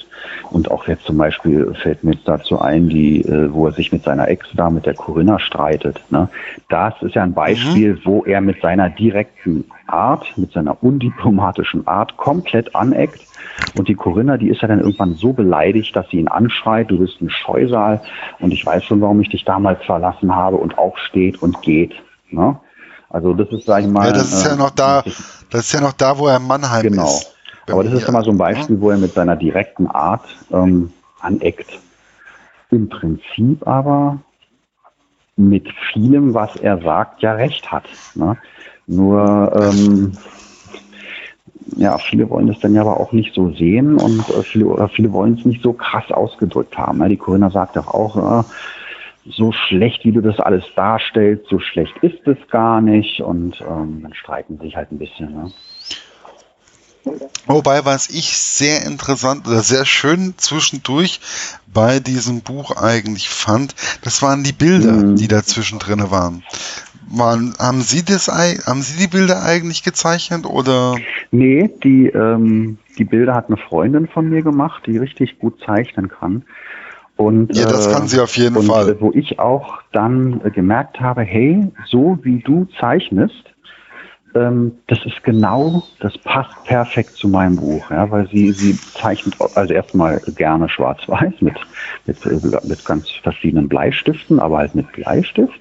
Und 0.51 0.71
auch 0.71 0.87
jetzt 0.87 1.05
zum 1.05 1.17
Beispiel 1.17 1.73
fällt 1.81 2.03
mir 2.03 2.13
jetzt 2.13 2.27
dazu 2.27 2.59
ein, 2.59 2.89
die, 2.89 3.21
äh, 3.21 3.51
wo 3.51 3.67
er 3.67 3.73
sich 3.73 3.91
mit 3.91 4.03
seiner 4.03 4.27
Ex 4.27 4.47
da, 4.53 4.69
mit 4.69 4.85
der 4.85 4.93
Corinna 4.93 5.39
streitet. 5.39 6.01
Ne? 6.09 6.29
Das 6.69 6.93
ist 7.01 7.15
ja 7.15 7.23
ein 7.23 7.33
Beispiel, 7.33 7.93
mhm. 7.93 8.01
wo 8.03 8.23
er 8.23 8.41
mit 8.41 8.61
seiner 8.61 8.89
direkten 8.89 9.65
Art, 9.87 10.25
mit 10.37 10.51
seiner 10.51 10.81
undiplomatischen 10.83 11.87
Art 11.87 12.17
komplett 12.17 12.75
aneckt. 12.75 13.21
Und 13.77 13.87
die 13.87 13.95
Corinna, 13.95 14.37
die 14.37 14.49
ist 14.49 14.61
ja 14.61 14.67
dann 14.67 14.79
irgendwann 14.79 15.13
so 15.13 15.33
beleidigt, 15.33 15.95
dass 15.95 16.09
sie 16.09 16.17
ihn 16.17 16.27
anschreit, 16.27 16.91
du 16.91 16.99
bist 16.99 17.21
ein 17.21 17.29
Scheusal 17.29 18.01
und 18.39 18.51
ich 18.51 18.65
weiß 18.65 18.83
schon, 18.83 19.01
warum 19.01 19.21
ich 19.21 19.29
dich 19.29 19.45
damals 19.45 19.83
verlassen 19.85 20.35
habe 20.35 20.57
und 20.57 20.77
aufsteht 20.77 21.41
und 21.41 21.61
geht. 21.61 21.93
Ne? 22.31 22.59
Also 23.09 23.33
das 23.33 23.49
ist, 23.49 23.65
sag 23.65 23.81
ich 23.81 23.87
mal. 23.87 24.07
Ja, 24.07 24.13
das 24.13 24.33
ist 24.33 24.45
ja 24.45 24.53
äh, 24.53 24.57
noch 24.57 24.71
da, 24.71 25.03
das 25.49 25.61
ist 25.61 25.73
ja 25.73 25.81
noch 25.81 25.93
da, 25.93 26.17
wo 26.17 26.27
er 26.27 26.37
in 26.37 26.47
Mannheim 26.47 26.81
genau. 26.81 27.05
ist. 27.05 27.34
Aber 27.67 27.83
das 27.83 27.93
ist 27.93 28.11
mal 28.11 28.23
so 28.23 28.31
ein 28.31 28.37
Beispiel, 28.37 28.79
wo 28.79 28.91
er 28.91 28.97
mit 28.97 29.13
seiner 29.13 29.35
direkten 29.35 29.87
Art 29.87 30.25
ähm, 30.51 30.91
aneckt. 31.19 31.79
Im 32.71 32.89
Prinzip 32.89 33.65
aber 33.67 34.19
mit 35.35 35.67
vielem, 35.91 36.33
was 36.33 36.55
er 36.57 36.79
sagt, 36.81 37.21
ja 37.21 37.33
recht 37.33 37.71
hat. 37.71 37.85
Ne? 38.13 38.37
Nur 38.87 39.51
ähm, 39.55 40.13
ja, 41.75 41.97
viele 41.97 42.29
wollen 42.29 42.47
das 42.47 42.59
dann 42.59 42.73
ja 42.73 42.81
aber 42.81 42.99
auch 42.99 43.11
nicht 43.11 43.33
so 43.33 43.51
sehen 43.51 43.97
und 43.97 44.29
äh, 44.29 44.43
viele, 44.43 44.65
oder 44.67 44.87
viele 44.87 45.11
wollen 45.11 45.35
es 45.37 45.45
nicht 45.45 45.63
so 45.63 45.73
krass 45.73 46.09
ausgedrückt 46.11 46.77
haben. 46.77 46.99
Ne? 46.99 47.09
Die 47.09 47.17
Corinna 47.17 47.49
sagt 47.49 47.75
doch 47.75 47.87
auch, 47.87 48.41
äh, 48.41 48.43
so 49.27 49.51
schlecht, 49.51 50.05
wie 50.05 50.11
du 50.11 50.21
das 50.21 50.39
alles 50.39 50.63
darstellst, 50.75 51.47
so 51.49 51.59
schlecht 51.59 51.97
ist 52.01 52.27
es 52.27 52.37
gar 52.49 52.79
nicht 52.79 53.21
und 53.21 53.59
ähm, 53.61 54.01
dann 54.03 54.13
streiten 54.13 54.59
sich 54.59 54.75
halt 54.75 54.91
ein 54.91 54.99
bisschen. 54.99 55.33
Ne? 55.33 55.51
Wobei, 57.47 57.85
was 57.85 58.09
ich 58.09 58.37
sehr 58.37 58.85
interessant 58.85 59.47
oder 59.47 59.61
sehr 59.61 59.85
schön 59.85 60.33
zwischendurch 60.37 61.19
bei 61.71 61.99
diesem 61.99 62.41
Buch 62.41 62.75
eigentlich 62.75 63.29
fand, 63.29 63.75
das 64.01 64.21
waren 64.21 64.43
die 64.43 64.53
Bilder, 64.53 64.93
mhm. 64.93 65.15
die 65.15 65.27
da 65.27 65.43
zwischendrin 65.43 66.09
waren. 66.09 66.43
waren. 67.09 67.53
Haben 67.59 67.81
Sie 67.81 68.03
das, 68.03 68.27
haben 68.27 68.81
Sie 68.81 68.97
die 68.97 69.07
Bilder 69.07 69.43
eigentlich 69.43 69.83
gezeichnet 69.83 70.45
oder? 70.45 70.95
Nee, 71.31 71.69
die, 71.83 72.07
ähm, 72.07 72.77
die 72.97 73.05
Bilder 73.05 73.35
hat 73.35 73.47
eine 73.47 73.57
Freundin 73.57 74.07
von 74.07 74.29
mir 74.29 74.41
gemacht, 74.41 74.83
die 74.87 74.97
richtig 74.97 75.37
gut 75.39 75.59
zeichnen 75.65 76.09
kann. 76.09 76.43
Und, 77.17 77.55
ja, 77.55 77.65
das 77.65 77.91
kann 77.91 78.07
sie 78.07 78.19
auf 78.19 78.35
jeden 78.35 78.57
und, 78.57 78.65
Fall. 78.65 78.99
Wo 78.99 79.11
ich 79.13 79.39
auch 79.39 79.81
dann 79.93 80.41
äh, 80.43 80.51
gemerkt 80.51 80.99
habe, 80.99 81.21
hey, 81.21 81.71
so 81.87 82.19
wie 82.23 82.39
du 82.39 82.67
zeichnest, 82.79 83.54
das 84.35 85.05
ist 85.05 85.23
genau, 85.23 85.83
das 86.01 86.17
passt 86.17 86.51
perfekt 86.65 87.15
zu 87.15 87.29
meinem 87.29 87.55
Buch, 87.55 87.89
ja, 87.89 88.09
weil 88.11 88.27
sie, 88.27 88.51
sie 88.51 88.77
zeichnet 88.99 89.35
also 89.55 89.73
erstmal 89.73 90.19
gerne 90.35 90.67
schwarz-weiß 90.67 91.35
mit, 91.39 91.55
mit, 92.05 92.65
mit 92.65 92.85
ganz 92.85 93.09
verschiedenen 93.23 93.69
Bleistiften, 93.69 94.41
aber 94.41 94.57
halt 94.57 94.75
mit 94.75 94.91
Bleistift. 94.91 95.59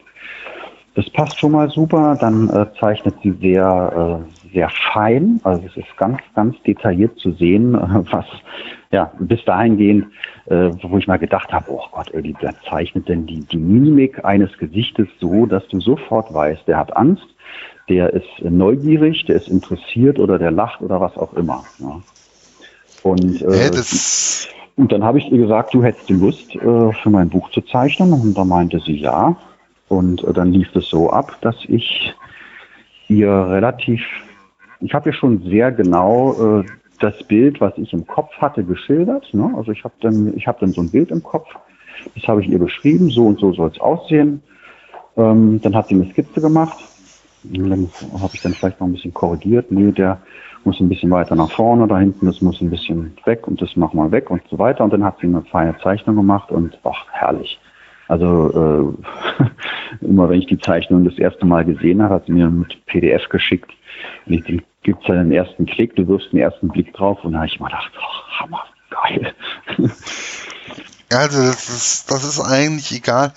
Das 0.94 1.08
passt 1.10 1.38
schon 1.38 1.52
mal 1.52 1.68
super. 1.70 2.16
Dann 2.20 2.48
äh, 2.50 2.66
zeichnet 2.78 3.14
sie 3.22 3.32
sehr, 3.40 4.24
äh, 4.24 4.52
sehr 4.52 4.70
fein. 4.92 5.40
Also 5.42 5.66
es 5.66 5.76
ist 5.76 5.96
ganz, 5.96 6.18
ganz 6.34 6.60
detailliert 6.62 7.18
zu 7.18 7.32
sehen, 7.32 7.74
äh, 7.74 8.12
was 8.12 8.26
ja 8.92 9.10
bis 9.18 9.44
dahingehend, 9.44 10.06
äh, 10.46 10.70
wo 10.82 10.98
ich 10.98 11.08
mal 11.08 11.18
gedacht 11.18 11.52
habe, 11.52 11.66
oh 11.68 11.82
Gott, 11.90 12.10
wie 12.14 12.36
zeichnet 12.68 13.08
denn 13.08 13.26
die, 13.26 13.40
die 13.40 13.56
Mimik 13.56 14.24
eines 14.24 14.56
Gesichtes 14.58 15.08
so, 15.20 15.46
dass 15.46 15.66
du 15.68 15.80
sofort 15.80 16.32
weißt, 16.32 16.66
der 16.68 16.78
hat 16.78 16.96
Angst, 16.96 17.26
der 17.88 18.12
ist 18.12 18.28
neugierig, 18.42 19.24
der 19.26 19.36
ist 19.36 19.48
interessiert 19.48 20.18
oder 20.18 20.38
der 20.38 20.50
lacht 20.50 20.80
oder 20.80 21.00
was 21.00 21.16
auch 21.16 21.34
immer. 21.34 21.64
Ja. 21.78 22.00
Und, 23.02 23.42
äh, 23.42 23.70
und 24.76 24.90
dann 24.90 25.04
habe 25.04 25.18
ich 25.18 25.30
ihr 25.30 25.38
gesagt, 25.38 25.74
du 25.74 25.82
hättest 25.82 26.08
die 26.08 26.14
Lust, 26.14 26.54
äh, 26.56 26.92
für 26.92 27.10
mein 27.10 27.28
Buch 27.28 27.50
zu 27.50 27.60
zeichnen. 27.60 28.12
Und 28.12 28.34
da 28.34 28.44
meinte 28.44 28.80
sie 28.80 28.96
ja. 28.96 29.36
Und 29.88 30.24
äh, 30.24 30.32
dann 30.32 30.52
lief 30.52 30.74
es 30.74 30.88
so 30.88 31.10
ab, 31.10 31.36
dass 31.42 31.56
ich 31.68 32.14
ihr 33.08 33.30
relativ, 33.30 34.00
ich 34.80 34.94
habe 34.94 35.10
ihr 35.10 35.12
schon 35.12 35.42
sehr 35.42 35.70
genau 35.70 36.60
äh, 36.60 36.64
das 37.00 37.22
Bild, 37.24 37.60
was 37.60 37.76
ich 37.76 37.92
im 37.92 38.06
Kopf 38.06 38.32
hatte, 38.38 38.64
geschildert. 38.64 39.32
Ne? 39.34 39.52
Also 39.56 39.72
ich 39.72 39.84
habe 39.84 39.94
dann, 40.00 40.34
ich 40.36 40.46
habe 40.46 40.58
dann 40.60 40.72
so 40.72 40.80
ein 40.80 40.90
Bild 40.90 41.10
im 41.10 41.22
Kopf, 41.22 41.48
das 42.14 42.26
habe 42.26 42.42
ich 42.42 42.48
ihr 42.48 42.58
beschrieben, 42.58 43.10
so 43.10 43.26
und 43.26 43.38
so 43.38 43.52
soll 43.52 43.70
es 43.70 43.80
aussehen. 43.80 44.42
Ähm, 45.16 45.60
dann 45.62 45.74
hat 45.76 45.88
sie 45.88 45.94
eine 45.94 46.10
Skizze 46.10 46.40
gemacht. 46.40 46.78
Dann 47.44 47.90
habe 48.20 48.34
ich 48.34 48.42
dann 48.42 48.54
vielleicht 48.54 48.80
noch 48.80 48.86
ein 48.86 48.92
bisschen 48.92 49.14
korrigiert. 49.14 49.70
Nee, 49.70 49.92
der 49.92 50.20
muss 50.64 50.80
ein 50.80 50.88
bisschen 50.88 51.10
weiter 51.10 51.36
nach 51.36 51.50
vorne, 51.50 51.86
da 51.86 51.98
hinten, 51.98 52.26
das 52.26 52.40
muss 52.40 52.60
ein 52.60 52.70
bisschen 52.70 53.16
weg 53.24 53.46
und 53.46 53.60
das 53.60 53.76
machen 53.76 53.98
wir 53.98 54.10
weg 54.10 54.30
und 54.30 54.42
so 54.50 54.58
weiter. 54.58 54.84
Und 54.84 54.92
dann 54.92 55.04
hat 55.04 55.18
sie 55.20 55.26
eine 55.26 55.42
feine 55.42 55.76
Zeichnung 55.82 56.16
gemacht 56.16 56.50
und 56.50 56.78
ach, 56.84 57.06
herrlich. 57.12 57.58
Also 58.08 58.96
äh, 60.00 60.04
immer 60.04 60.28
wenn 60.28 60.40
ich 60.40 60.46
die 60.46 60.58
Zeichnung 60.58 61.04
das 61.04 61.18
erste 61.18 61.46
Mal 61.46 61.64
gesehen 61.64 62.02
habe, 62.02 62.14
hat 62.14 62.26
sie 62.26 62.32
mir 62.32 62.48
mit 62.48 62.84
PDF 62.86 63.28
geschickt. 63.28 63.70
Und 64.26 64.48
ich 64.48 64.62
gibt's 64.82 65.06
ja 65.06 65.14
den 65.14 65.32
ersten 65.32 65.66
Klick, 65.66 65.96
du 65.96 66.06
wirfst 66.08 66.32
den 66.32 66.40
ersten 66.40 66.68
Blick 66.68 66.92
drauf 66.92 67.24
und 67.24 67.32
da 67.32 67.38
habe 67.38 67.46
ich 67.46 67.60
mal 67.60 67.68
gedacht, 67.68 67.92
oh, 67.98 68.40
Hammer, 68.40 68.64
geil. 68.90 69.32
Also 71.10 71.42
das 71.42 71.68
ist, 71.68 72.10
das 72.10 72.24
ist 72.24 72.40
eigentlich 72.40 72.92
egal, 72.92 73.32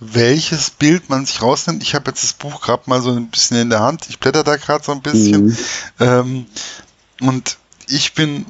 welches 0.00 0.70
Bild 0.70 1.08
man 1.08 1.26
sich 1.26 1.40
rausnimmt. 1.40 1.82
Ich 1.82 1.94
habe 1.94 2.10
jetzt 2.10 2.22
das 2.22 2.32
Buch 2.32 2.60
gerade 2.60 2.82
mal 2.86 3.00
so 3.00 3.10
ein 3.10 3.28
bisschen 3.28 3.58
in 3.58 3.70
der 3.70 3.80
Hand. 3.80 4.06
Ich 4.08 4.20
blätter 4.20 4.44
da 4.44 4.56
gerade 4.56 4.84
so 4.84 4.92
ein 4.92 5.02
bisschen. 5.02 5.46
Mhm. 5.46 5.56
Ähm, 6.00 6.46
und 7.20 7.58
ich 7.88 8.14
bin 8.14 8.46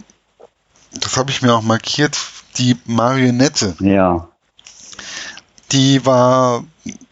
das 1.00 1.16
habe 1.16 1.30
ich 1.30 1.42
mir 1.42 1.54
auch 1.54 1.62
markiert, 1.62 2.16
die 2.56 2.76
Marionette. 2.84 3.76
Ja. 3.80 4.28
Die 5.72 6.04
war 6.06 6.64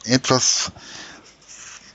etwas, 0.05 0.73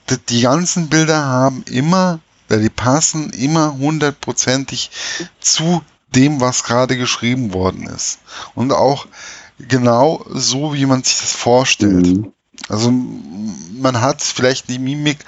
die, 0.09 0.17
die 0.17 0.41
ganzen 0.41 0.89
Bilder 0.89 1.23
haben 1.25 1.63
immer, 1.63 2.19
die 2.49 2.69
passen 2.69 3.29
immer 3.31 3.77
hundertprozentig 3.77 4.91
zu 5.39 5.81
dem, 6.13 6.39
was 6.41 6.63
gerade 6.63 6.97
geschrieben 6.97 7.53
worden 7.53 7.87
ist. 7.87 8.19
Und 8.55 8.71
auch 8.71 9.07
genau 9.59 10.23
so, 10.29 10.73
wie 10.73 10.85
man 10.85 11.03
sich 11.03 11.19
das 11.19 11.31
vorstellt. 11.31 12.07
Mhm. 12.07 12.33
Also 12.69 12.91
man 12.91 14.01
hat 14.01 14.21
vielleicht 14.21 14.69
die 14.69 14.79
Mimik 14.79 15.19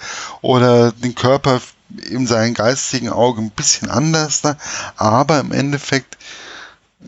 oder 0.41 0.91
den 0.91 1.15
Körper 1.15 1.61
in 2.09 2.27
seinem 2.27 2.53
geistigen 2.53 3.09
Auge 3.09 3.41
ein 3.41 3.51
bisschen 3.51 3.89
anders 3.89 4.41
da, 4.41 4.57
aber 4.95 5.39
im 5.39 5.51
Endeffekt 5.51 6.17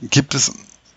gibt 0.01 0.34
es 0.34 0.51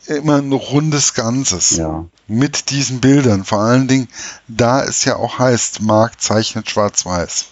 immer 0.07 0.37
ein 0.37 0.53
rundes 0.53 1.15
Ganzes 1.15 1.71
ja. 1.71 2.05
mit 2.27 2.71
diesen 2.71 3.01
Bildern. 3.01 3.45
Vor 3.45 3.61
allen 3.61 3.89
Dingen, 3.89 4.09
da 4.49 4.83
es 4.83 5.05
ja 5.05 5.17
auch 5.17 5.39
heißt, 5.39 5.81
Mark 5.83 6.21
zeichnet 6.21 6.71
schwarz-weiß. 6.71 7.47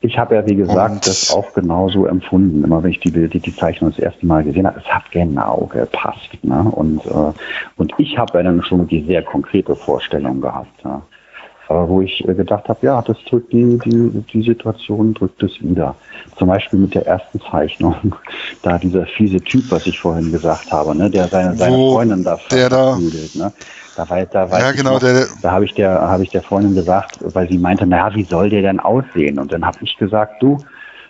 Ich 0.00 0.18
habe 0.18 0.34
ja, 0.34 0.46
wie 0.46 0.56
gesagt, 0.56 0.94
und 0.94 1.06
das 1.06 1.32
auch 1.32 1.52
genauso 1.54 2.06
empfunden. 2.06 2.62
Immer 2.62 2.82
wenn 2.82 2.90
ich 2.90 3.00
die, 3.00 3.10
die, 3.10 3.40
die 3.40 3.56
Zeichnung 3.56 3.90
das 3.90 3.98
erste 3.98 4.26
Mal 4.26 4.44
gesehen 4.44 4.66
habe, 4.66 4.78
es 4.78 4.86
hat 4.86 5.10
genau 5.10 5.68
gepasst. 5.72 6.36
Ne? 6.42 6.62
Und, 6.62 7.04
äh, 7.06 7.32
und 7.76 7.92
ich 7.98 8.18
habe 8.18 8.38
ja 8.38 8.44
dann 8.44 8.62
schon 8.62 8.86
die 8.86 9.04
sehr 9.04 9.22
konkrete 9.22 9.74
Vorstellung 9.74 10.40
gehabt. 10.40 10.84
Ja? 10.84 11.02
Aber 11.68 11.88
wo 11.88 12.00
ich 12.00 12.26
äh, 12.28 12.34
gedacht 12.34 12.68
habe, 12.68 12.78
ja, 12.86 13.02
das 13.02 13.16
drückt 13.28 13.52
die, 13.52 13.78
die, 13.84 14.24
die 14.32 14.42
Situation, 14.42 15.14
drückt 15.14 15.42
es 15.42 15.60
wieder. 15.60 15.96
Zum 16.38 16.48
Beispiel 16.48 16.78
mit 16.78 16.94
der 16.94 17.06
ersten 17.06 17.40
Zeichnung, 17.40 18.14
da 18.62 18.78
dieser 18.78 19.06
fiese 19.06 19.40
Typ, 19.40 19.64
was 19.70 19.86
ich 19.86 19.98
vorhin 19.98 20.30
gesagt 20.30 20.70
habe, 20.70 20.94
ne, 20.94 21.10
der 21.10 21.28
seine, 21.28 21.56
seine 21.56 21.76
Freundin 21.76 22.22
da 22.22 22.36
verprügelt, 22.36 23.34
ne? 23.34 23.52
Da, 23.96 24.08
war, 24.10 24.26
da, 24.26 24.50
weiß 24.50 24.62
ja, 24.62 24.72
genau, 24.72 24.92
noch, 24.94 25.00
der, 25.00 25.28
da 25.40 25.52
habe 25.52 25.64
ich 25.64 25.74
der, 25.74 25.90
habe 25.90 26.22
ich 26.22 26.30
der 26.30 26.42
Freundin 26.42 26.74
gesagt, 26.74 27.16
weil 27.20 27.48
sie 27.48 27.56
meinte, 27.56 27.86
naja, 27.86 28.14
wie 28.14 28.24
soll 28.24 28.50
der 28.50 28.62
denn 28.62 28.78
aussehen? 28.78 29.38
Und 29.38 29.52
dann 29.52 29.64
habe 29.64 29.78
ich 29.80 29.96
gesagt, 29.96 30.42
du, 30.42 30.64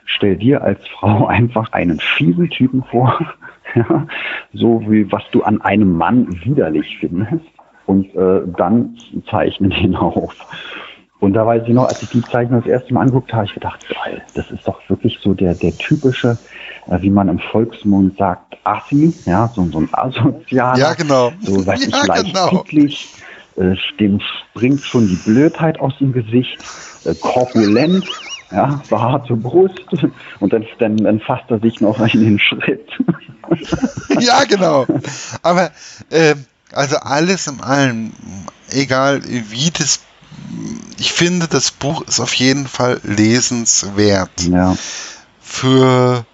stell 0.05 0.37
dir 0.37 0.63
als 0.63 0.79
Frau 0.99 1.27
einfach 1.27 1.73
einen 1.73 2.01
fiesen 2.17 2.49
Typen 2.49 2.85
vor, 2.85 3.19
ja, 3.75 4.07
so 4.53 4.81
wie 4.89 5.11
was 5.11 5.25
du 5.33 5.43
an 5.43 5.61
einem 5.63 5.97
Mann 5.97 6.29
widerlich 6.45 6.97
findest 7.01 7.45
und 7.87 8.15
äh, 8.15 8.43
dann 8.57 8.97
zeichnen 9.29 9.71
den 9.71 9.97
auf. 9.97 10.33
Und 11.19 11.33
da 11.33 11.47
weiß 11.47 11.63
ich 11.67 11.73
noch, 11.73 11.89
als 11.89 12.03
ich 12.03 12.11
die 12.11 12.23
Zeichnung 12.23 12.61
das 12.61 12.71
erste 12.71 12.93
Mal 12.93 13.03
angeguckt 13.03 13.33
habe, 13.33 13.47
ich 13.47 13.55
gedacht, 13.55 13.81
geil, 13.89 14.23
das 14.35 14.51
ist 14.51 14.67
doch 14.67 14.79
wirklich 14.89 15.19
so 15.23 15.33
der, 15.33 15.55
der 15.55 15.77
typische, 15.79 16.37
äh, 16.89 17.01
wie 17.01 17.11
man 17.11 17.29
im 17.29 17.39
Volksmund 17.39 18.19
sagt, 18.19 18.57
Assi, 18.65 19.15
ja, 19.25 19.51
so, 19.55 19.67
so 19.71 19.79
ein 19.79 19.89
Asozialer. 19.93 20.79
Ja, 20.79 20.95
genau. 20.95 21.33
So, 21.41 21.67
weiß 21.67 21.87
ja, 21.87 21.89
ich, 21.89 22.07
leicht 22.07 22.27
genau. 22.27 22.65
äh, 23.57 23.77
dem 23.99 24.21
springt 24.21 24.83
schon 24.83 25.09
die 25.09 25.17
Blödheit 25.17 25.81
aus 25.81 25.97
dem 25.99 26.13
Gesicht, 26.13 26.59
äh, 27.05 27.15
korpulent, 27.15 28.05
ja, 28.51 28.81
behaarte 28.91 29.35
Brust 29.37 29.81
und 30.41 30.53
dann, 30.53 30.67
dann, 30.79 30.97
dann 30.99 31.21
fasst 31.21 31.51
er 31.51 31.61
sich 31.61 31.81
noch 31.81 31.99
in 32.13 32.21
den 32.21 32.39
Schritt. 32.39 32.89
ja, 34.21 34.45
genau. 34.45 34.87
Aber 35.43 35.71
äh, 36.11 36.35
also 36.73 36.97
alles 36.97 37.47
in 37.47 37.61
allem, 37.61 38.13
egal 38.71 39.23
wie 39.25 39.71
das, 39.71 40.01
ich 40.99 41.13
finde, 41.13 41.49
das 41.49 41.71
Buch 41.71 42.03
ist 42.03 42.21
auf 42.21 42.35
jeden 42.35 42.67
Fall 42.67 43.01
lesenswert. 43.03 44.43
Ja. 44.43 44.77
Für 45.41 46.27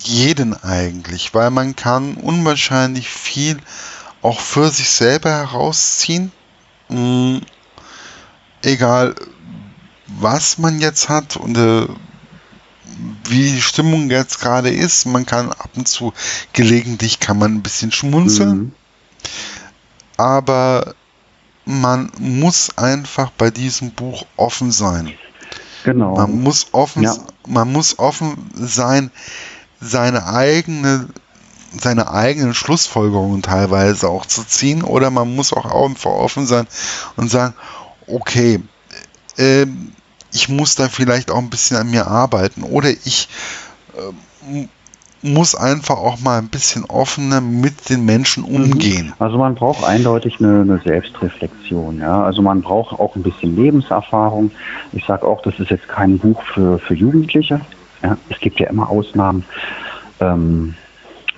jeden 0.00 0.54
eigentlich, 0.62 1.34
weil 1.34 1.50
man 1.50 1.76
kann 1.76 2.14
unwahrscheinlich 2.14 3.08
viel 3.08 3.58
auch 4.22 4.40
für 4.40 4.70
sich 4.70 4.90
selber 4.90 5.30
herausziehen. 5.30 6.32
Mhm. 6.88 7.42
Egal, 8.62 9.14
was 10.06 10.58
man 10.58 10.80
jetzt 10.80 11.08
hat 11.08 11.36
und 11.36 11.56
äh, 11.56 11.86
wie 13.24 13.52
die 13.52 13.62
Stimmung 13.62 14.10
jetzt 14.10 14.40
gerade 14.40 14.70
ist. 14.70 15.06
Man 15.06 15.26
kann 15.26 15.50
ab 15.50 15.70
und 15.74 15.88
zu 15.88 16.12
gelegentlich 16.52 17.20
kann 17.20 17.38
man 17.38 17.54
ein 17.54 17.62
bisschen 17.62 17.92
schmunzeln. 17.92 18.56
Mhm. 18.56 18.72
Aber 20.16 20.94
man 21.64 22.10
muss 22.18 22.76
einfach 22.76 23.30
bei 23.30 23.50
diesem 23.50 23.92
Buch 23.92 24.26
offen 24.36 24.70
sein. 24.70 25.12
Genau. 25.84 26.16
Man 26.16 26.42
muss 26.42 26.68
offen, 26.72 27.02
ja. 27.02 27.14
man 27.46 27.72
muss 27.72 27.98
offen 27.98 28.50
sein, 28.54 29.10
seine 29.80 30.26
eigene, 30.26 31.08
seine 31.78 32.10
eigenen 32.10 32.54
Schlussfolgerungen 32.54 33.42
teilweise 33.42 34.08
auch 34.08 34.26
zu 34.26 34.44
ziehen, 34.44 34.82
oder 34.82 35.10
man 35.10 35.34
muss 35.34 35.52
auch 35.52 35.70
offen 35.70 36.46
sein 36.46 36.66
und 37.16 37.30
sagen, 37.30 37.54
okay, 38.06 38.60
äh, 39.36 39.66
ich 40.32 40.48
muss 40.48 40.74
da 40.74 40.88
vielleicht 40.88 41.30
auch 41.30 41.38
ein 41.38 41.50
bisschen 41.50 41.76
an 41.76 41.90
mir 41.90 42.06
arbeiten 42.06 42.62
oder 42.62 42.90
ich 42.90 43.28
äh, 43.96 44.66
muss 45.24 45.54
einfach 45.54 45.96
auch 45.96 46.20
mal 46.20 46.38
ein 46.38 46.48
bisschen 46.48 46.84
offener 46.84 47.40
mit 47.40 47.88
den 47.88 48.04
Menschen 48.04 48.44
mhm. 48.44 48.56
umgehen. 48.56 49.12
Also 49.18 49.38
man 49.38 49.54
braucht 49.54 49.82
eindeutig 49.82 50.38
eine, 50.38 50.60
eine 50.60 50.78
Selbstreflexion. 50.84 51.98
Ja? 51.98 52.24
Also 52.24 52.42
man 52.42 52.60
braucht 52.60 53.00
auch 53.00 53.16
ein 53.16 53.22
bisschen 53.22 53.56
Lebenserfahrung. 53.56 54.50
Ich 54.92 55.04
sage 55.06 55.26
auch, 55.26 55.40
das 55.42 55.58
ist 55.58 55.70
jetzt 55.70 55.88
kein 55.88 56.18
Buch 56.18 56.42
für, 56.42 56.78
für 56.78 56.94
Jugendliche. 56.94 57.60
Ja? 58.02 58.18
Es 58.28 58.38
gibt 58.38 58.60
ja 58.60 58.68
immer 58.68 58.88
Ausnahmen. 58.90 59.44
Ähm, 60.20 60.74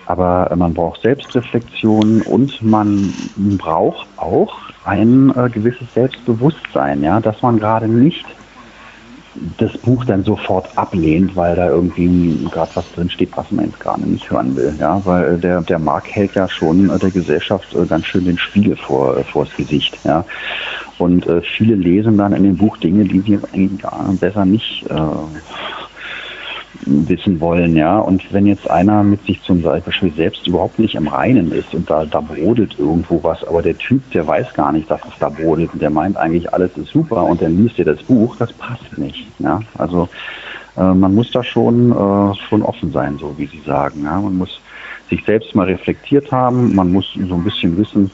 aber 0.06 0.54
man 0.56 0.74
braucht 0.74 1.02
Selbstreflexion 1.02 2.22
und 2.22 2.62
man 2.62 3.12
braucht 3.58 4.06
auch 4.16 4.54
ein 4.84 5.32
äh, 5.36 5.48
gewisses 5.50 5.92
Selbstbewusstsein, 5.94 7.02
ja, 7.02 7.20
dass 7.20 7.42
man 7.42 7.58
gerade 7.58 7.88
nicht 7.88 8.24
das 9.58 9.76
Buch 9.78 10.04
dann 10.04 10.24
sofort 10.24 10.68
ablehnt, 10.76 11.36
weil 11.36 11.56
da 11.56 11.68
irgendwie 11.68 12.46
gerade 12.50 12.70
was 12.74 12.90
drin 12.92 13.10
steht, 13.10 13.36
was 13.36 13.50
man 13.50 13.66
jetzt 13.66 13.80
gerade 13.80 14.02
nicht 14.02 14.30
hören 14.30 14.56
will. 14.56 14.74
Ja, 14.78 15.00
weil 15.04 15.38
der, 15.38 15.60
der 15.62 15.78
Markt 15.78 16.14
hält 16.14 16.34
ja 16.34 16.48
schon 16.48 16.88
der 16.98 17.10
Gesellschaft 17.10 17.74
äh, 17.74 17.86
ganz 17.86 18.06
schön 18.06 18.24
den 18.24 18.38
Spiegel 18.38 18.76
vor, 18.76 19.16
äh, 19.16 19.24
vors 19.24 19.48
Gesicht. 19.56 19.98
Ja. 20.04 20.24
Und 20.98 21.26
äh, 21.26 21.42
viele 21.42 21.74
lesen 21.74 22.16
dann 22.16 22.32
in 22.32 22.44
dem 22.44 22.56
Buch 22.56 22.76
Dinge, 22.78 23.04
die 23.04 23.20
sie 23.20 23.38
eigentlich 23.52 23.82
besser 24.20 24.44
nicht 24.44 24.84
äh, 24.88 24.94
wissen 26.84 27.40
wollen, 27.40 27.76
ja. 27.76 27.98
Und 27.98 28.32
wenn 28.32 28.46
jetzt 28.46 28.68
einer 28.70 29.02
mit 29.02 29.24
sich 29.24 29.42
zum 29.42 29.62
Beispiel 29.62 30.12
selbst 30.12 30.46
überhaupt 30.46 30.78
nicht 30.78 30.94
im 30.94 31.08
Reinen 31.08 31.52
ist 31.52 31.74
und 31.74 31.88
da, 31.88 32.04
da 32.04 32.20
brodelt 32.20 32.78
irgendwo 32.78 33.22
was, 33.22 33.42
aber 33.44 33.62
der 33.62 33.76
Typ, 33.78 34.10
der 34.12 34.26
weiß 34.26 34.52
gar 34.54 34.72
nicht, 34.72 34.90
dass 34.90 35.00
es 35.04 35.18
da 35.18 35.28
brodelt 35.28 35.72
und 35.72 35.82
der 35.82 35.90
meint 35.90 36.16
eigentlich, 36.16 36.52
alles 36.52 36.76
ist 36.76 36.90
super 36.90 37.24
und 37.24 37.42
dann 37.42 37.56
liest 37.56 37.78
er 37.78 37.86
das 37.86 38.02
Buch, 38.02 38.36
das 38.36 38.52
passt 38.54 38.96
nicht, 38.98 39.26
ja. 39.38 39.60
Also 39.78 40.08
äh, 40.76 40.94
man 40.94 41.14
muss 41.14 41.30
da 41.32 41.42
schon, 41.42 41.92
äh, 41.92 42.34
schon 42.48 42.62
offen 42.62 42.92
sein, 42.92 43.16
so 43.18 43.34
wie 43.36 43.46
Sie 43.46 43.60
sagen, 43.64 44.04
ja. 44.04 44.20
Man 44.20 44.36
muss 44.36 44.60
sich 45.08 45.24
selbst 45.24 45.54
mal 45.54 45.66
reflektiert 45.66 46.30
haben, 46.32 46.74
man 46.74 46.92
muss 46.92 47.06
so 47.28 47.34
ein 47.34 47.44
bisschen 47.44 47.76
wissen, 47.76 48.10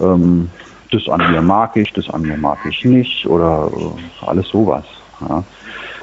ähm, 0.00 0.48
das 0.90 1.08
an 1.08 1.32
mir 1.32 1.42
mag 1.42 1.76
ich, 1.76 1.92
das 1.92 2.08
an 2.10 2.22
mir 2.22 2.36
mag 2.36 2.58
ich 2.68 2.84
nicht 2.84 3.26
oder 3.26 3.70
äh, 3.74 4.26
alles 4.26 4.48
sowas, 4.48 4.84
ja. 5.28 5.42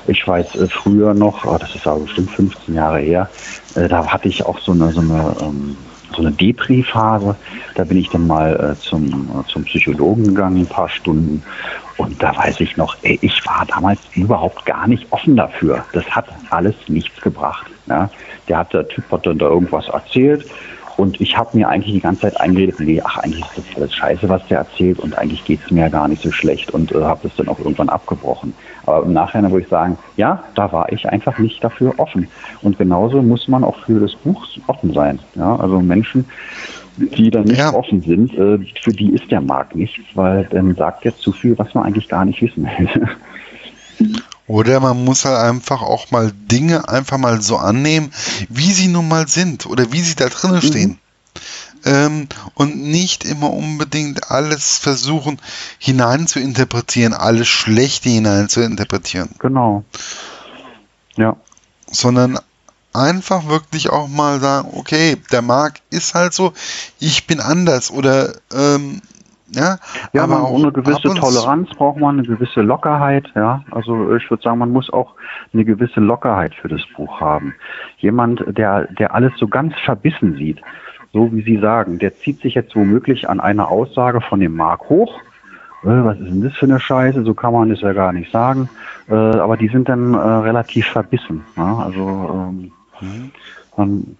Ich 0.10 0.28
weiß 0.28 0.55
äh, 0.55 0.68
früher 0.68 1.14
noch, 1.14 1.45
oh, 1.45 1.57
das 1.57 1.76
ist 1.76 1.86
aber 1.86 2.01
bestimmt 2.01 2.32
15 2.32 2.74
Jahre 2.74 2.99
her, 2.99 3.30
äh, 3.76 3.88
da 3.88 4.05
hatte 4.05 4.28
ich 4.28 4.43
auch 4.43 4.57
so 4.60 4.72
eine, 4.72 4.91
so 4.91 5.01
eine, 5.01 5.36
ähm, 5.41 5.78
so 6.16 6.22
eine 6.24 6.32
Depri-Phase. 6.32 7.36
Da 7.76 7.84
bin 7.84 7.97
ich 7.97 8.10
dann 8.10 8.26
mal 8.26 8.76
äh, 8.76 8.82
zum, 8.82 9.45
zum 9.47 9.64
Psychologen 9.66 10.24
gegangen, 10.24 10.57
ein 10.57 10.66
paar 10.66 10.89
Stunden. 10.89 11.43
Und 11.97 12.22
da 12.22 12.36
weiß 12.36 12.60
ich 12.62 12.78
noch, 12.78 12.95
ey, 13.03 13.20
ich 13.22 13.45
war 13.45 13.66
damals 13.68 13.99
überhaupt 14.16 14.66
gar 14.66 14.88
nicht 14.88 15.05
offen 15.12 15.36
dafür. 15.36 15.86
Das 15.93 16.05
hat 16.10 16.26
alles 16.49 16.76
nichts 16.88 17.22
gebracht. 17.22 17.68
Ja? 17.88 18.10
Der, 18.47 18.57
hat, 18.57 18.74
der 18.74 18.88
Typ 18.88 19.03
hat 19.12 19.28
dann 19.28 19.38
da 19.38 19.45
irgendwas 19.45 19.88
erzählt 19.89 20.45
und 21.00 21.22
ich 21.22 21.38
habe 21.38 21.56
mir 21.56 21.70
eigentlich 21.70 21.93
die 21.93 22.02
ganze 22.02 22.24
Zeit 22.24 22.41
eingeredet, 22.41 22.78
nee, 22.82 23.02
ach, 23.02 23.20
eigentlich 23.20 23.45
ist 23.56 23.58
das 23.58 23.78
alles 23.78 23.95
scheiße, 23.95 24.28
was 24.28 24.45
der 24.47 24.58
erzählt 24.58 25.00
und 25.00 25.18
eigentlich 25.18 25.45
geht 25.45 25.62
es 25.64 25.72
mir 25.72 25.84
ja 25.84 25.88
gar 25.88 26.10
nicht 26.10 26.22
so 26.22 26.30
schlecht 26.30 26.72
und 26.72 26.91
äh, 26.91 27.02
habe 27.02 27.22
das 27.24 27.34
dann 27.38 27.47
auch 27.47 27.58
irgendwann 27.58 27.88
abgebrochen. 27.88 28.54
Aber 28.86 29.06
im 29.06 29.14
Nachhinein 29.14 29.50
würde 29.50 29.64
ich 29.64 29.70
sagen, 29.70 29.97
ja, 30.18 30.43
da 30.56 30.70
war 30.74 30.91
ich 30.91 31.08
einfach 31.08 31.39
nicht 31.39 31.64
dafür 31.64 31.93
offen. 32.00 32.28
Und 32.64 32.78
genauso 32.78 33.22
muss 33.22 33.47
man 33.47 33.64
auch 33.64 33.78
für 33.86 34.02
das 34.02 34.14
Buch 34.14 34.45
offen 34.68 34.93
sein. 34.93 35.20
Ja, 35.36 35.56
also 35.56 35.80
Menschen, 35.80 36.26
die 36.97 37.32
dann 37.32 37.45
nicht 37.45 37.60
ja. 37.60 37.74
offen 37.74 38.02
sind, 38.02 38.34
äh, 38.34 38.60
für 38.82 38.91
die 38.91 39.14
ist 39.14 39.32
der 39.32 39.39
Markt 39.39 39.78
nichts, 39.78 40.04
weil 40.16 40.50
dann 40.52 40.76
sagt 40.76 41.06
er 41.06 41.16
zu 41.16 41.32
viel, 41.32 41.58
was 41.58 41.74
man 41.74 41.86
eigentlich 41.86 42.10
gar 42.10 42.26
nicht 42.26 42.41
wissen 42.41 42.66
will. 42.78 43.08
Oder 44.50 44.80
man 44.80 45.06
muss 45.06 45.26
halt 45.26 45.38
einfach 45.38 45.84
auch 45.84 46.10
mal 46.10 46.32
Dinge 46.34 46.89
einfach 46.89 47.20
mal 47.20 47.39
so 47.39 47.58
annehmen, 47.58 48.12
wie 48.50 48.74
sie 48.74 48.88
nun 48.88 49.08
mal 49.08 49.28
sind 49.28 49.68
oder 49.68 49.91
wie 49.91 50.02
sie 50.02 50.16
da 50.16 50.28
drinnen 50.28 50.56
mhm. 50.56 50.62
stehen. 50.62 51.00
Ähm, 51.86 52.28
und 52.56 52.76
nicht 52.76 53.26
immer 53.26 53.54
unbedingt 53.54 54.32
alles 54.32 54.80
versuchen 54.80 55.39
hinein 55.78 56.26
zu 56.26 56.39
interpretieren, 56.39 57.14
alles 57.14 57.47
Schlechte 57.47 58.10
hinein 58.10 58.50
zu 58.50 58.62
interpretieren. 58.62 59.30
Genau. 59.38 59.84
Ja. 61.16 61.36
Sondern 61.91 62.39
einfach 62.91 63.45
wirklich 63.45 63.91
auch 63.91 64.08
mal 64.08 64.39
sagen, 64.39 64.72
okay, 64.74 65.18
der 65.32 65.43
Markt 65.43 65.84
ist 65.91 66.16
halt 66.16 66.34
so, 66.34 66.54
ich 66.97 67.28
bin 67.28 67.39
anders 67.39 67.91
oder 67.91 68.34
ähm, 68.52 69.04
ja, 69.52 69.78
ja 70.14 70.24
aber 70.24 70.43
auch 70.43 70.56
eine 70.58 70.72
gewisse 70.72 71.14
Toleranz 71.14 71.70
braucht 71.70 72.00
man, 72.00 72.20
eine 72.20 72.28
gewisse 72.28 72.62
Lockerheit, 72.62 73.26
ja. 73.36 73.64
Also 73.72 74.16
ich 74.16 74.30
würde 74.30 74.43
sagen, 74.43 74.60
man 74.60 74.72
muss 74.72 74.91
auch 74.91 75.16
eine 75.54 75.66
gewisse 75.66 76.00
Lockerheit 76.00 76.54
für 76.56 76.68
das 76.68 76.82
Buch 76.95 77.20
haben. 77.20 77.56
Jemand, 77.97 78.43
der, 78.58 78.88
der 78.93 79.14
alles 79.14 79.34
so 79.38 79.47
ganz 79.47 79.74
verbissen 79.84 80.36
sieht, 80.36 80.62
so 81.14 81.32
wie 81.34 81.41
Sie 81.41 81.58
sagen, 81.58 81.97
der 82.00 82.16
zieht 82.16 82.41
sich 82.41 82.54
jetzt 82.54 82.76
womöglich 82.76 83.30
an 83.30 83.39
einer 83.39 83.70
Aussage 83.70 84.22
von 84.22 84.39
dem 84.39 84.56
Mark 84.56 84.89
hoch. 84.89 85.20
Äh, 85.84 85.88
was 85.88 86.20
ist 86.20 86.28
denn 86.28 86.41
das 86.41 86.54
für 86.54 86.66
eine 86.66 86.80
Scheiße? 86.80 87.24
So 87.24 87.34
kann 87.34 87.54
man 87.54 87.72
es 87.72 87.82
ja 87.82 87.93
gar 87.93 88.14
nicht 88.14 88.32
sagen. 88.32 88.70
Äh, 89.10 89.14
aber 89.14 89.58
die 89.58 89.70
sind 89.70 89.89
dann 89.89 90.14
äh, 90.14 90.18
relativ 90.18 90.88
verbissen. 90.88 91.43
Ja? 91.58 91.78
Also 91.78 92.52
ähm, 92.52 92.72
mhm. 93.02 93.32
man, 93.76 94.18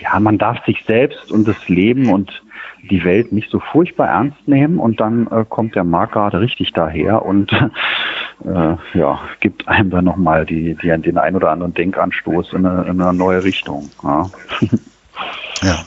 ja, 0.00 0.18
man 0.18 0.38
darf 0.38 0.64
sich 0.64 0.84
selbst 0.86 1.30
und 1.30 1.46
das 1.46 1.68
Leben 1.68 2.10
und 2.10 2.42
die 2.82 3.04
Welt 3.04 3.32
nicht 3.32 3.50
so 3.50 3.60
furchtbar 3.60 4.08
ernst 4.08 4.46
nehmen 4.46 4.78
und 4.78 5.00
dann 5.00 5.26
äh, 5.28 5.44
kommt 5.48 5.74
der 5.74 5.84
Markt 5.84 6.12
gerade 6.12 6.40
richtig 6.40 6.72
daher 6.72 7.24
und 7.24 7.52
äh, 8.44 8.76
ja, 8.94 9.20
gibt 9.40 9.68
einem 9.68 9.90
dann 9.90 10.04
nochmal 10.04 10.46
die, 10.46 10.74
die, 10.74 10.88
den 10.88 11.18
ein 11.18 11.36
oder 11.36 11.50
anderen 11.50 11.74
Denkanstoß 11.74 12.52
in 12.52 12.66
eine, 12.66 12.88
in 12.88 13.00
eine 13.00 13.16
neue 13.16 13.44
Richtung. 13.44 13.90
Ja. 14.02 14.30
ja. 15.62 15.84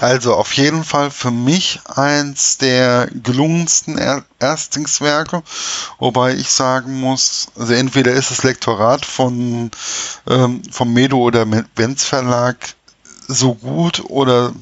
Also 0.00 0.34
auf 0.34 0.52
jeden 0.54 0.84
Fall 0.84 1.10
für 1.10 1.30
mich 1.30 1.80
eins 1.94 2.58
der 2.58 3.08
gelungensten 3.22 3.96
er 3.96 4.24
Erstlingswerke, 4.40 5.42
wobei 5.98 6.34
ich 6.34 6.50
sagen 6.50 7.00
muss, 7.00 7.48
also 7.58 7.72
entweder 7.72 8.12
ist 8.12 8.30
das 8.30 8.42
Lektorat 8.42 9.06
von 9.06 9.70
ähm, 10.28 10.62
vom 10.70 10.92
Medo 10.92 11.18
oder 11.18 11.46
Wenz 11.76 12.04
Verlag 12.04 12.56
so 13.28 13.54
gut 13.54 14.02
oder 14.08 14.52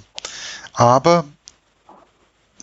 aber 0.74 1.24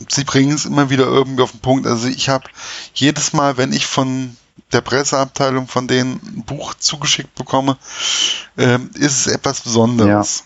sie 0.10 0.24
bringen 0.24 0.54
es 0.54 0.66
immer 0.66 0.90
wieder 0.90 1.06
irgendwie 1.06 1.44
auf 1.44 1.52
den 1.52 1.62
Punkt. 1.62 1.88
Also 1.88 2.08
ich 2.08 2.30
habe 2.30 2.46
jedes 2.94 3.34
Mal, 3.34 3.58
wenn 3.58 3.74
ich 3.74 3.86
von 3.86 4.36
der 4.72 4.82
Presseabteilung 4.82 5.68
von 5.68 5.88
denen 5.88 6.20
ein 6.36 6.44
Buch 6.46 6.74
zugeschickt 6.74 7.36
bekomme, 7.36 7.78
äh, 8.58 8.80
ist 8.96 9.26
es 9.26 9.28
etwas 9.28 9.62
Besonderes. 9.62 10.46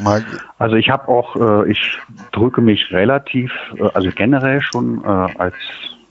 Ja. 0.00 0.20
Also 0.58 0.76
ich 0.76 0.90
habe 0.90 1.08
auch, 1.08 1.36
äh, 1.36 1.70
ich 1.70 1.98
drücke 2.32 2.60
mich 2.60 2.90
relativ, 2.92 3.52
äh, 3.76 3.88
also 3.94 4.10
generell 4.14 4.60
schon 4.60 5.02
äh, 5.04 5.06
als 5.06 5.54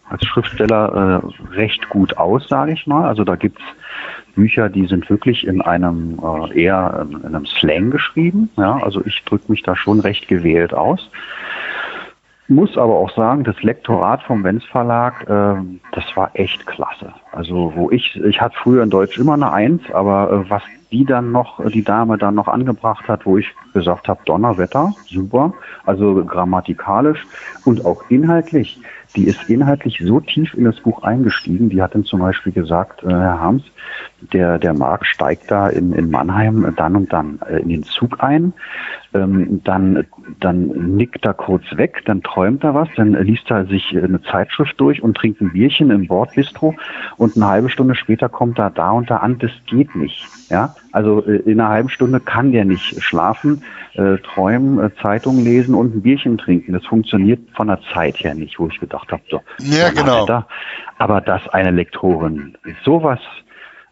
als 0.10 0.26
Schriftsteller 0.26 1.22
äh, 1.22 1.56
recht 1.56 1.90
gut 1.90 2.18
aus, 2.18 2.48
sage 2.48 2.72
ich 2.72 2.88
mal. 2.88 3.08
Also 3.08 3.24
da 3.24 3.36
gibt's 3.36 3.62
Bücher, 4.36 4.70
die 4.70 4.86
sind 4.88 5.10
wirklich 5.10 5.46
in 5.46 5.62
einem 5.62 6.20
äh, 6.24 6.64
eher 6.64 7.06
in, 7.10 7.20
in 7.20 7.36
einem 7.36 7.46
Slang 7.46 7.92
geschrieben. 7.92 8.50
Ja, 8.56 8.78
also 8.78 9.04
ich 9.06 9.24
drücke 9.26 9.52
mich 9.52 9.64
da 9.64 9.76
schon 9.76 10.00
recht 10.00 10.28
gewählt 10.28 10.74
aus. 10.74 11.10
Muss 12.50 12.78
aber 12.78 12.94
auch 12.94 13.14
sagen, 13.14 13.44
das 13.44 13.62
Lektorat 13.62 14.24
vom 14.24 14.42
Wenz 14.44 14.64
Verlag, 14.66 15.24
äh, 15.24 15.62
das 15.92 16.06
war 16.16 16.32
echt 16.34 16.66
klasse. 16.66 17.14
Also 17.34 17.74
wo 17.76 17.92
ich, 17.92 18.16
ich 18.24 18.40
hatte 18.40 18.56
früher 18.64 18.84
in 18.84 18.90
Deutsch 18.90 19.18
immer 19.18 19.34
eine 19.34 19.52
Eins, 19.52 19.82
aber 19.92 20.32
äh, 20.32 20.50
was 20.50 20.64
die 20.92 21.04
dann 21.04 21.34
noch, 21.34 21.60
die 21.70 21.84
Dame 21.84 22.18
dann 22.18 22.36
noch 22.36 22.48
angebracht 22.48 23.08
hat, 23.10 23.26
wo 23.26 23.38
ich 23.38 23.54
gesagt 23.74 24.08
habe, 24.08 24.22
Donnerwetter, 24.26 24.94
super, 25.08 25.54
also 25.86 26.24
grammatikalisch 26.24 27.26
und 27.66 27.86
auch 27.86 28.04
inhaltlich 28.10 28.80
die 29.16 29.28
ist 29.28 29.50
inhaltlich 29.50 30.00
so 30.04 30.20
tief 30.20 30.54
in 30.54 30.66
das 30.66 30.80
Buch 30.82 31.04
eingestiegen. 31.04 31.70
Die 31.70 31.82
hat 31.82 31.96
dann 31.96 32.04
zum 32.04 32.20
Beispiel 32.20 32.52
gesagt, 32.52 33.04
äh, 33.04 33.10
Herr 33.10 33.40
Harms, 33.40 33.64
der, 34.34 34.60
der 34.60 34.74
Markt 34.74 35.08
steigt 35.08 35.50
da 35.50 35.70
in, 35.70 35.94
in 35.94 36.12
Mannheim 36.12 36.74
dann 36.76 36.96
und 36.96 37.14
dann 37.14 37.40
äh, 37.48 37.60
in 37.60 37.70
den 37.70 37.84
Zug 37.84 38.22
ein, 38.22 38.54
ähm, 39.14 39.62
dann, 39.64 40.06
dann 40.40 40.96
nickt 40.96 41.26
er 41.26 41.34
kurz 41.34 41.64
weg, 41.76 42.04
dann 42.06 42.22
träumt 42.24 42.64
er 42.64 42.74
was, 42.74 42.90
dann 42.96 43.14
liest 43.14 43.50
er 43.50 43.66
sich 43.66 43.96
eine 43.96 44.22
Zeitschrift 44.22 44.80
durch 44.80 45.02
und 45.02 45.16
trinkt 45.16 45.42
ein 45.42 45.52
Bierchen 45.52 45.90
im 45.92 46.08
Bordbistro 46.08 46.76
und 47.18 47.36
eine 47.36 47.48
halbe 47.48 47.70
Stunde 47.70 47.96
später 47.96 48.30
kommt 48.30 48.60
er 48.60 48.70
da 48.70 48.92
und 48.92 49.10
da 49.10 49.18
an. 49.18 49.38
Das 49.40 49.52
geht 49.68 49.96
nicht. 49.96 50.26
Ja, 50.50 50.76
also 50.98 51.24
äh, 51.26 51.38
in 51.46 51.60
einer 51.60 51.70
halben 51.70 51.90
Stunde 51.90 52.20
kann 52.20 52.52
der 52.52 52.66
nicht 52.66 53.04
schlafen, 53.04 53.64
äh, 53.94 54.18
träumen, 54.18 54.80
äh, 54.80 54.90
Zeitung 55.00 55.44
lesen 55.44 55.76
und 55.76 55.96
ein 55.96 56.02
Bierchen 56.02 56.40
trinken. 56.40 56.74
Das 56.74 56.84
funktioniert 56.88 57.40
von 57.56 57.68
der 57.68 57.80
Zeit 57.94 58.18
her 58.24 58.34
nicht, 58.34 58.58
wo 58.58 58.68
ich 58.68 58.80
gedacht 58.80 59.12
habe, 59.12 59.22
so. 59.30 59.42
Ja, 59.60 59.92
genau. 59.92 60.26
Da. 60.26 60.48
Aber 60.98 61.22
dass 61.22 61.48
eine 61.50 61.70
Lektorin 61.70 62.58
sowas, 62.84 63.20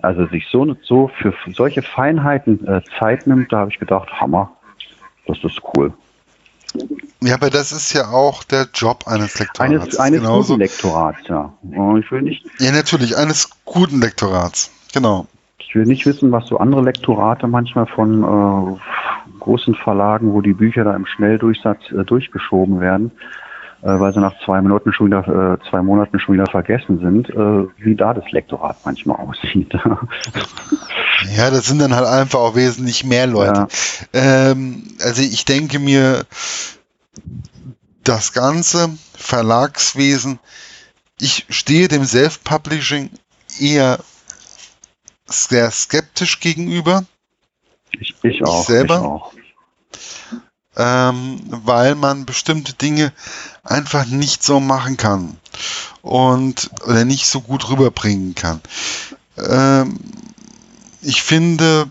also 0.01 0.25
sich 0.25 0.47
so, 0.51 0.75
so 0.81 1.11
für 1.21 1.31
solche 1.53 1.83
Feinheiten 1.83 2.65
äh, 2.67 2.81
Zeit 2.99 3.27
nimmt, 3.27 3.53
da 3.53 3.59
habe 3.59 3.71
ich 3.71 3.77
gedacht, 3.77 4.11
Hammer, 4.19 4.51
das 5.27 5.37
ist 5.43 5.61
cool. 5.75 5.93
Ja, 7.21 7.35
aber 7.35 7.51
das 7.51 7.71
ist 7.71 7.93
ja 7.93 8.09
auch 8.09 8.43
der 8.43 8.67
Job 8.73 9.03
eines 9.05 9.37
Lektorats. 9.37 9.99
Eines, 9.99 9.99
eines 9.99 10.23
guten 10.23 10.59
Lektorats, 10.59 11.19
ja. 11.27 11.53
Ich 11.99 12.11
will 12.11 12.23
nicht. 12.23 12.43
Ja, 12.59 12.71
natürlich, 12.71 13.15
eines 13.15 13.49
guten 13.63 14.01
Lektorats. 14.01 14.71
Genau. 14.91 15.27
Ich 15.75 15.79
will 15.79 15.87
nicht 15.87 16.05
wissen, 16.05 16.31
was 16.31 16.47
so 16.47 16.57
andere 16.57 16.81
Lektorate 16.83 17.47
manchmal 17.47 17.85
von 17.85 18.23
äh, 18.23 19.39
großen 19.41 19.75
Verlagen, 19.75 20.31
wo 20.31 20.39
die 20.39 20.53
Bücher 20.53 20.85
da 20.85 20.95
im 20.95 21.05
Schnelldurchsatz 21.05 21.91
äh, 21.91 22.05
durchgeschoben 22.05 22.79
werden, 22.79 23.11
äh, 23.81 23.87
weil 23.99 24.13
sie 24.13 24.21
nach 24.21 24.39
zwei 24.45 24.61
Minuten 24.61 24.93
schon 24.93 25.07
wieder, 25.07 25.27
äh, 25.27 25.69
zwei 25.69 25.81
Monaten 25.81 26.17
schon 26.17 26.35
wieder 26.35 26.45
vergessen 26.45 26.99
sind, 26.99 27.29
äh, 27.29 27.67
wie 27.83 27.93
da 27.93 28.13
das 28.13 28.31
Lektorat 28.31 28.77
manchmal 28.85 29.17
aussieht. 29.17 29.73
ja, 31.35 31.49
das 31.49 31.65
sind 31.65 31.81
dann 31.81 31.93
halt 31.93 32.07
einfach 32.07 32.39
auch 32.39 32.55
wesentlich 32.55 33.03
mehr 33.03 33.27
Leute. 33.27 33.67
Ja. 34.13 34.51
Ähm, 34.51 34.83
also 35.03 35.21
ich 35.21 35.43
denke 35.43 35.79
mir, 35.79 36.21
das 38.05 38.31
ganze 38.31 38.91
Verlagswesen, 39.13 40.39
ich 41.19 41.45
stehe 41.49 41.89
dem 41.89 42.05
Self-Publishing 42.05 43.09
eher 43.59 43.99
sehr 45.25 45.71
skeptisch 45.71 46.39
gegenüber. 46.39 47.05
Ich, 47.91 48.15
ich 48.23 48.43
auch. 48.43 48.61
Ich 48.61 48.67
selber. 48.67 48.95
Ich 48.95 49.01
auch. 49.01 49.33
Ähm, 50.77 51.41
weil 51.47 51.95
man 51.95 52.25
bestimmte 52.25 52.73
Dinge 52.73 53.13
einfach 53.63 54.05
nicht 54.05 54.43
so 54.43 54.59
machen 54.59 54.97
kann 54.97 55.37
und 56.01 56.69
oder 56.83 57.05
nicht 57.05 57.27
so 57.27 57.39
gut 57.39 57.69
rüberbringen 57.69 58.35
kann. 58.35 58.59
Ähm, 59.37 59.99
ich 61.01 61.21
finde, 61.21 61.87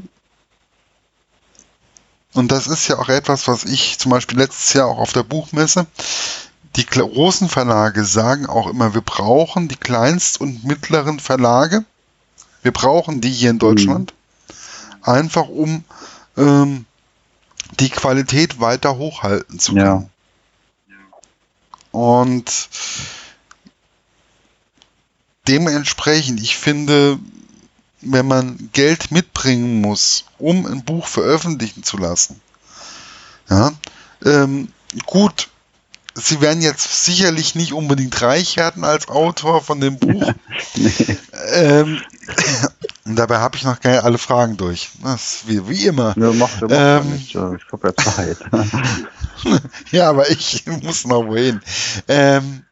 und 2.35 2.53
das 2.53 2.66
ist 2.66 2.89
ja 2.89 2.99
auch 2.99 3.09
etwas, 3.09 3.49
was 3.49 3.64
ich 3.64 3.99
zum 3.99 4.11
Beispiel 4.11 4.39
letztes 4.39 4.74
Jahr 4.74 4.87
auch 4.87 4.99
auf 4.99 5.12
der 5.14 5.22
Buchmesse, 5.22 5.87
die 6.76 6.85
großen 6.85 7.49
Verlage 7.49 8.05
sagen 8.05 8.47
auch 8.47 8.66
immer, 8.66 8.95
wir 8.95 9.01
brauchen 9.01 9.68
die 9.68 9.76
kleinst- 9.76 10.41
und 10.41 10.64
mittleren 10.64 11.20
Verlage, 11.20 11.85
wir 12.64 12.72
brauchen 12.72 13.20
die 13.20 13.30
hier 13.30 13.50
in 13.50 13.58
Deutschland, 13.58 14.14
mhm. 14.48 15.04
einfach 15.04 15.48
um 15.48 15.84
ähm, 16.36 16.86
die 17.78 17.90
Qualität 17.90 18.58
weiter 18.58 18.96
hochhalten 18.96 19.58
zu 19.58 19.74
können. 19.74 20.10
Ja. 20.88 20.98
Und 21.92 22.68
dementsprechend, 25.46 26.40
ich 26.40 26.56
finde, 26.56 27.18
wenn 28.00 28.26
man 28.26 28.70
Geld 28.72 29.10
mitbringen 29.10 29.82
muss, 29.82 30.24
um 30.38 30.66
ein 30.66 30.84
Buch 30.84 31.06
veröffentlichen 31.06 31.82
zu 31.82 31.98
lassen, 31.98 32.40
ja, 33.50 33.72
ähm, 34.24 34.72
gut, 35.04 35.50
Sie 36.14 36.40
werden 36.40 36.62
jetzt 36.62 37.04
sicherlich 37.04 37.54
nicht 37.54 37.72
unbedingt 37.72 38.20
reich 38.22 38.56
werden 38.56 38.84
als 38.84 39.08
Autor 39.08 39.62
von 39.62 39.80
dem 39.80 39.98
Buch. 39.98 40.32
nee. 40.76 41.18
ähm, 41.52 42.00
dabei 43.04 43.38
habe 43.38 43.56
ich 43.56 43.64
noch 43.64 43.80
keine 43.80 44.04
alle 44.04 44.18
Fragen 44.18 44.56
durch. 44.56 44.90
Das 45.02 45.42
wie, 45.46 45.68
wie 45.68 45.86
immer. 45.86 46.14
Ja, 46.16 46.32
macht, 46.32 46.60
macht 46.60 46.70
ähm, 46.70 47.12
nicht. 47.12 47.34
Ich 47.34 47.36
habe 47.36 47.58
ja 47.88 47.96
Zeit. 47.96 48.38
ja, 49.90 50.08
aber 50.08 50.30
ich 50.30 50.64
muss 50.82 51.04
noch 51.04 51.26
wohin. 51.26 51.60
Ähm, 52.06 52.64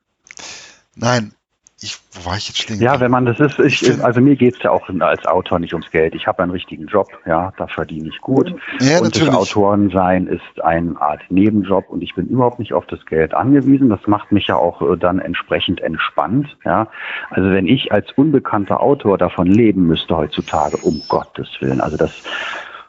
nein, 0.94 1.34
ich, 1.82 1.98
wo 2.12 2.30
war 2.30 2.36
ich 2.36 2.48
jetzt 2.48 2.62
stehen? 2.62 2.80
Ja, 2.80 3.00
wenn 3.00 3.10
man 3.10 3.26
das 3.26 3.40
ist, 3.40 3.58
ich, 3.58 3.82
ich 3.82 4.04
also 4.04 4.20
mir 4.20 4.36
geht 4.36 4.56
es 4.56 4.62
ja 4.62 4.70
auch 4.70 4.88
als 5.00 5.26
Autor 5.26 5.58
nicht 5.58 5.72
ums 5.72 5.90
Geld. 5.90 6.14
Ich 6.14 6.26
habe 6.26 6.42
einen 6.42 6.52
richtigen 6.52 6.86
Job, 6.86 7.08
ja, 7.26 7.52
da 7.56 7.66
verdiene 7.66 8.08
ich 8.08 8.20
gut. 8.20 8.54
Ja, 8.80 8.98
und 8.98 9.04
natürlich. 9.04 9.28
das 9.28 9.36
Autorensein 9.36 10.26
ist 10.28 10.62
eine 10.62 11.00
Art 11.00 11.22
Nebenjob 11.30 11.88
und 11.88 12.02
ich 12.02 12.14
bin 12.14 12.26
überhaupt 12.26 12.58
nicht 12.58 12.72
auf 12.72 12.86
das 12.86 13.04
Geld 13.06 13.34
angewiesen. 13.34 13.88
Das 13.88 14.06
macht 14.06 14.30
mich 14.30 14.46
ja 14.46 14.56
auch 14.56 14.80
äh, 14.82 14.96
dann 14.96 15.18
entsprechend 15.18 15.80
entspannt, 15.80 16.56
ja. 16.64 16.88
Also 17.30 17.50
wenn 17.50 17.66
ich 17.66 17.92
als 17.92 18.12
unbekannter 18.12 18.80
Autor 18.80 19.18
davon 19.18 19.46
leben 19.46 19.86
müsste 19.86 20.16
heutzutage, 20.16 20.76
um 20.76 21.02
Gottes 21.08 21.48
Willen, 21.60 21.80
also 21.80 21.96
das, 21.96 22.12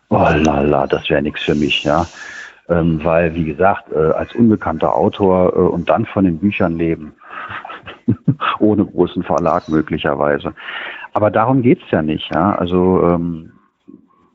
oh 0.10 0.18
lala, 0.18 0.86
das 0.88 1.10
wäre 1.10 1.22
nichts 1.22 1.42
für 1.44 1.56
mich, 1.56 1.84
ja. 1.84 2.06
Ähm, 2.70 3.04
weil, 3.04 3.36
wie 3.36 3.44
gesagt, 3.44 3.92
äh, 3.92 3.98
als 3.98 4.34
unbekannter 4.36 4.96
Autor 4.96 5.54
äh, 5.54 5.60
und 5.60 5.90
dann 5.90 6.06
von 6.06 6.24
den 6.24 6.38
Büchern 6.38 6.78
leben, 6.78 7.14
ohne 8.60 8.86
großen 8.86 9.24
Verlag 9.24 9.70
möglicherweise. 9.70 10.54
Aber 11.14 11.32
darum 11.32 11.62
geht's 11.62 11.90
ja 11.92 12.02
nicht. 12.02 12.30
Ja? 12.34 12.56
Also 12.56 13.02
ähm, 13.04 13.52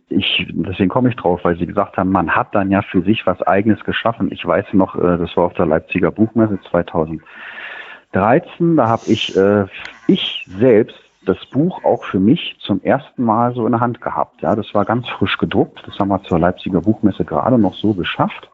ich, 0.09 0.47
deswegen 0.51 0.89
komme 0.89 1.11
ich 1.11 1.17
drauf, 1.17 1.41
weil 1.43 1.59
Sie 1.59 1.67
gesagt 1.67 1.97
haben, 1.97 2.11
man 2.11 2.31
hat 2.31 2.55
dann 2.55 2.71
ja 2.71 2.83
für 2.83 3.03
sich 3.03 3.27
was 3.27 3.43
Eigenes 3.43 3.85
geschaffen. 3.85 4.31
Ich 4.33 4.47
weiß 4.47 4.67
noch, 4.73 4.97
äh, 4.97 5.19
das 5.19 5.37
war 5.37 5.45
auf 5.45 5.55
der 5.55 5.67
Leipziger 5.67 6.11
Buchmesse 6.11 6.59
2013, 6.71 8.77
da 8.77 8.89
habe 8.89 9.03
ich, 9.07 9.37
äh, 9.37 9.67
ich 10.07 10.47
selbst 10.59 10.99
das 11.27 11.45
Buch 11.47 11.85
auch 11.85 12.05
für 12.05 12.21
mich 12.21 12.57
zum 12.61 12.83
ersten 12.83 13.23
Mal 13.23 13.53
so 13.55 13.67
in 13.67 13.73
der 13.73 13.81
Hand 13.81 14.01
gehabt. 14.01 14.41
Ja, 14.41 14.57
das 14.57 14.73
war 14.73 14.87
ganz 14.87 15.07
frisch 15.09 15.37
gedruckt. 15.37 15.83
Das 15.87 15.99
haben 15.99 16.09
wir 16.09 16.23
zur 16.23 16.39
Leipziger 16.39 16.81
Buchmesse 16.81 17.25
gerade 17.25 17.59
noch 17.59 17.75
so 17.75 17.93
geschafft. 17.93 18.49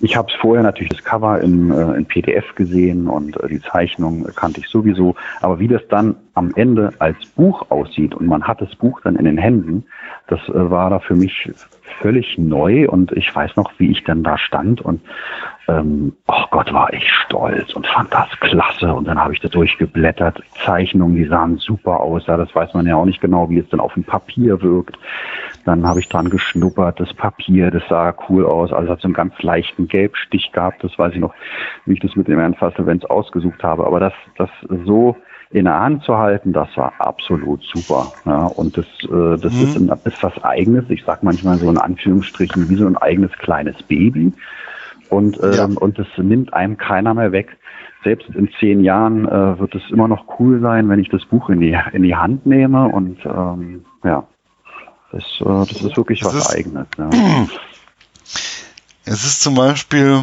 Ich 0.00 0.16
habe 0.16 0.30
es 0.30 0.34
vorher 0.40 0.62
natürlich 0.62 0.90
das 0.90 1.02
Cover 1.02 1.40
in, 1.40 1.70
äh, 1.70 1.96
in 1.96 2.06
PDF 2.06 2.54
gesehen 2.54 3.08
und 3.08 3.36
äh, 3.42 3.48
die 3.48 3.60
Zeichnung 3.60 4.24
kannte 4.36 4.60
ich 4.60 4.68
sowieso. 4.68 5.14
Aber 5.40 5.58
wie 5.58 5.68
das 5.68 5.82
dann 5.88 6.16
am 6.34 6.52
Ende 6.54 6.92
als 6.98 7.16
Buch 7.34 7.70
aussieht 7.70 8.14
und 8.14 8.26
man 8.26 8.44
hat 8.44 8.60
das 8.60 8.74
Buch 8.76 9.00
dann 9.02 9.16
in 9.16 9.24
den 9.24 9.38
Händen, 9.38 9.84
das 10.28 10.40
äh, 10.48 10.70
war 10.70 10.90
da 10.90 10.98
für 10.98 11.14
mich 11.14 11.50
völlig 12.00 12.38
neu 12.38 12.88
und 12.88 13.12
ich 13.12 13.34
weiß 13.34 13.56
noch, 13.56 13.72
wie 13.78 13.90
ich 13.90 14.04
dann 14.04 14.22
da 14.22 14.38
stand 14.38 14.80
und 14.80 15.00
ähm, 15.68 16.14
oh 16.26 16.44
Gott, 16.50 16.72
war 16.72 16.92
ich 16.94 17.06
stolz 17.12 17.74
und 17.74 17.86
fand 17.86 18.12
das 18.12 18.28
klasse. 18.40 18.92
Und 18.94 19.06
dann 19.06 19.22
habe 19.22 19.34
ich 19.34 19.40
da 19.40 19.48
durchgeblättert. 19.48 20.42
Zeichnungen, 20.64 21.16
die 21.16 21.26
sahen 21.26 21.58
super 21.58 22.00
aus. 22.00 22.26
Ja, 22.26 22.38
das 22.38 22.54
weiß 22.54 22.72
man 22.72 22.86
ja 22.86 22.96
auch 22.96 23.04
nicht 23.04 23.20
genau, 23.20 23.50
wie 23.50 23.58
es 23.58 23.68
dann 23.68 23.80
auf 23.80 23.92
dem 23.92 24.04
Papier 24.04 24.62
wirkt. 24.62 24.98
Dann 25.66 25.86
habe 25.86 26.00
ich 26.00 26.08
dran 26.08 26.30
geschnuppert, 26.30 26.98
das 27.00 27.12
Papier, 27.12 27.70
das 27.70 27.82
sah 27.88 28.14
cool 28.28 28.46
aus. 28.46 28.72
Also 28.72 28.92
hat 28.92 29.02
so 29.02 29.08
einen 29.08 29.14
ganz 29.14 29.34
leichten 29.42 29.88
Gelbstich 29.88 30.52
gehabt. 30.52 30.82
Das 30.82 30.98
weiß 30.98 31.12
ich 31.12 31.20
noch, 31.20 31.34
wie 31.84 31.92
ich 31.92 32.00
das 32.00 32.16
mit 32.16 32.28
dem 32.28 32.38
Ernst 32.38 32.62
Events 32.62 33.04
ausgesucht 33.04 33.62
habe. 33.62 33.86
Aber 33.86 34.00
das, 34.00 34.14
das 34.38 34.50
so 34.86 35.16
in 35.50 35.64
der 35.64 35.80
Hand 35.80 36.04
zu 36.04 36.16
halten, 36.16 36.52
das 36.52 36.68
war 36.76 36.92
absolut 36.98 37.62
super. 37.64 38.12
Ja, 38.26 38.46
und 38.46 38.76
das, 38.76 38.86
äh, 39.04 39.38
das 39.38 39.52
mhm. 39.52 39.62
ist, 39.62 39.76
ein, 39.76 39.92
ist 40.04 40.22
was 40.22 40.44
Eigenes. 40.44 40.84
Ich 40.90 41.04
sag 41.04 41.22
manchmal 41.22 41.56
so 41.56 41.70
in 41.70 41.78
Anführungsstrichen 41.78 42.68
wie 42.68 42.76
so 42.76 42.86
ein 42.86 42.96
eigenes 42.98 43.32
kleines 43.32 43.82
Baby. 43.82 44.32
Und, 45.08 45.42
ähm, 45.42 45.52
ja. 45.54 45.64
und 45.64 45.98
das 45.98 46.06
nimmt 46.18 46.52
einem 46.52 46.76
keiner 46.76 47.14
mehr 47.14 47.32
weg. 47.32 47.56
Selbst 48.04 48.28
in 48.34 48.50
zehn 48.60 48.84
Jahren 48.84 49.26
äh, 49.26 49.58
wird 49.58 49.74
es 49.74 49.82
immer 49.90 50.06
noch 50.06 50.38
cool 50.38 50.60
sein, 50.60 50.88
wenn 50.88 51.00
ich 51.00 51.08
das 51.08 51.24
Buch 51.24 51.48
in 51.48 51.60
die, 51.60 51.76
in 51.92 52.02
die 52.02 52.14
Hand 52.14 52.44
nehme. 52.44 52.86
Und 52.88 53.18
ähm, 53.24 53.84
ja, 54.04 54.24
das, 55.12 55.24
äh, 55.40 55.44
das 55.44 55.82
ist 55.82 55.96
wirklich 55.96 56.24
was 56.24 56.34
ist, 56.34 56.54
Eigenes. 56.54 56.86
Ja. 56.98 57.10
Es 59.10 59.24
ist 59.24 59.40
zum 59.40 59.54
Beispiel, 59.54 60.22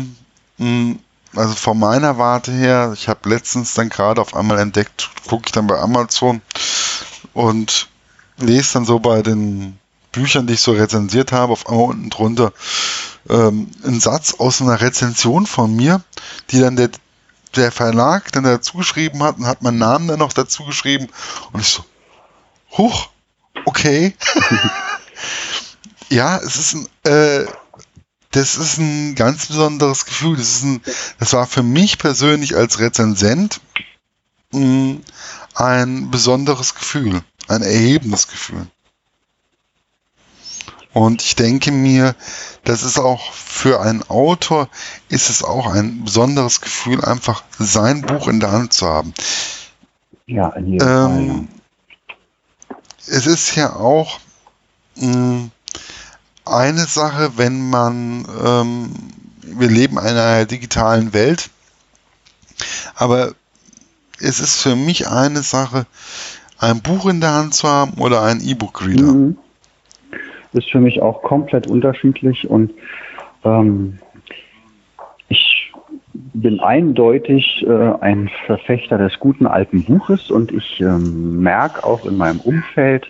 mh, 0.59 0.97
also 1.36 1.56
von 1.56 1.78
meiner 1.78 2.18
Warte 2.18 2.52
her, 2.52 2.92
ich 2.94 3.08
habe 3.08 3.30
letztens 3.30 3.74
dann 3.74 3.90
gerade 3.90 4.22
auf 4.22 4.36
einmal 4.36 4.60
entdeckt, 4.60 5.10
gucke 5.28 5.44
ich 5.48 5.52
dann 5.52 5.68
bei 5.68 5.78
Amazon 5.80 6.42
und 7.34 7.90
lese 8.38 8.74
dann 8.74 8.86
so 8.86 9.00
bei 9.00 9.22
den 9.22 9.78
Büchern, 10.12 10.48
die 10.48 10.54
ich 10.54 10.62
so 10.62 10.72
rezensiert 10.72 11.32
habe, 11.32 11.54
auf 11.54 11.68
einmal 11.68 11.90
unten 11.90 12.10
drunter 12.10 12.54
ähm, 13.30 13.70
einen 13.84 14.00
Satz 14.00 14.36
aus 14.36 14.62
einer 14.62 14.82
Rezension 14.82 15.46
von 15.46 15.76
mir, 15.76 16.02
die 16.52 16.60
dann 16.60 16.76
der, 16.76 16.90
der 17.56 17.72
Verlag 17.72 18.32
dann 18.32 18.44
dazu 18.44 18.78
geschrieben 18.78 19.24
hat 19.24 19.38
und 19.38 19.48
hat 19.48 19.62
meinen 19.62 19.78
Namen 19.78 20.08
dann 20.08 20.20
noch 20.20 20.34
dazu 20.34 20.64
geschrieben 20.64 21.08
und 21.52 21.62
ich 21.62 21.68
so, 21.68 21.84
huch, 22.78 23.10
okay. 23.66 24.16
ja, 26.10 26.38
es 26.38 26.56
ist 26.58 26.76
ein, 26.76 26.88
äh, 27.12 27.46
das 28.36 28.58
ist 28.58 28.80
ein 28.80 29.16
ganz 29.16 29.48
besonderes 29.48 30.06
Gefühl. 30.06 30.36
Das, 30.36 30.50
ist 30.50 30.64
ein, 30.64 30.82
das 31.20 31.32
war 31.32 31.48
für 31.48 31.64
mich 31.64 31.98
persönlich 31.98 32.56
als 32.56 32.80
Rezensent 32.80 33.62
mh, 34.52 34.60
mm, 34.60 35.02
ein 35.56 36.12
besonderes 36.12 36.76
Gefühl, 36.76 37.22
ein 37.48 37.62
erhebendes 37.62 38.28
Gefühl. 38.28 38.68
Und 40.92 41.22
ich 41.22 41.36
denke 41.36 41.72
mir, 41.72 42.16
das 42.66 42.84
ist 42.84 43.00
auch 43.00 43.32
für 43.32 43.82
einen 43.82 44.04
Autor, 44.04 44.70
ist 45.08 45.30
es 45.30 45.44
auch 45.44 45.68
ein 45.68 46.04
besonderes 46.04 46.60
Gefühl, 46.60 47.04
einfach 47.04 47.44
sein 47.58 48.02
Buch 48.02 48.28
in 48.28 48.42
der 48.42 48.52
Hand 48.52 48.74
zu 48.74 48.86
haben. 48.86 49.14
Ja, 50.26 50.50
in 50.50 50.74
jedem 50.74 50.88
ähm, 50.88 51.48
Fall. 52.68 52.78
Es 53.08 53.28
ist 53.28 53.56
ja 53.56 53.76
auch 53.76 54.20
mh, 54.96 55.08
mm, 55.08 55.52
eine 56.46 56.86
Sache, 56.86 57.38
wenn 57.38 57.70
man, 57.70 58.26
ähm, 58.46 58.89
wir 59.41 59.68
leben 59.68 59.98
in 59.98 60.06
einer 60.06 60.46
digitalen 60.46 61.14
Welt, 61.14 61.50
aber 62.96 63.34
es 64.20 64.39
ist 64.39 64.62
für 64.62 64.76
mich 64.76 65.08
eine 65.08 65.41
Sache, 65.41 65.86
ein 66.60 66.82
Buch 66.82 67.08
in 67.08 67.22
der 67.22 67.34
Hand 67.34 67.54
zu 67.54 67.68
haben 67.68 67.93
oder 68.00 68.24
ein 68.24 68.39
E-Book-Reader. 68.41 69.14
Mhm. 69.14 69.38
Ist 70.54 70.72
für 70.72 70.80
mich 70.80 71.02
auch 71.02 71.22
komplett 71.22 71.68
unterschiedlich 71.68 72.50
und 72.50 72.72
ähm, 73.43 74.00
ich 75.28 75.74
bin 76.14 76.62
eindeutig 76.62 77.66
äh, 77.68 77.93
ein 78.00 78.30
Verfechter 78.46 78.98
des 78.98 79.20
guten 79.20 79.48
alten 79.48 79.84
Buches 79.84 80.32
und 80.32 80.54
ich 80.54 80.80
ähm, 80.80 81.41
merke 81.41 81.84
auch 81.84 82.06
in 82.06 82.16
meinem 82.16 82.39
Umfeld, 82.39 83.08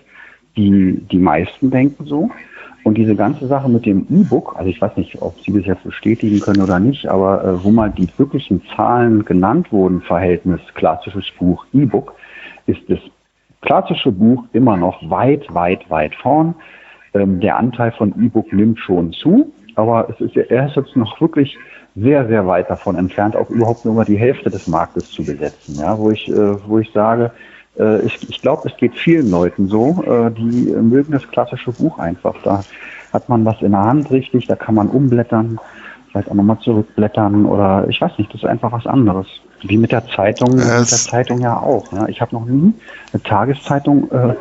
die, 0.57 0.99
die 1.11 1.17
meisten 1.17 1.69
denken 1.69 2.05
so. 2.05 2.31
Und 2.85 2.99
diese 2.99 3.15
ganze 3.15 3.47
Sache 3.47 3.67
mit 3.67 3.87
dem 3.87 4.05
E-Book, 4.11 4.53
also 4.55 4.69
ich 4.69 4.79
weiß 4.79 4.95
nicht, 4.95 5.19
ob 5.19 5.39
Sie 5.41 5.51
das 5.51 5.65
jetzt 5.65 5.83
bestätigen 5.83 6.39
können 6.39 6.61
oder 6.61 6.79
nicht, 6.79 7.07
aber 7.07 7.43
äh, 7.43 7.63
wo 7.63 7.71
mal 7.71 7.89
die 7.89 8.07
wirklichen 8.17 8.61
Zahlen 8.75 9.25
genannt 9.25 9.71
wurden, 9.71 10.01
Verhältnis 10.01 10.61
klassisches 10.75 11.25
Buch, 11.39 11.65
E-Book, 11.73 12.13
ist 12.67 12.81
das 12.87 12.99
klassische 13.61 14.11
Buch 14.11 14.43
immer 14.53 14.77
noch 14.77 15.09
weit, 15.09 15.51
weit, 15.51 15.89
weit 15.89 16.13
vorn. 16.13 16.53
Ähm, 17.15 17.39
der 17.39 17.57
Anteil 17.57 17.91
von 17.91 18.13
E-Book 18.23 18.53
nimmt 18.53 18.77
schon 18.77 19.11
zu, 19.13 19.51
aber 19.73 20.07
es 20.11 20.21
ist, 20.21 20.37
er 20.37 20.67
ist 20.67 20.75
jetzt 20.75 20.95
noch 20.95 21.19
wirklich 21.19 21.57
sehr, 21.95 22.27
sehr 22.27 22.45
weit 22.45 22.69
davon 22.69 22.97
entfernt, 22.97 23.35
auch 23.35 23.49
überhaupt 23.49 23.83
nur 23.85 23.95
mal 23.95 24.05
die 24.05 24.19
Hälfte 24.19 24.51
des 24.51 24.67
Marktes 24.67 25.09
zu 25.09 25.25
besetzen. 25.25 25.79
Ja, 25.79 25.97
wo 25.97 26.11
ich, 26.11 26.29
äh, 26.29 26.67
wo 26.67 26.77
ich 26.77 26.91
sage, 26.91 27.31
ich, 28.05 28.29
ich 28.29 28.41
glaube, 28.41 28.69
es 28.69 28.77
geht 28.77 28.95
vielen 28.95 29.29
Leuten 29.29 29.67
so, 29.67 30.03
äh, 30.05 30.31
die 30.31 30.71
mögen 30.71 31.11
das 31.11 31.27
klassische 31.29 31.71
Buch 31.71 31.99
einfach. 31.99 32.35
Da 32.43 32.63
hat 33.11 33.29
man 33.29 33.45
was 33.45 33.61
in 33.61 33.71
der 33.71 33.83
Hand 33.83 34.11
richtig, 34.11 34.47
da 34.47 34.55
kann 34.55 34.75
man 34.75 34.87
umblättern, 34.87 35.59
vielleicht 36.09 36.29
auch 36.29 36.35
nochmal 36.35 36.59
zurückblättern 36.59 37.45
oder 37.45 37.87
ich 37.89 37.99
weiß 37.99 38.17
nicht, 38.17 38.33
das 38.33 38.43
ist 38.43 38.47
einfach 38.47 38.71
was 38.71 38.87
anderes. 38.87 39.27
Wie 39.63 39.77
mit 39.77 39.91
der 39.91 40.05
Zeitung, 40.07 40.53
es 40.53 40.65
mit 40.65 40.67
der 40.67 40.85
Zeitung 40.85 41.39
ja 41.41 41.57
auch. 41.57 41.91
Ja. 41.91 42.07
Ich 42.07 42.21
habe 42.21 42.35
noch 42.35 42.45
nie 42.45 42.73
eine 43.11 43.23
Tageszeitung, 43.23 44.09
äh, 44.11 44.35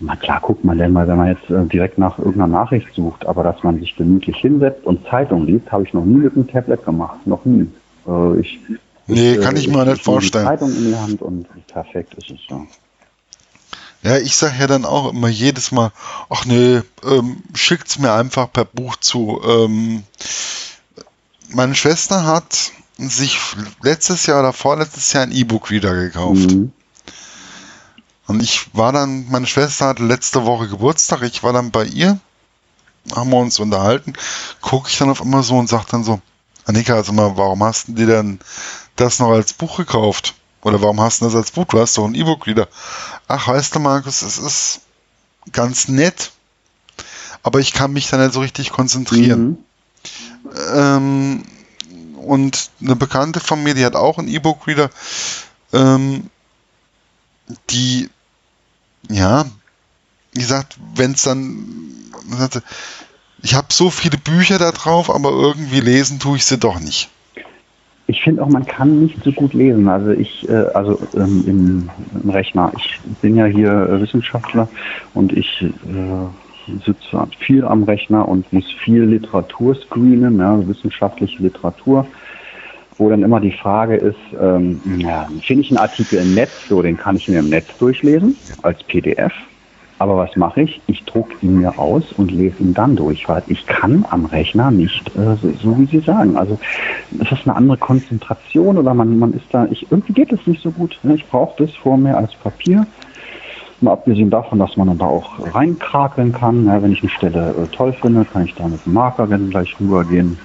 na 0.00 0.16
klar 0.16 0.40
guckt 0.40 0.64
man 0.64 0.78
denn 0.78 0.92
mal, 0.92 1.06
wenn 1.08 1.16
man 1.16 1.28
jetzt 1.28 1.50
äh, 1.50 1.64
direkt 1.66 1.98
nach 1.98 2.18
irgendeiner 2.18 2.46
Nachricht 2.46 2.94
sucht, 2.94 3.26
aber 3.26 3.42
dass 3.42 3.62
man 3.62 3.78
sich 3.80 3.96
gemütlich 3.96 4.36
hinsetzt 4.38 4.86
und 4.86 5.06
Zeitung 5.06 5.46
liest, 5.46 5.70
habe 5.72 5.82
ich 5.82 5.92
noch 5.92 6.04
nie 6.04 6.18
mit 6.18 6.34
einem 6.34 6.46
Tablet 6.46 6.84
gemacht, 6.84 7.26
noch 7.26 7.44
nie. 7.44 7.68
Äh, 8.06 8.40
ich 8.40 8.60
Nee, 9.08 9.38
kann 9.38 9.56
ich, 9.56 9.68
mir 9.68 9.84
nicht 9.84 10.04
vorstellen. 10.04 10.44
Die 10.44 10.50
Zeitung 10.50 10.76
in 10.76 10.90
die 10.90 10.96
Hand 10.96 11.22
und 11.22 11.46
perfekt 11.66 12.14
ist 12.14 12.30
es 12.30 12.40
ja. 12.48 12.66
Ja, 14.02 14.18
ich 14.18 14.36
sage 14.36 14.54
ja 14.60 14.66
dann 14.68 14.84
auch 14.84 15.10
immer 15.10 15.28
jedes 15.28 15.72
Mal, 15.72 15.90
ach 16.30 16.44
nee, 16.44 16.82
ähm, 17.04 17.42
schickt's 17.54 17.98
mir 17.98 18.12
einfach 18.12 18.52
per 18.52 18.64
Buch 18.64 18.96
zu. 18.96 19.40
Ähm, 19.44 20.04
meine 21.48 21.74
Schwester 21.74 22.24
hat 22.24 22.72
sich 22.98 23.38
letztes 23.82 24.26
Jahr 24.26 24.40
oder 24.40 24.52
vorletztes 24.52 25.12
Jahr 25.12 25.24
ein 25.24 25.32
E-Book 25.32 25.70
wieder 25.70 25.94
gekauft. 25.94 26.50
Mhm. 26.52 26.72
Und 28.26 28.42
ich 28.42 28.74
war 28.74 28.92
dann, 28.92 29.26
meine 29.30 29.46
Schwester 29.46 29.86
hatte 29.86 30.04
letzte 30.04 30.44
Woche 30.44 30.68
Geburtstag, 30.68 31.22
ich 31.22 31.42
war 31.42 31.52
dann 31.52 31.70
bei 31.70 31.84
ihr, 31.84 32.18
haben 33.16 33.30
wir 33.30 33.38
uns 33.38 33.58
unterhalten, 33.58 34.12
gucke 34.60 34.90
ich 34.90 34.98
dann 34.98 35.10
auf 35.10 35.22
immer 35.22 35.42
so 35.42 35.56
und 35.56 35.68
sage 35.68 35.86
dann 35.90 36.04
so, 36.04 36.20
Annika, 36.66 36.94
also 36.94 37.14
mal, 37.14 37.36
warum 37.36 37.64
hast 37.64 37.88
du 37.88 37.92
dir 37.92 38.06
denn 38.06 38.40
das 39.00 39.18
noch 39.18 39.30
als 39.30 39.52
Buch 39.52 39.76
gekauft? 39.76 40.34
Oder 40.62 40.82
warum 40.82 41.00
hast 41.00 41.20
du 41.20 41.26
das 41.26 41.34
als 41.34 41.52
Buch? 41.52 41.66
Du 41.66 41.80
hast 41.80 41.96
doch 41.96 42.04
ein 42.04 42.14
E-Book 42.14 42.46
wieder. 42.46 42.68
Ach, 43.28 43.48
weißt 43.48 43.74
du, 43.74 43.78
Markus, 43.78 44.22
es 44.22 44.38
ist 44.38 44.80
ganz 45.52 45.88
nett, 45.88 46.32
aber 47.42 47.60
ich 47.60 47.72
kann 47.72 47.92
mich 47.92 48.08
da 48.08 48.16
nicht 48.16 48.34
so 48.34 48.40
richtig 48.40 48.70
konzentrieren. 48.70 49.48
Mhm. 49.48 49.58
Ähm, 50.74 51.44
und 52.16 52.70
eine 52.80 52.96
Bekannte 52.96 53.40
von 53.40 53.62
mir, 53.62 53.74
die 53.74 53.84
hat 53.84 53.96
auch 53.96 54.18
ein 54.18 54.28
E-Book-Reader, 54.28 54.90
ähm, 55.72 56.28
die, 57.70 58.10
ja, 59.08 59.46
wie 60.32 60.40
gesagt, 60.40 60.76
wenn 60.94 61.12
es 61.12 61.22
dann, 61.22 61.94
ich 63.42 63.54
habe 63.54 63.68
so 63.72 63.90
viele 63.90 64.18
Bücher 64.18 64.58
da 64.58 64.72
drauf, 64.72 65.08
aber 65.08 65.30
irgendwie 65.30 65.80
lesen 65.80 66.18
tue 66.18 66.36
ich 66.36 66.44
sie 66.44 66.58
doch 66.58 66.80
nicht. 66.80 67.08
Ich 68.10 68.22
finde 68.22 68.42
auch, 68.42 68.48
man 68.48 68.64
kann 68.64 69.00
nicht 69.00 69.22
so 69.22 69.30
gut 69.32 69.52
lesen. 69.52 69.86
Also 69.86 70.10
ich, 70.10 70.48
äh, 70.48 70.54
also 70.72 70.98
ähm, 71.14 71.44
im, 71.46 71.90
im, 72.22 72.30
Rechner. 72.30 72.72
Ich 72.74 73.00
bin 73.20 73.36
ja 73.36 73.44
hier 73.44 73.70
äh, 73.70 74.00
Wissenschaftler 74.00 74.66
und 75.12 75.30
ich 75.34 75.62
äh, 75.62 76.78
sitze 76.86 77.28
viel 77.40 77.64
am 77.64 77.82
Rechner 77.82 78.26
und 78.26 78.50
muss 78.50 78.64
viel 78.82 79.02
Literatur 79.02 79.74
screenen, 79.74 80.38
ja, 80.38 80.66
wissenschaftliche 80.66 81.42
Literatur, 81.42 82.06
wo 82.96 83.10
dann 83.10 83.22
immer 83.22 83.40
die 83.40 83.52
Frage 83.52 83.96
ist, 83.96 84.18
ähm, 84.40 84.80
ja, 84.98 85.28
finde 85.42 85.62
ich 85.62 85.70
einen 85.70 85.78
Artikel 85.78 86.18
im 86.18 86.34
Netz, 86.34 86.50
so 86.66 86.80
den 86.80 86.96
kann 86.96 87.16
ich 87.16 87.28
mir 87.28 87.40
im 87.40 87.50
Netz 87.50 87.66
durchlesen 87.78 88.36
als 88.62 88.82
PDF 88.84 89.32
Aber 89.98 90.16
was 90.16 90.36
mache 90.36 90.62
ich? 90.62 90.80
Ich 90.86 91.04
drucke 91.04 91.34
ihn 91.40 91.58
mir 91.58 91.76
aus 91.76 92.12
und 92.12 92.30
lese 92.30 92.58
ihn 92.60 92.72
dann 92.72 92.94
durch, 92.94 93.28
weil 93.28 93.42
ich 93.48 93.66
kann 93.66 94.06
am 94.10 94.26
Rechner 94.26 94.70
nicht, 94.70 95.08
äh, 95.16 95.36
so, 95.36 95.52
so, 95.60 95.78
wie 95.78 95.86
Sie 95.86 96.00
sagen. 96.00 96.36
Also 96.36 96.58
es 97.18 97.32
ist 97.32 97.46
eine 97.46 97.56
andere 97.56 97.78
Konzentration 97.78 98.78
oder 98.78 98.94
man, 98.94 99.18
man 99.18 99.32
ist 99.32 99.46
da, 99.50 99.66
ich, 99.70 99.90
irgendwie 99.90 100.12
geht 100.12 100.32
es 100.32 100.46
nicht 100.46 100.62
so 100.62 100.70
gut. 100.70 100.98
Ne? 101.02 101.16
Ich 101.16 101.26
brauche 101.26 101.64
das 101.64 101.74
vor 101.74 101.96
mir 101.96 102.16
als 102.16 102.32
Papier. 102.36 102.86
Mal 103.80 103.92
abgesehen 103.92 104.30
davon, 104.30 104.58
dass 104.58 104.76
man 104.76 104.88
dann 104.88 104.98
da 104.98 105.06
auch 105.06 105.54
reinkrakeln 105.54 106.32
kann. 106.32 106.66
Ja, 106.66 106.80
wenn 106.80 106.92
ich 106.92 107.02
eine 107.02 107.10
Stelle 107.10 107.50
äh, 107.50 107.66
toll 107.74 107.92
finde, 107.92 108.24
kann 108.24 108.44
ich 108.44 108.54
da 108.54 108.68
mit 108.68 108.84
dem 108.84 108.92
Marker 108.92 109.26
gleich 109.26 109.74
rübergehen. 109.80 110.38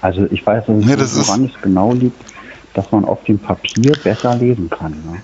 Also 0.00 0.26
ich 0.30 0.44
weiß 0.44 0.68
nicht, 0.68 0.88
ja, 0.88 0.96
woran 0.96 1.44
es 1.44 1.60
genau 1.62 1.92
liegt, 1.92 2.20
dass 2.74 2.90
man 2.92 3.04
auf 3.04 3.22
dem 3.24 3.38
Papier 3.38 3.92
besser 4.02 4.36
lesen 4.36 4.70
kann. 4.70 4.92
Ne? 4.92 5.22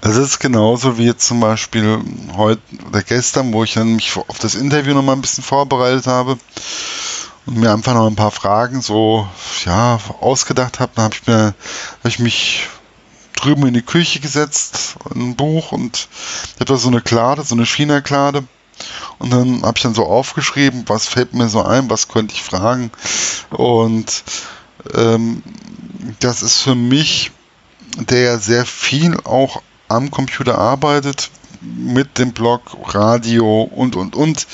Also 0.00 0.22
es 0.22 0.30
ist 0.30 0.38
genauso 0.38 0.98
wie 0.98 1.16
zum 1.16 1.40
Beispiel 1.40 2.00
heute 2.36 2.62
oder 2.88 3.02
gestern, 3.02 3.52
wo 3.52 3.64
ich 3.64 3.74
dann 3.74 3.96
mich 3.96 4.16
auf 4.16 4.38
das 4.38 4.54
Interview 4.54 4.94
noch 4.94 5.02
mal 5.02 5.12
ein 5.12 5.20
bisschen 5.20 5.44
vorbereitet 5.44 6.06
habe 6.06 6.38
und 7.46 7.56
mir 7.56 7.72
einfach 7.72 7.94
noch 7.94 8.06
ein 8.06 8.16
paar 8.16 8.30
Fragen 8.30 8.80
so 8.80 9.28
ja 9.64 9.98
ausgedacht 10.20 10.80
habe. 10.80 10.92
Dann 10.94 11.04
habe 11.04 11.14
ich 11.14 11.28
hab 11.28 11.54
ich 12.04 12.18
mich 12.18 12.68
drüben 13.34 13.66
in 13.66 13.74
die 13.74 13.82
Küche 13.82 14.20
gesetzt, 14.20 14.96
ein 15.14 15.36
Buch 15.36 15.72
und 15.72 16.08
ich 16.54 16.60
habe 16.60 16.66
da 16.66 16.76
so 16.76 16.88
eine 16.88 17.00
Klade, 17.00 17.42
so 17.42 17.54
eine 17.54 17.66
China-Klade. 17.66 18.44
Und 19.18 19.32
dann 19.32 19.62
habe 19.62 19.76
ich 19.76 19.82
dann 19.82 19.94
so 19.94 20.06
aufgeschrieben, 20.06 20.84
was 20.86 21.06
fällt 21.06 21.34
mir 21.34 21.48
so 21.48 21.62
ein, 21.62 21.90
was 21.90 22.08
könnte 22.08 22.34
ich 22.34 22.42
fragen. 22.42 22.92
Und 23.50 24.22
ähm, 24.94 25.42
das 26.20 26.42
ist 26.42 26.58
für 26.58 26.76
mich, 26.76 27.32
der 27.96 28.38
sehr 28.38 28.64
viel 28.64 29.18
auch 29.24 29.62
am 29.88 30.10
Computer 30.10 30.58
arbeitet, 30.58 31.30
mit 31.60 32.18
dem 32.18 32.32
Blog, 32.32 32.62
Radio 32.94 33.62
und, 33.62 33.96
und, 33.96 34.14
und. 34.14 34.46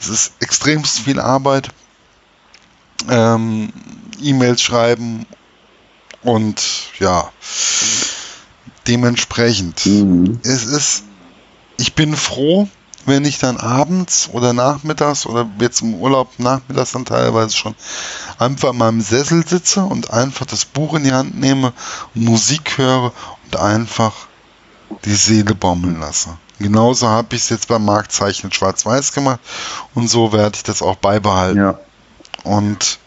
Es 0.00 0.08
ist 0.08 0.32
extremst 0.40 1.00
viel 1.00 1.20
Arbeit. 1.20 1.68
Ähm, 3.08 3.72
E-Mails 4.22 4.62
schreiben 4.62 5.26
und 6.22 6.62
ja, 6.98 7.30
dementsprechend. 8.86 9.84
Mhm. 9.86 10.40
Es 10.42 10.64
ist, 10.64 11.04
ich 11.78 11.94
bin 11.94 12.14
froh, 12.14 12.68
wenn 13.06 13.24
ich 13.24 13.38
dann 13.38 13.56
abends 13.56 14.28
oder 14.32 14.52
nachmittags 14.52 15.24
oder 15.24 15.48
jetzt 15.58 15.80
im 15.80 15.94
Urlaub 15.94 16.38
nachmittags 16.38 16.92
dann 16.92 17.06
teilweise 17.06 17.56
schon 17.56 17.74
einfach 18.38 18.72
in 18.72 18.78
meinem 18.78 19.00
Sessel 19.00 19.46
sitze 19.46 19.82
und 19.82 20.10
einfach 20.10 20.44
das 20.44 20.66
Buch 20.66 20.94
in 20.94 21.04
die 21.04 21.12
Hand 21.12 21.38
nehme, 21.38 21.72
Musik 22.14 22.76
höre 22.76 23.12
und 23.44 23.56
einfach 23.56 24.12
die 25.04 25.14
Seele 25.14 25.54
baumeln 25.54 26.00
lasse. 26.00 26.30
Genauso 26.58 27.08
habe 27.08 27.36
ich 27.36 27.42
es 27.42 27.48
jetzt 27.48 27.68
beim 27.68 27.84
Marktzeichen 27.84 28.52
Schwarz-Weiß 28.52 29.12
gemacht 29.12 29.40
und 29.94 30.08
so 30.08 30.32
werde 30.32 30.56
ich 30.56 30.62
das 30.62 30.82
auch 30.82 30.96
beibehalten. 30.96 31.58
Ja. 31.58 31.78
Und 32.44 32.98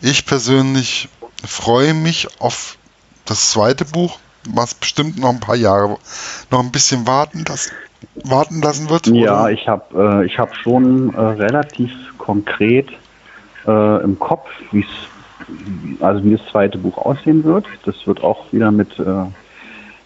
ich 0.00 0.26
persönlich 0.26 1.08
freue 1.44 1.94
mich 1.94 2.28
auf 2.40 2.76
das 3.24 3.50
zweite 3.50 3.84
Buch, 3.84 4.18
was 4.48 4.74
bestimmt 4.74 5.18
noch 5.18 5.30
ein 5.30 5.40
paar 5.40 5.56
Jahre 5.56 5.96
noch 6.50 6.60
ein 6.60 6.72
bisschen 6.72 7.06
warten, 7.06 7.44
das 7.44 7.70
warten 8.24 8.60
lassen 8.60 8.90
wird. 8.90 9.06
Ja, 9.06 9.42
oder? 9.44 9.50
ich 9.50 9.66
habe 9.66 10.22
äh, 10.22 10.26
ich 10.26 10.38
habe 10.38 10.54
schon 10.54 11.14
äh, 11.14 11.20
relativ 11.20 11.90
konkret 12.18 12.88
äh, 13.66 14.02
im 14.02 14.18
Kopf, 14.18 14.48
wie 14.72 14.80
es 14.80 16.00
also 16.00 16.24
wie 16.24 16.36
das 16.36 16.46
zweite 16.50 16.78
Buch 16.78 16.98
aussehen 16.98 17.44
wird. 17.44 17.66
Das 17.84 18.06
wird 18.06 18.22
auch 18.22 18.52
wieder 18.52 18.70
mit 18.70 18.98
äh, 18.98 19.24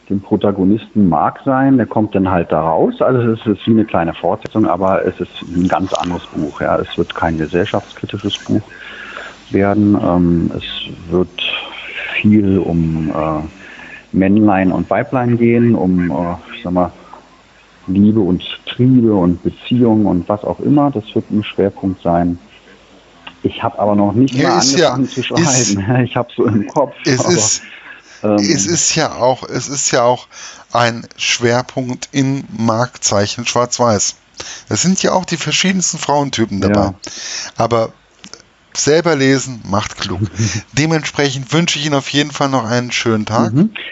dem 0.08 0.20
Protagonisten 0.20 1.08
Mark 1.08 1.40
sein. 1.44 1.76
Der 1.76 1.86
kommt 1.86 2.14
dann 2.14 2.30
halt 2.30 2.50
da 2.52 2.60
raus. 2.60 3.00
Also 3.00 3.32
es 3.32 3.46
ist 3.46 3.66
wie 3.66 3.72
eine 3.72 3.84
kleine 3.84 4.14
Fortsetzung, 4.14 4.66
aber 4.66 5.04
es 5.04 5.20
ist 5.20 5.42
ein 5.42 5.68
ganz 5.68 5.92
anderes 5.94 6.26
Buch. 6.26 6.60
Ja, 6.60 6.76
es 6.76 6.96
wird 6.96 7.14
kein 7.14 7.38
gesellschaftskritisches 7.38 8.38
Buch 8.38 8.62
werden. 9.50 9.98
Ähm, 10.02 10.50
es 10.56 11.12
wird 11.12 11.28
viel 12.14 12.58
um 12.58 13.10
äh, 13.10 14.16
Männlein 14.16 14.72
und 14.72 14.88
Weiblein 14.90 15.38
gehen, 15.38 15.74
um, 15.74 16.10
äh, 16.10 16.34
ich 16.54 16.62
sag 16.62 16.72
mal, 16.72 16.92
Liebe 17.86 18.20
und 18.20 18.42
Triebe 18.66 19.14
und 19.14 19.42
Beziehungen 19.42 20.06
und 20.06 20.28
was 20.28 20.44
auch 20.44 20.60
immer. 20.60 20.90
Das 20.90 21.04
wird 21.14 21.30
ein 21.30 21.42
Schwerpunkt 21.42 22.02
sein. 22.02 22.38
Ich 23.42 23.62
habe 23.62 23.78
aber 23.78 23.94
noch 23.94 24.12
nicht 24.12 24.34
ja, 24.34 24.48
mal 24.48 24.58
angefangen 24.58 25.04
ja, 25.04 25.10
zu 25.10 25.22
schreiben. 25.22 25.42
Ist, 25.42 25.78
ich 26.04 26.16
habe 26.16 26.28
so 26.36 26.44
im 26.46 26.66
Kopf. 26.66 26.94
Es, 27.04 27.24
ist, 27.24 27.62
ähm, 28.22 28.36
es 28.36 28.66
ist 28.66 28.94
ja 28.94 29.14
auch, 29.14 29.42
es 29.48 29.68
ist 29.68 29.90
ja 29.90 30.02
auch 30.02 30.28
ein 30.72 31.06
Schwerpunkt 31.16 32.08
in 32.12 32.44
Marktzeichen 32.56 33.46
Schwarz-Weiß. 33.46 34.16
Das 34.68 34.82
sind 34.82 35.02
ja 35.02 35.12
auch 35.12 35.24
die 35.24 35.36
verschiedensten 35.36 35.98
Frauentypen 35.98 36.60
dabei. 36.60 36.80
Ja. 36.80 36.94
Aber 37.56 37.92
selber 38.74 39.16
lesen 39.16 39.62
macht 39.64 39.98
klug. 39.98 40.20
Dementsprechend 40.72 41.52
wünsche 41.52 41.78
ich 41.78 41.86
Ihnen 41.86 41.94
auf 41.94 42.08
jeden 42.10 42.30
Fall 42.30 42.48
noch 42.48 42.64
einen 42.64 42.92
schönen 42.92 43.26
Tag. 43.26 43.52
Mhm. 43.52 43.74